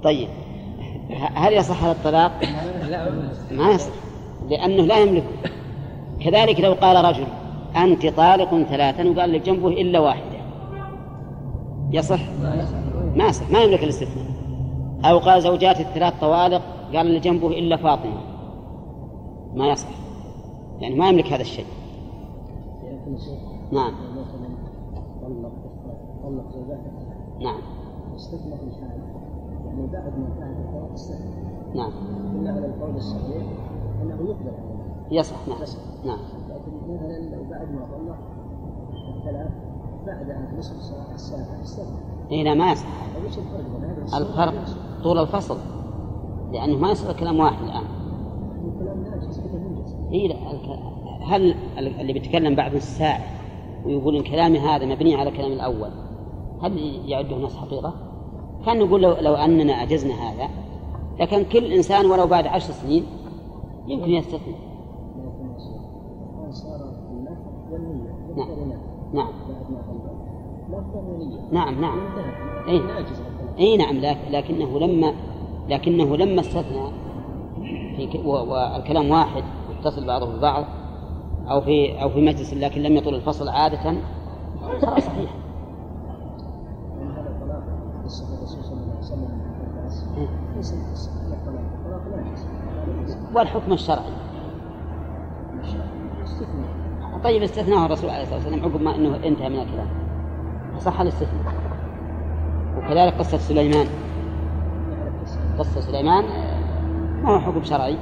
[0.03, 0.27] طيب.
[1.35, 2.31] هل يصح هذا الطلاق؟
[3.51, 3.91] ما يصح
[4.49, 5.25] لأنه لا يملكه
[6.19, 7.25] كذلك لو قال رجل
[7.75, 10.28] أنت طالق ثلاثا وقال اللي جنبه إلا واحدة
[11.91, 12.19] يصح؟
[13.15, 14.25] ما يصح ما يملك الاستثناء.
[15.05, 16.61] أو قال زوجات الثلاث طوالق
[16.93, 18.21] قال اللي جنبه إلا فاطمة.
[19.53, 19.89] ما يصح.
[20.79, 21.65] يعني ما يملك هذا الشيء.
[23.71, 23.93] نعم.
[27.41, 27.59] نعم.
[28.15, 28.99] استثنى في حال
[29.65, 31.91] يعني بعد ما كان الطلاق استثنى نعم.
[32.35, 33.43] إلا على القول الصحيح
[34.01, 34.51] أنه يقبل
[35.11, 35.59] يصح نعم.
[36.05, 36.19] نعم.
[36.49, 38.17] لكن مثلا لو بعد ما طلق
[39.15, 39.68] الثلاث
[40.09, 41.97] بعد نصف الساعة الساعة استثنى
[42.31, 42.77] إيه لا ما وش
[44.13, 44.53] الفرق؟
[45.03, 45.57] طول الفصل.
[46.51, 47.85] لأنه ما يصير كلام واحد الآن.
[50.11, 50.35] إيه
[51.21, 53.21] هل اللي بيتكلم بعد الساعة
[53.85, 55.91] ويقول إن كلامي هذا مبني على كلام الأول
[56.61, 57.93] هل يعده نص حقيقة؟
[58.65, 60.49] كان نقول لو, لو أننا أجزنا هذا
[61.19, 63.05] لكن كل إنسان ولو بعد عشر سنين
[63.87, 64.55] يمكن يستثني
[68.37, 68.49] نعم.
[69.13, 70.19] نعم بعد ما طلق
[70.69, 70.78] لفظ ونية
[71.51, 71.99] نعم نعم.
[72.67, 72.81] الكلام
[73.59, 75.13] اي نعم لك- لكنه لما
[75.69, 76.91] لكنه لما استثنى
[77.97, 79.43] في والكلام واحد
[79.79, 80.65] متصل بعضه ببعض
[81.49, 83.93] أو في أو في مجلس لكن لم يطل الفصل عادة
[84.81, 85.29] صار صحيح.
[93.35, 94.11] والحكم الشرعي.
[97.23, 99.87] طيب استثناه الرسول عليه الصلاة والسلام عقب ما إنه انتهى من الكلام.
[100.79, 101.53] صح الاستثناء
[102.77, 103.87] وكذلك قصة سليمان.
[105.21, 107.97] قصة قصه سليمان آه، ما هو حكم شرعي؟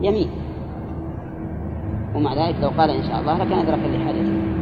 [0.00, 0.30] يمين.
[2.14, 4.56] ومع ذلك لو قال إن شاء الله لكان أدرك لحاجته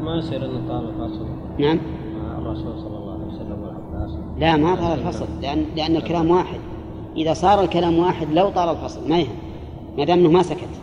[0.00, 1.26] ما يصير أن طال الفصل.
[1.58, 1.78] نعم.
[2.14, 5.26] مع الرسول صلى الله عليه وسلم والعباس لا ما طال الفصل.
[5.42, 6.60] لأن لأن الكلام واحد.
[7.16, 9.36] إذا صار الكلام واحد لو طال الفصل ما يهم.
[9.98, 10.80] ما دام أنه ما سكت.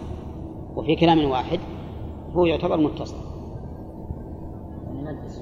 [0.76, 1.60] وفي كلام واحد
[2.34, 3.27] هو يعتبر متصل.
[5.08, 5.42] يعني مجلس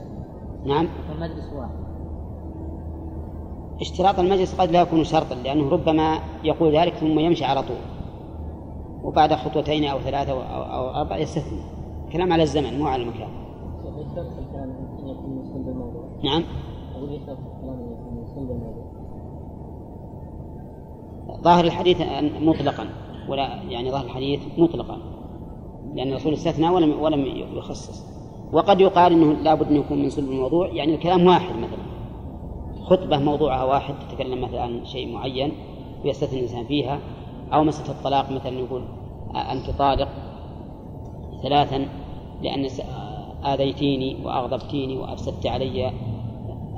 [0.65, 1.85] نعم المجلس واحد.
[3.81, 7.77] اشتراط المجلس قد لا يكون شرطا لأنه ربما يقول ذلك ثم يمشي على طول.
[9.03, 11.59] وبعد خطوتين أو ثلاثة أو, أو أربع يستثني.
[12.13, 13.29] كلام على الزمن مو على المكان.
[15.67, 16.43] الموضوع نعم.
[16.95, 18.85] الموضوع
[21.41, 22.01] ظاهر الحديث
[22.41, 22.87] مطلقا
[23.29, 24.97] ولا يعني ظاهر الحديث مطلقا
[25.93, 27.25] لأن الرسول استثنى ولم ولم
[27.57, 28.14] يخصص.
[28.51, 31.85] وقد يقال إنه لابد أن يكون من صلب الموضوع يعني الكلام واحد مثلا.
[32.85, 35.51] خطبة موضوعها واحد تتكلم مثلا عن شيء معين
[36.05, 36.99] ويستثني الإنسان فيها
[37.53, 38.81] أو مسألة الطلاق مثلا يقول
[39.35, 40.07] أنت طالق
[41.43, 41.85] ثلاثا
[42.41, 42.81] لأن س-
[43.45, 45.91] آذيتيني وأغضبتيني وأفسدت علي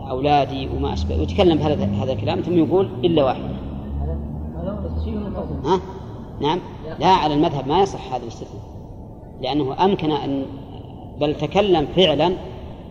[0.10, 1.20] أولادي وما أشبه.
[1.20, 4.18] ويتكلم بهذا هذا الكلام ثم يقول إلا واحدة هذا
[4.58, 4.80] هذا
[5.66, 5.80] ها؟
[6.42, 6.60] نعم.
[7.00, 8.62] لا على المذهب ما يصح هذا الاستثناء
[9.42, 10.46] لأنه أمكن أن
[11.20, 12.34] بل تكلم فعلا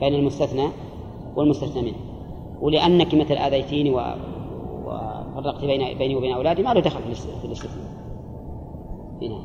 [0.01, 0.69] بين المستثنى
[1.37, 1.97] والمستثنى منه.
[2.61, 4.01] ولأنك مثل آذيتيني و...
[4.87, 7.87] وفرقت بين بيني وبين أولادي ما له دخل في الاست- في الاستثناء.
[9.23, 9.39] هنا.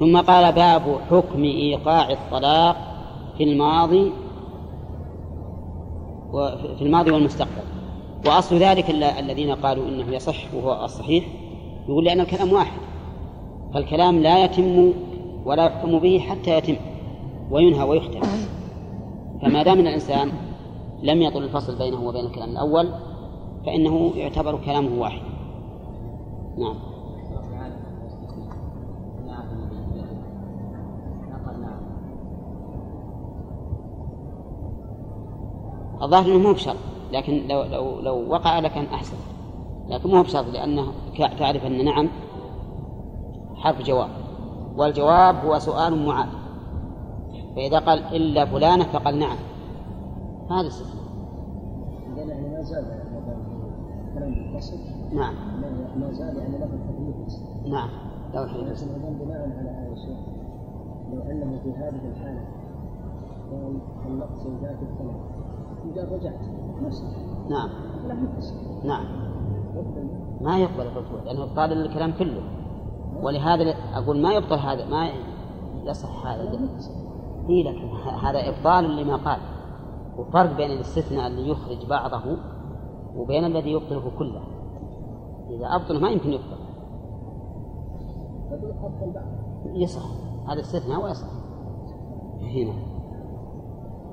[0.00, 2.76] ثم قال باب حكم إيقاع الطلاق
[3.38, 4.12] في الماضي
[6.32, 7.62] وفي الماضي والمستقبل.
[8.26, 11.24] وأصل ذلك ال- الذين قالوا إنه يصح وهو الصحيح.
[11.88, 12.80] يقول لأن الكلام واحد.
[13.74, 14.92] فالكلام لا يتم
[15.44, 16.76] ولا يحكم به حتى يتم.
[17.52, 18.20] وينهى ويختم.
[19.42, 20.32] فما دام الإنسان
[21.02, 22.88] لم يطل الفصل بينه وبين الكلام الأول
[23.66, 25.22] فإنه يعتبر كلامه واحد.
[26.58, 26.74] نعم.
[36.02, 36.76] الظاهر إنه مو بشرط
[37.12, 39.16] لكن لو لو لو وقع لكان أحسن.
[39.88, 40.92] لكن مو بشرط لأنه
[41.38, 42.08] تعرف أن نعم
[43.54, 44.08] حرف جواب.
[44.76, 46.41] والجواب هو سؤال معاد.
[47.56, 49.36] فإذا قال إلا فلانة فقال نعم.
[50.50, 51.02] هذا استثناء
[52.16, 52.84] يعني ما زال
[54.14, 54.34] كلام
[55.12, 55.34] نعم.
[56.00, 57.16] ما زال يعني له التكليف
[57.66, 57.88] نعم.
[58.34, 60.16] له التكليف لكن بناء على هذا الشيء.
[61.12, 62.44] لو أنه في هذه الحالة
[63.50, 65.16] قال طلقت زوجاتي الثلاث
[65.92, 66.40] إذا رجعت
[67.50, 67.68] نعم.
[68.84, 69.04] نعم.
[70.40, 72.42] ما يقبل الرجوع لأنه يبطل الكلام كله.
[73.22, 75.08] ولهذا أقول ما يبطل هذا ما
[75.84, 76.58] يصح هذا.
[77.48, 77.88] إيه لكن
[78.26, 79.38] هذا إبطال لما قال.
[80.18, 82.36] وفرق بين الاستثناء اللي يخرج بعضه
[83.16, 84.42] وبين الذي يبطله كله.
[85.50, 86.62] إذا أبطل ما يمكن يبطل.
[89.74, 90.02] يصح.
[90.48, 91.28] هذا استثناء ويصح.
[92.40, 92.72] هنا.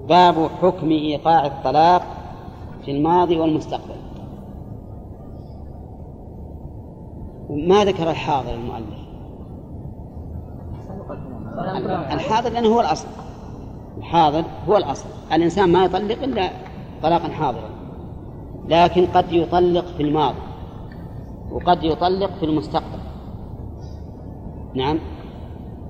[0.08, 2.02] باب حكم إيقاع الطلاق
[2.86, 4.00] في الماضي والمستقبل.
[7.50, 8.99] ما ذكر الحاضر المؤلف.
[12.14, 13.07] الحاضر لأنه هو الأصل.
[13.98, 15.10] الحاضر هو الأصل.
[15.34, 16.49] الإنسان ما يطلق إلا
[17.03, 17.69] طلاقا حاضرا.
[18.68, 20.38] لكن قد يطلق في الماضي.
[21.52, 22.99] وقد يطلق في المستقبل.
[24.76, 24.99] نعم.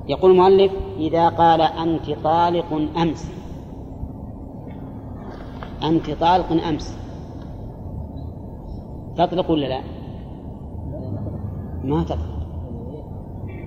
[0.07, 3.31] يقول المؤلف إذا قال أنت طالق أمس.
[5.83, 6.97] أنت طالق أمس.
[9.17, 9.81] تطلق ولا لا؟
[11.83, 12.39] ما تطلق.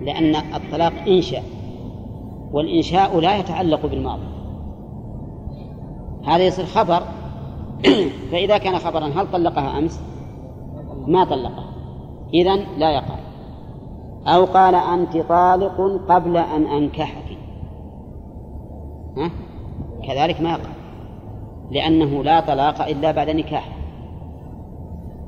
[0.01, 1.62] لأن الطلاق إنشاء.
[2.53, 4.27] والإنشاء لا يتعلق بالماضي.
[6.27, 7.03] هذا يصير خبر.
[8.33, 10.01] فإذا كان خبرا هل طلقها أمس؟
[11.07, 11.65] ما طلقها.
[12.35, 13.17] إذا لا يقع.
[14.27, 17.39] أو قال أنت طالق قبل أن أنكحك.
[19.17, 19.31] ها؟
[20.07, 20.71] كذلك ما يقع.
[21.71, 23.77] لأنه لا طلاق إلا بعد نكاح.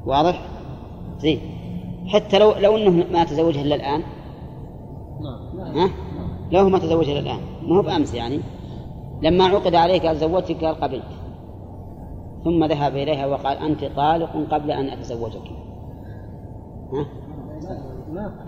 [0.06, 0.42] واضح؟
[1.18, 1.40] زين.
[2.06, 4.02] حتى لو لو أنه ما تزوجها إلا الآن.
[5.74, 5.90] ها؟
[6.52, 7.40] لو ما تزوجها الا الآن.
[7.62, 8.40] مو بأمس يعني.
[9.22, 11.04] لما عقد عليك زوجتك قال قبلت.
[12.44, 15.50] ثم ذهب إليها وقال أنت طالق قبل أن أتزوجك.
[16.92, 17.06] ها؟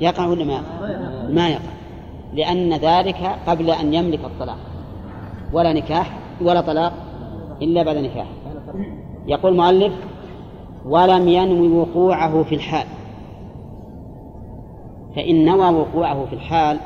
[0.01, 1.73] يقع ولا ما يقع؟ ما يقع.
[2.33, 4.59] لأن ذلك قبل أن يملك الطلاق.
[5.53, 6.93] ولا نكاح ولا طلاق
[7.63, 8.27] إلا بعد نكاح.
[9.27, 9.93] يقول المؤلف
[10.87, 12.87] ولم ينوي وقوعه في الحال.
[15.17, 16.79] فإن نوى وقوعه في الحال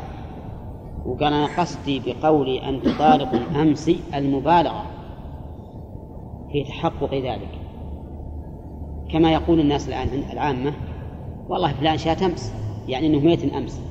[1.07, 4.83] وقال أنا قصدي بقولي أنت طالق أمس المبالغة
[6.53, 7.49] في تحقق ذلك.
[9.11, 10.73] كما يقول الناس الآن العامة
[11.49, 12.55] والله فلان شات أمس
[12.89, 13.83] يعني أنه ميت أمس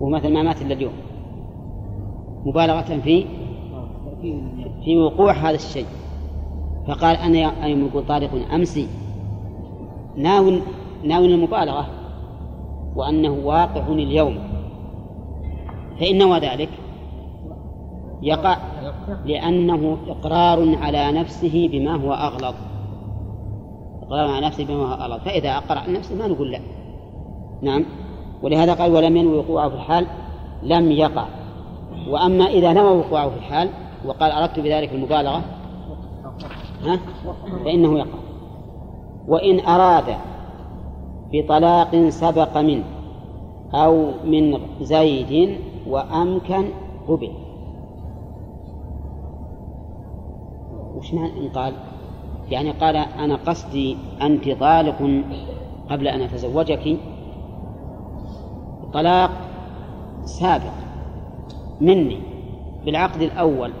[0.00, 0.92] ومثل ما مات إلا اليوم.
[2.44, 3.24] مبالغة في
[4.84, 5.86] في وقوع هذا الشيء.
[6.88, 8.88] فقال أنا يوم يقول طارق أمسي
[10.16, 10.60] ناوي
[11.04, 11.86] ناوي المبالغة
[12.94, 14.38] وأنه واقع اليوم.
[16.00, 16.68] فإن نوى ذلك.
[18.22, 18.56] يقع
[19.24, 22.54] لأنه إقرار على نفسه بما هو أغلظ.
[24.02, 25.20] إقرار على نفسه بما هو أغلظ.
[25.20, 26.60] فإذا أقر على نفسه ما نقول لا.
[27.62, 27.84] نعم.
[28.42, 30.06] ولهذا قال ولم ينوي وقوعه في الحال
[30.62, 31.26] لم يقع.
[32.08, 33.68] وأما إذا نوى وقوعه في الحال
[34.06, 35.42] وقال أردت بذلك المبالغة
[36.84, 37.00] ها؟
[37.64, 38.18] فإنه يقع.
[39.28, 40.16] وإن أراد
[41.32, 42.84] بطلاق سبق منه
[43.74, 46.68] أو من زيد وأمكن
[47.08, 47.30] قبل.
[50.96, 51.74] وش معنى إن قال؟
[52.50, 55.22] يعني قال أنا قصدي أنت طالق
[55.90, 56.96] قبل أن أتزوجك.
[58.92, 59.30] طلاق
[60.24, 60.72] سابق
[61.80, 62.18] مني
[62.84, 63.72] بالعقد الأول.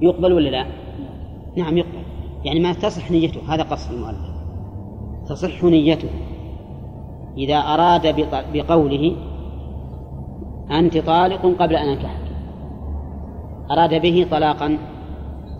[0.00, 0.66] يقبل ولا لا؟
[1.56, 2.02] نعم يقبل.
[2.44, 4.38] يعني ما تصح نيته هذا قصد المؤلف.
[5.28, 6.08] تصح نيته.
[7.36, 9.16] إذا أراد بقوله
[10.70, 12.20] أنت طالق قبل أن أنكحك.
[13.70, 14.78] أراد به طلاقا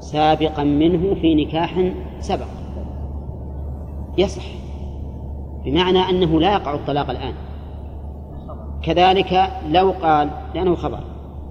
[0.01, 2.47] سابقا منه في نكاح سبق.
[4.18, 4.44] يصح
[5.64, 7.35] بمعنى أنه لا يقع الطلاق الآن.
[8.82, 11.01] كذلك لو قال لأنه خبر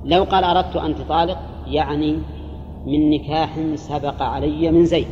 [0.03, 2.17] لو قال أردت أن تطالق يعني
[2.85, 5.07] من نكاح سبق علي من زيد.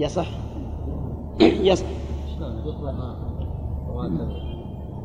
[0.00, 0.28] يصح؟
[1.40, 1.86] يصح.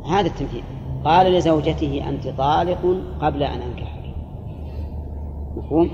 [0.09, 0.63] هذا التمثيل
[1.05, 4.03] قال لزوجته أنت طالق قبل أن أنكحك
[5.57, 5.89] مفهوم؟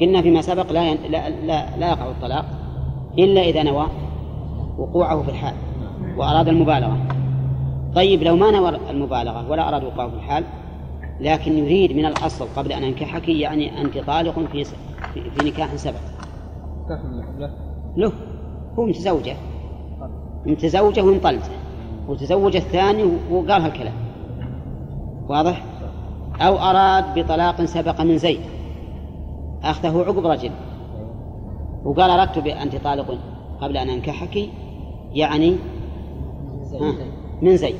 [0.00, 0.98] قلنا فيما سبق لا, ين...
[1.10, 2.44] لا, لا, لا يقع الطلاق
[3.18, 3.86] إلا إذا نوى
[4.78, 5.54] وقوعه في الحال
[6.16, 6.98] وأراد المبالغة.
[7.94, 10.44] طيب لو ما نوى المبالغة ولا أراد وقوعه في الحال
[11.20, 16.00] لكن يريد من الأصل قبل أن أنكحك يعني أنت طالق في في, في نكاح سبق
[17.96, 18.12] له.
[18.78, 19.36] هو متزوجة.
[20.46, 21.50] متزوجة وانطلته
[22.08, 23.94] وتزوج الثاني وقال هالكلام.
[25.28, 25.64] واضح؟
[26.40, 28.40] أو أراد بطلاق سبق من زيد.
[29.62, 30.50] أخذه عقب رجل.
[31.84, 33.18] وقال أردت بأنت طالق
[33.60, 34.48] قبل أن أنكحك
[35.12, 35.56] يعني
[37.42, 37.76] من زيد.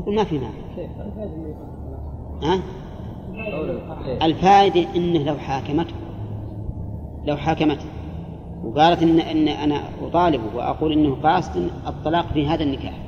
[0.00, 0.54] يقول ما في مانع.
[2.42, 2.60] ها؟
[4.22, 5.94] الفائدة إنه لو حاكمته.
[7.24, 7.86] لو حاكمته.
[8.64, 13.00] وقالت إن, إن أنا أطالبه وأقول إنه قاصد الطلاق في هذا النكاح.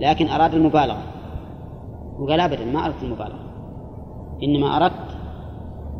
[0.00, 1.02] لكن أراد المبالغة
[2.18, 3.38] وقال أبدا ما أردت المبالغة
[4.42, 5.16] إنما أردت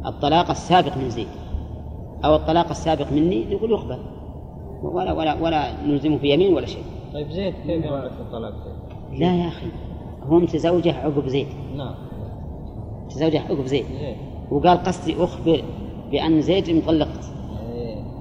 [0.06, 1.28] الطلاق السابق من زيد
[2.24, 3.98] أو الطلاق السابق مني نقول يقبل
[4.82, 6.82] ولا ولا ولا نلزمه في يمين ولا شيء.
[7.14, 9.66] طيب زيد كيف يعرف الطلاق زيد؟ لا يا أخي
[10.28, 11.46] هو متزوجه عقب زيد.
[11.76, 11.94] نعم.
[13.04, 13.84] متزوجه عقب زيد.
[13.86, 14.16] زيد.
[14.50, 15.62] وقال قصدي أخبر
[16.10, 17.32] بأن زيد مطلقت.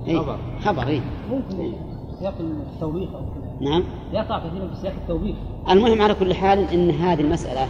[0.08, 0.20] إيه.
[0.20, 0.38] خبر.
[0.60, 1.02] خبر إيه.
[1.32, 1.72] ممكن
[2.20, 2.34] سياق
[2.74, 3.22] التوبيخ أو
[3.62, 3.84] نعم.
[4.14, 5.36] يقع كثيرا في سياق التوبيخ.
[5.70, 7.68] المهم على كل حال إن هذه المسألة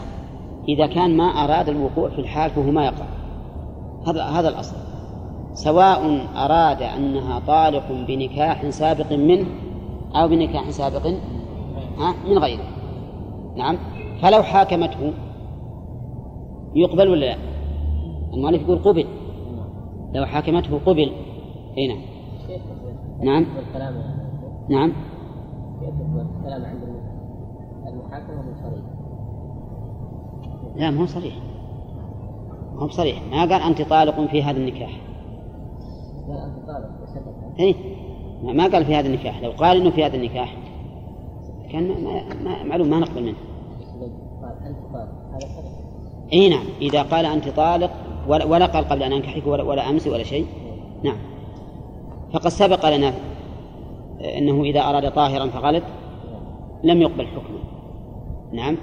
[0.68, 3.06] إذا كان ما أراد الوقوع في الحال فهو ما يقع.
[4.08, 4.76] هذا هذا الأصل.
[5.54, 9.46] سواء أراد أنها طالق بنكاح سابق منه
[10.16, 11.08] أو بنكاح سابق
[12.28, 12.64] من غيره
[13.56, 13.78] نعم
[14.22, 15.14] فلو حاكمته
[16.76, 17.36] يقبل ولا لا؟
[18.34, 19.06] المؤلف يقول قبل
[20.14, 21.12] لو حاكمته قبل
[21.78, 22.02] أي نعم
[23.24, 23.46] نعم
[24.70, 24.94] نعم
[26.50, 26.84] الكلام عند
[27.88, 28.86] المحاكمة صريح.
[30.76, 31.36] لا ما هو صريح.
[32.74, 33.22] ما هو بصريح.
[33.32, 35.02] ما قال أنت طالق في هذا النكاح.
[37.60, 37.76] إيه.
[38.44, 39.44] ما قال في هذا النكاح.
[39.44, 40.58] لو قال إنه في هذا النكاح
[41.72, 43.38] كان ما ما معلوم ما نقبل منه.
[46.34, 46.66] اي نعم.
[46.82, 47.92] إذا قال أنت طالق
[48.28, 50.46] ولا, ولا قال قبل أن أنكحك ولا, ولا أمس ولا شيء.
[51.04, 51.18] نعم.
[52.34, 53.14] فقد سبق لنا
[54.38, 55.84] إنه إذا أراد طاهرا فغلط.
[56.84, 57.60] لم يقبل حكمه.
[58.54, 58.78] نعم.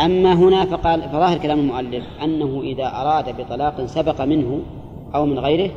[0.00, 4.60] أما هنا فقال فظاهر كلام المؤلف أنه إذا أراد بطلاق سبق منه
[5.14, 5.70] أو من غيره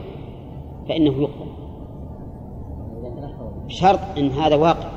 [0.90, 1.48] فإنه يقبل.
[3.66, 4.90] بشرط أن هذا واقع.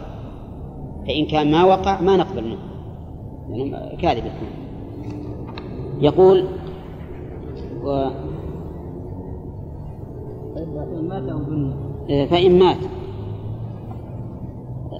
[1.06, 2.70] فإن كان ما وقع ما نقبل منه.
[3.48, 4.48] يعني كاذب يكون
[6.00, 6.44] يقول
[7.84, 8.10] و
[12.30, 12.76] فإن مات.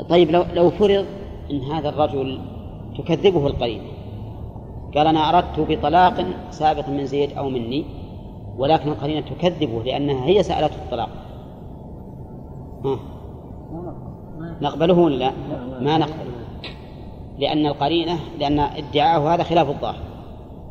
[0.09, 1.05] طيب لو لو فرض
[1.51, 2.41] أن هذا الرجل
[2.99, 3.85] تكذبه القرينة
[4.95, 7.85] قال أنا أردت بطلاق سابق من زيد أو مني
[8.59, 11.09] ولكن القرينة تكذبه لأنها هي سألته الطلاق
[12.85, 12.99] ها.
[14.61, 15.33] نقبله ولا لا؟
[15.81, 16.41] ما نقبله
[17.39, 20.01] لأن القرينة لأن ادعاءه هذا خلاف الظاهر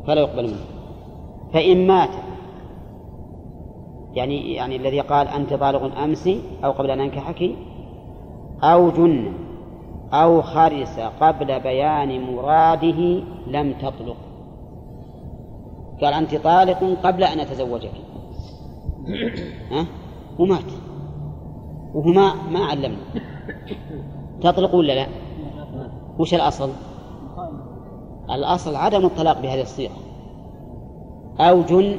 [0.06, 0.64] فلا يقبل منه
[1.52, 2.10] فإن مات
[4.14, 6.28] يعني يعني الذي قال أنت بالغ أمس
[6.64, 7.50] أو قبل أن أنكحك
[8.62, 9.32] أو جن
[10.12, 14.16] أو خرس قبل بيان مراده لم تطلق.
[16.00, 17.92] قال أنت طالق قبل أن أتزوجك.
[19.72, 19.86] ها؟
[20.38, 20.72] ومات
[21.94, 22.98] وهو ما ما علمنا.
[24.40, 25.06] تطلق ولا لا؟
[26.18, 26.70] وش الأصل؟
[28.30, 29.96] الأصل عدم الطلاق بهذه الصيغة.
[31.40, 31.98] أو جن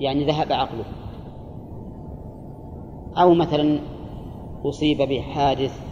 [0.00, 0.84] يعني ذهب عقله.
[3.16, 3.80] أو مثلا
[4.64, 5.87] أصيب بحادث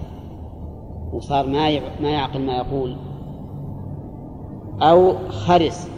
[1.16, 2.96] وصار ما ما يعقل ما يقول.
[4.82, 5.90] أو خرس.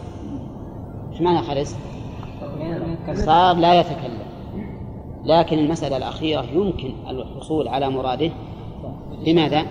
[1.11, 1.77] إيش معنى خرس؟
[3.13, 4.19] صار لا يتكلم.
[5.23, 8.31] لكن المسألة الأخيرة يمكن الحصول على مراده.
[9.25, 9.65] بماذا؟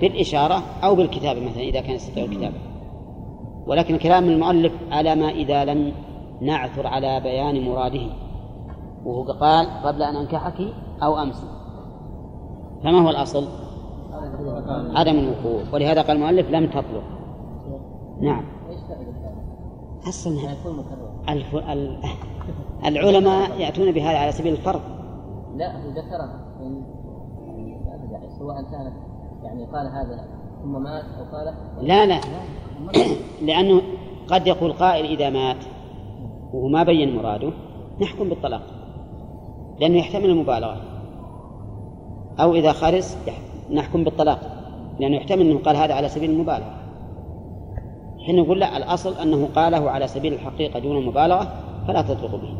[0.00, 2.56] بالإشارة أو بالكتابة مثلا إذا كان يستطيع الكتابة
[3.66, 5.92] ولكن كلام المؤلف على ما إذا لم
[6.40, 8.06] نعثر على بيان مراده.
[9.04, 10.60] وهو قال قبل أن أنكحك
[11.02, 11.44] أو أمس
[12.82, 13.67] فما هو الأصل؟
[14.94, 17.04] عدم الوقوع ولهذا قال المؤلف لم تطلق.
[18.20, 18.44] نعم.
[20.08, 20.36] أصلا
[21.28, 21.54] الف...
[21.54, 21.98] ال...
[22.84, 24.80] العلماء يأتون بهذا على سبيل الفرض.
[25.56, 26.48] لا هو ذكرها
[28.38, 28.92] سواء كانت
[29.42, 30.28] يعني قال هذا
[30.62, 31.54] ثم مات أو قال.
[31.80, 32.20] لا لا.
[33.42, 33.82] لأنه
[34.28, 35.64] قد يقول قائل إذا مات
[36.52, 37.52] وهو ما بين مراده
[38.00, 38.62] نحكم بالطلاق.
[39.80, 40.82] لأنه يحتمل المبالغة.
[42.40, 43.18] أو إذا خرس
[43.70, 44.40] نحكم بالطلاق
[45.00, 46.74] لأنه يحتمل أنه قال هذا على سبيل المبالغة.
[48.26, 51.52] حين نقول لا الأصل أنه قاله على سبيل الحقيقة دون المبالغة
[51.86, 52.54] فلا تطلق به.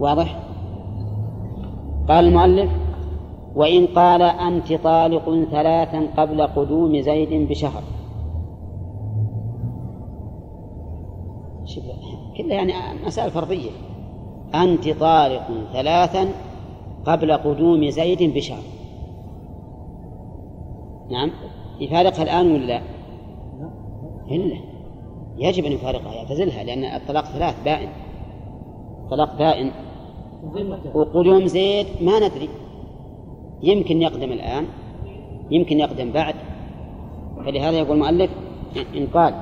[0.00, 0.38] واضح؟
[2.08, 2.70] قال المؤلف
[3.54, 7.82] وإن قال أنت طالق ثلاثا قبل قدوم زيد بشهر.
[12.36, 12.72] كلها يعني
[13.06, 13.70] مسائل فرضية.
[14.54, 16.28] أنت طالق ثلاثا
[17.04, 18.62] قبل قدوم زيد بشهر.
[21.10, 21.30] نعم.
[21.80, 22.80] يفارقها الآن ولا؟ لا؟
[24.30, 24.56] إلا.
[25.38, 27.88] يجب أن يفارقها يعتزلها لأن الطلاق ثلاث بائن.
[29.10, 29.70] طلاق بائن.
[30.94, 32.48] وقدوم زيد ما ندري.
[33.62, 34.66] يمكن يقدم الآن
[35.50, 36.34] يمكن يقدم بعد.
[37.44, 38.30] فلهذا يقول المؤلف
[38.96, 39.34] إن قال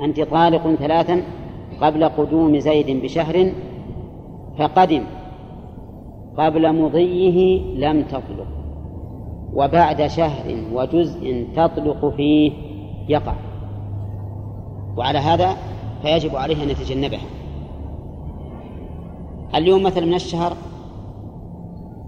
[0.00, 1.22] أنت طالق ثلاثا
[1.80, 3.52] قبل قدوم زيد بشهر
[4.58, 5.04] فقدم.
[6.38, 8.63] قبل مضيه لم تطلق.
[9.54, 12.52] وبعد شهر وجزء تطلق فيه
[13.08, 13.34] يقع.
[14.96, 15.56] وعلى هذا
[16.02, 17.26] فيجب عليه أن يتجنبها
[19.54, 20.56] اليوم مثلا من الشهر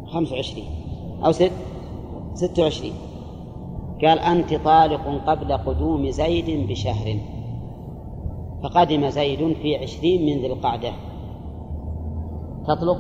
[0.07, 0.65] خمس وعشرين
[1.25, 1.53] أو ست
[2.35, 2.93] ست وعشرين.
[4.05, 7.17] قال أنت طالق قبل قدوم زيد بشهر.
[8.63, 10.93] فقدم زيد في عشرين من ذي القعدة.
[12.69, 12.99] تطلق؟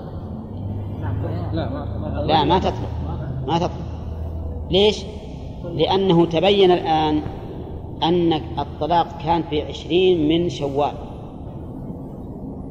[1.52, 2.90] لا ما لا ما تطلق.
[3.46, 3.85] ما تطلق.
[4.70, 5.04] ليش؟
[5.64, 7.22] لأنه تبين الآن
[8.02, 10.92] أن الطلاق كان في عشرين من شوال.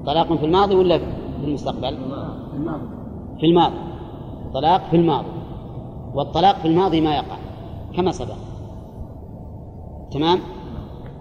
[0.06, 1.06] طلاق في الماضي ولا في
[1.44, 1.98] المستقبل؟
[3.40, 3.76] في الماضي.
[4.54, 5.28] طلاق في الماضي.
[6.16, 7.38] والطلاق في الماضي ما يقع
[7.96, 8.36] كما سبق.
[10.12, 10.40] تمام؟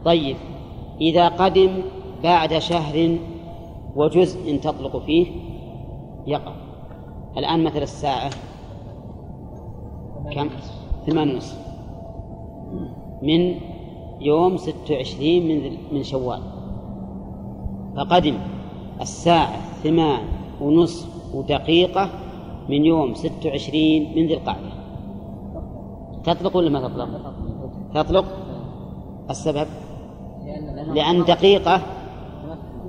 [0.05, 0.37] طيب
[1.01, 1.71] إذا قدم
[2.23, 3.19] بعد شهر
[3.97, 5.27] وجزء تطلق فيه
[6.27, 6.53] يقع.
[7.39, 8.31] الآن مثل الساعة
[10.33, 10.49] كم؟
[11.07, 11.59] ثمان ونصف
[13.23, 13.55] من
[14.21, 16.41] يوم ست وعشرين من من شوال.
[17.97, 18.37] فقدم
[19.01, 20.23] الساعة ثمان
[20.61, 22.11] ونصف ودقيقة
[22.69, 24.73] من يوم ست وعشرين من ذي القعدة.
[26.25, 27.09] تطلق ولا ما تطلق؟
[27.95, 28.25] تطلق.
[29.31, 29.67] السبب؟
[30.95, 31.83] لأن دقيقة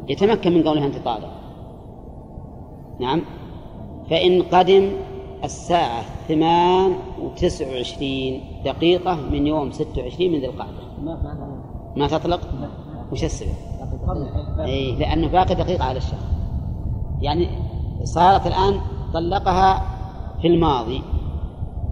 [0.10, 1.32] يتمكن من قولها أنت طالق
[3.00, 3.22] نعم.
[4.10, 4.92] فإن قدم
[5.44, 6.96] الساعة ثمان
[7.26, 10.72] وتسع وعشرين دقيقة من يوم ست وعشرين من ذي القعدة.
[11.96, 12.40] ما تطلق؟
[13.12, 13.50] وش السبب؟
[14.60, 16.20] إيه لأنه باقي دقيقة على الشهر.
[17.22, 17.48] يعني
[18.04, 18.82] صارت الآن
[19.14, 19.82] طلقها
[20.42, 21.02] في الماضي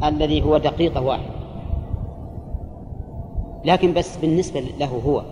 [0.03, 1.33] الذي هو دقيقة واحدة.
[3.65, 5.23] لكن بس بالنسبة له هو.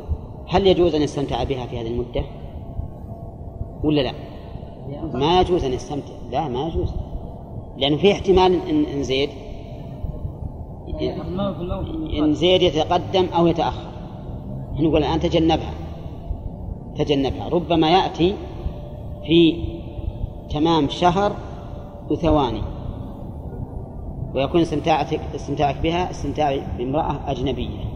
[0.47, 2.23] هل يجوز أن يستمتع بها في هذه المدة؟
[3.83, 4.13] ولا لا؟
[5.13, 6.13] ما يجوز أن يستمتع.
[6.31, 6.89] لا ما يجوز.
[7.77, 9.29] لأنه في احتمال إن زيد
[12.19, 13.91] إن زيد يتقدم أو يتأخر.
[14.79, 15.73] نقول الآن تجنبها.
[16.97, 17.49] تجنبها.
[17.49, 18.35] ربما يأتي
[19.25, 19.63] في
[20.49, 21.31] تمام شهر
[22.09, 22.61] وثواني.
[24.35, 27.91] ويكون استمتاعك استمتاعك بها استمتاع بامرأة أجنبية.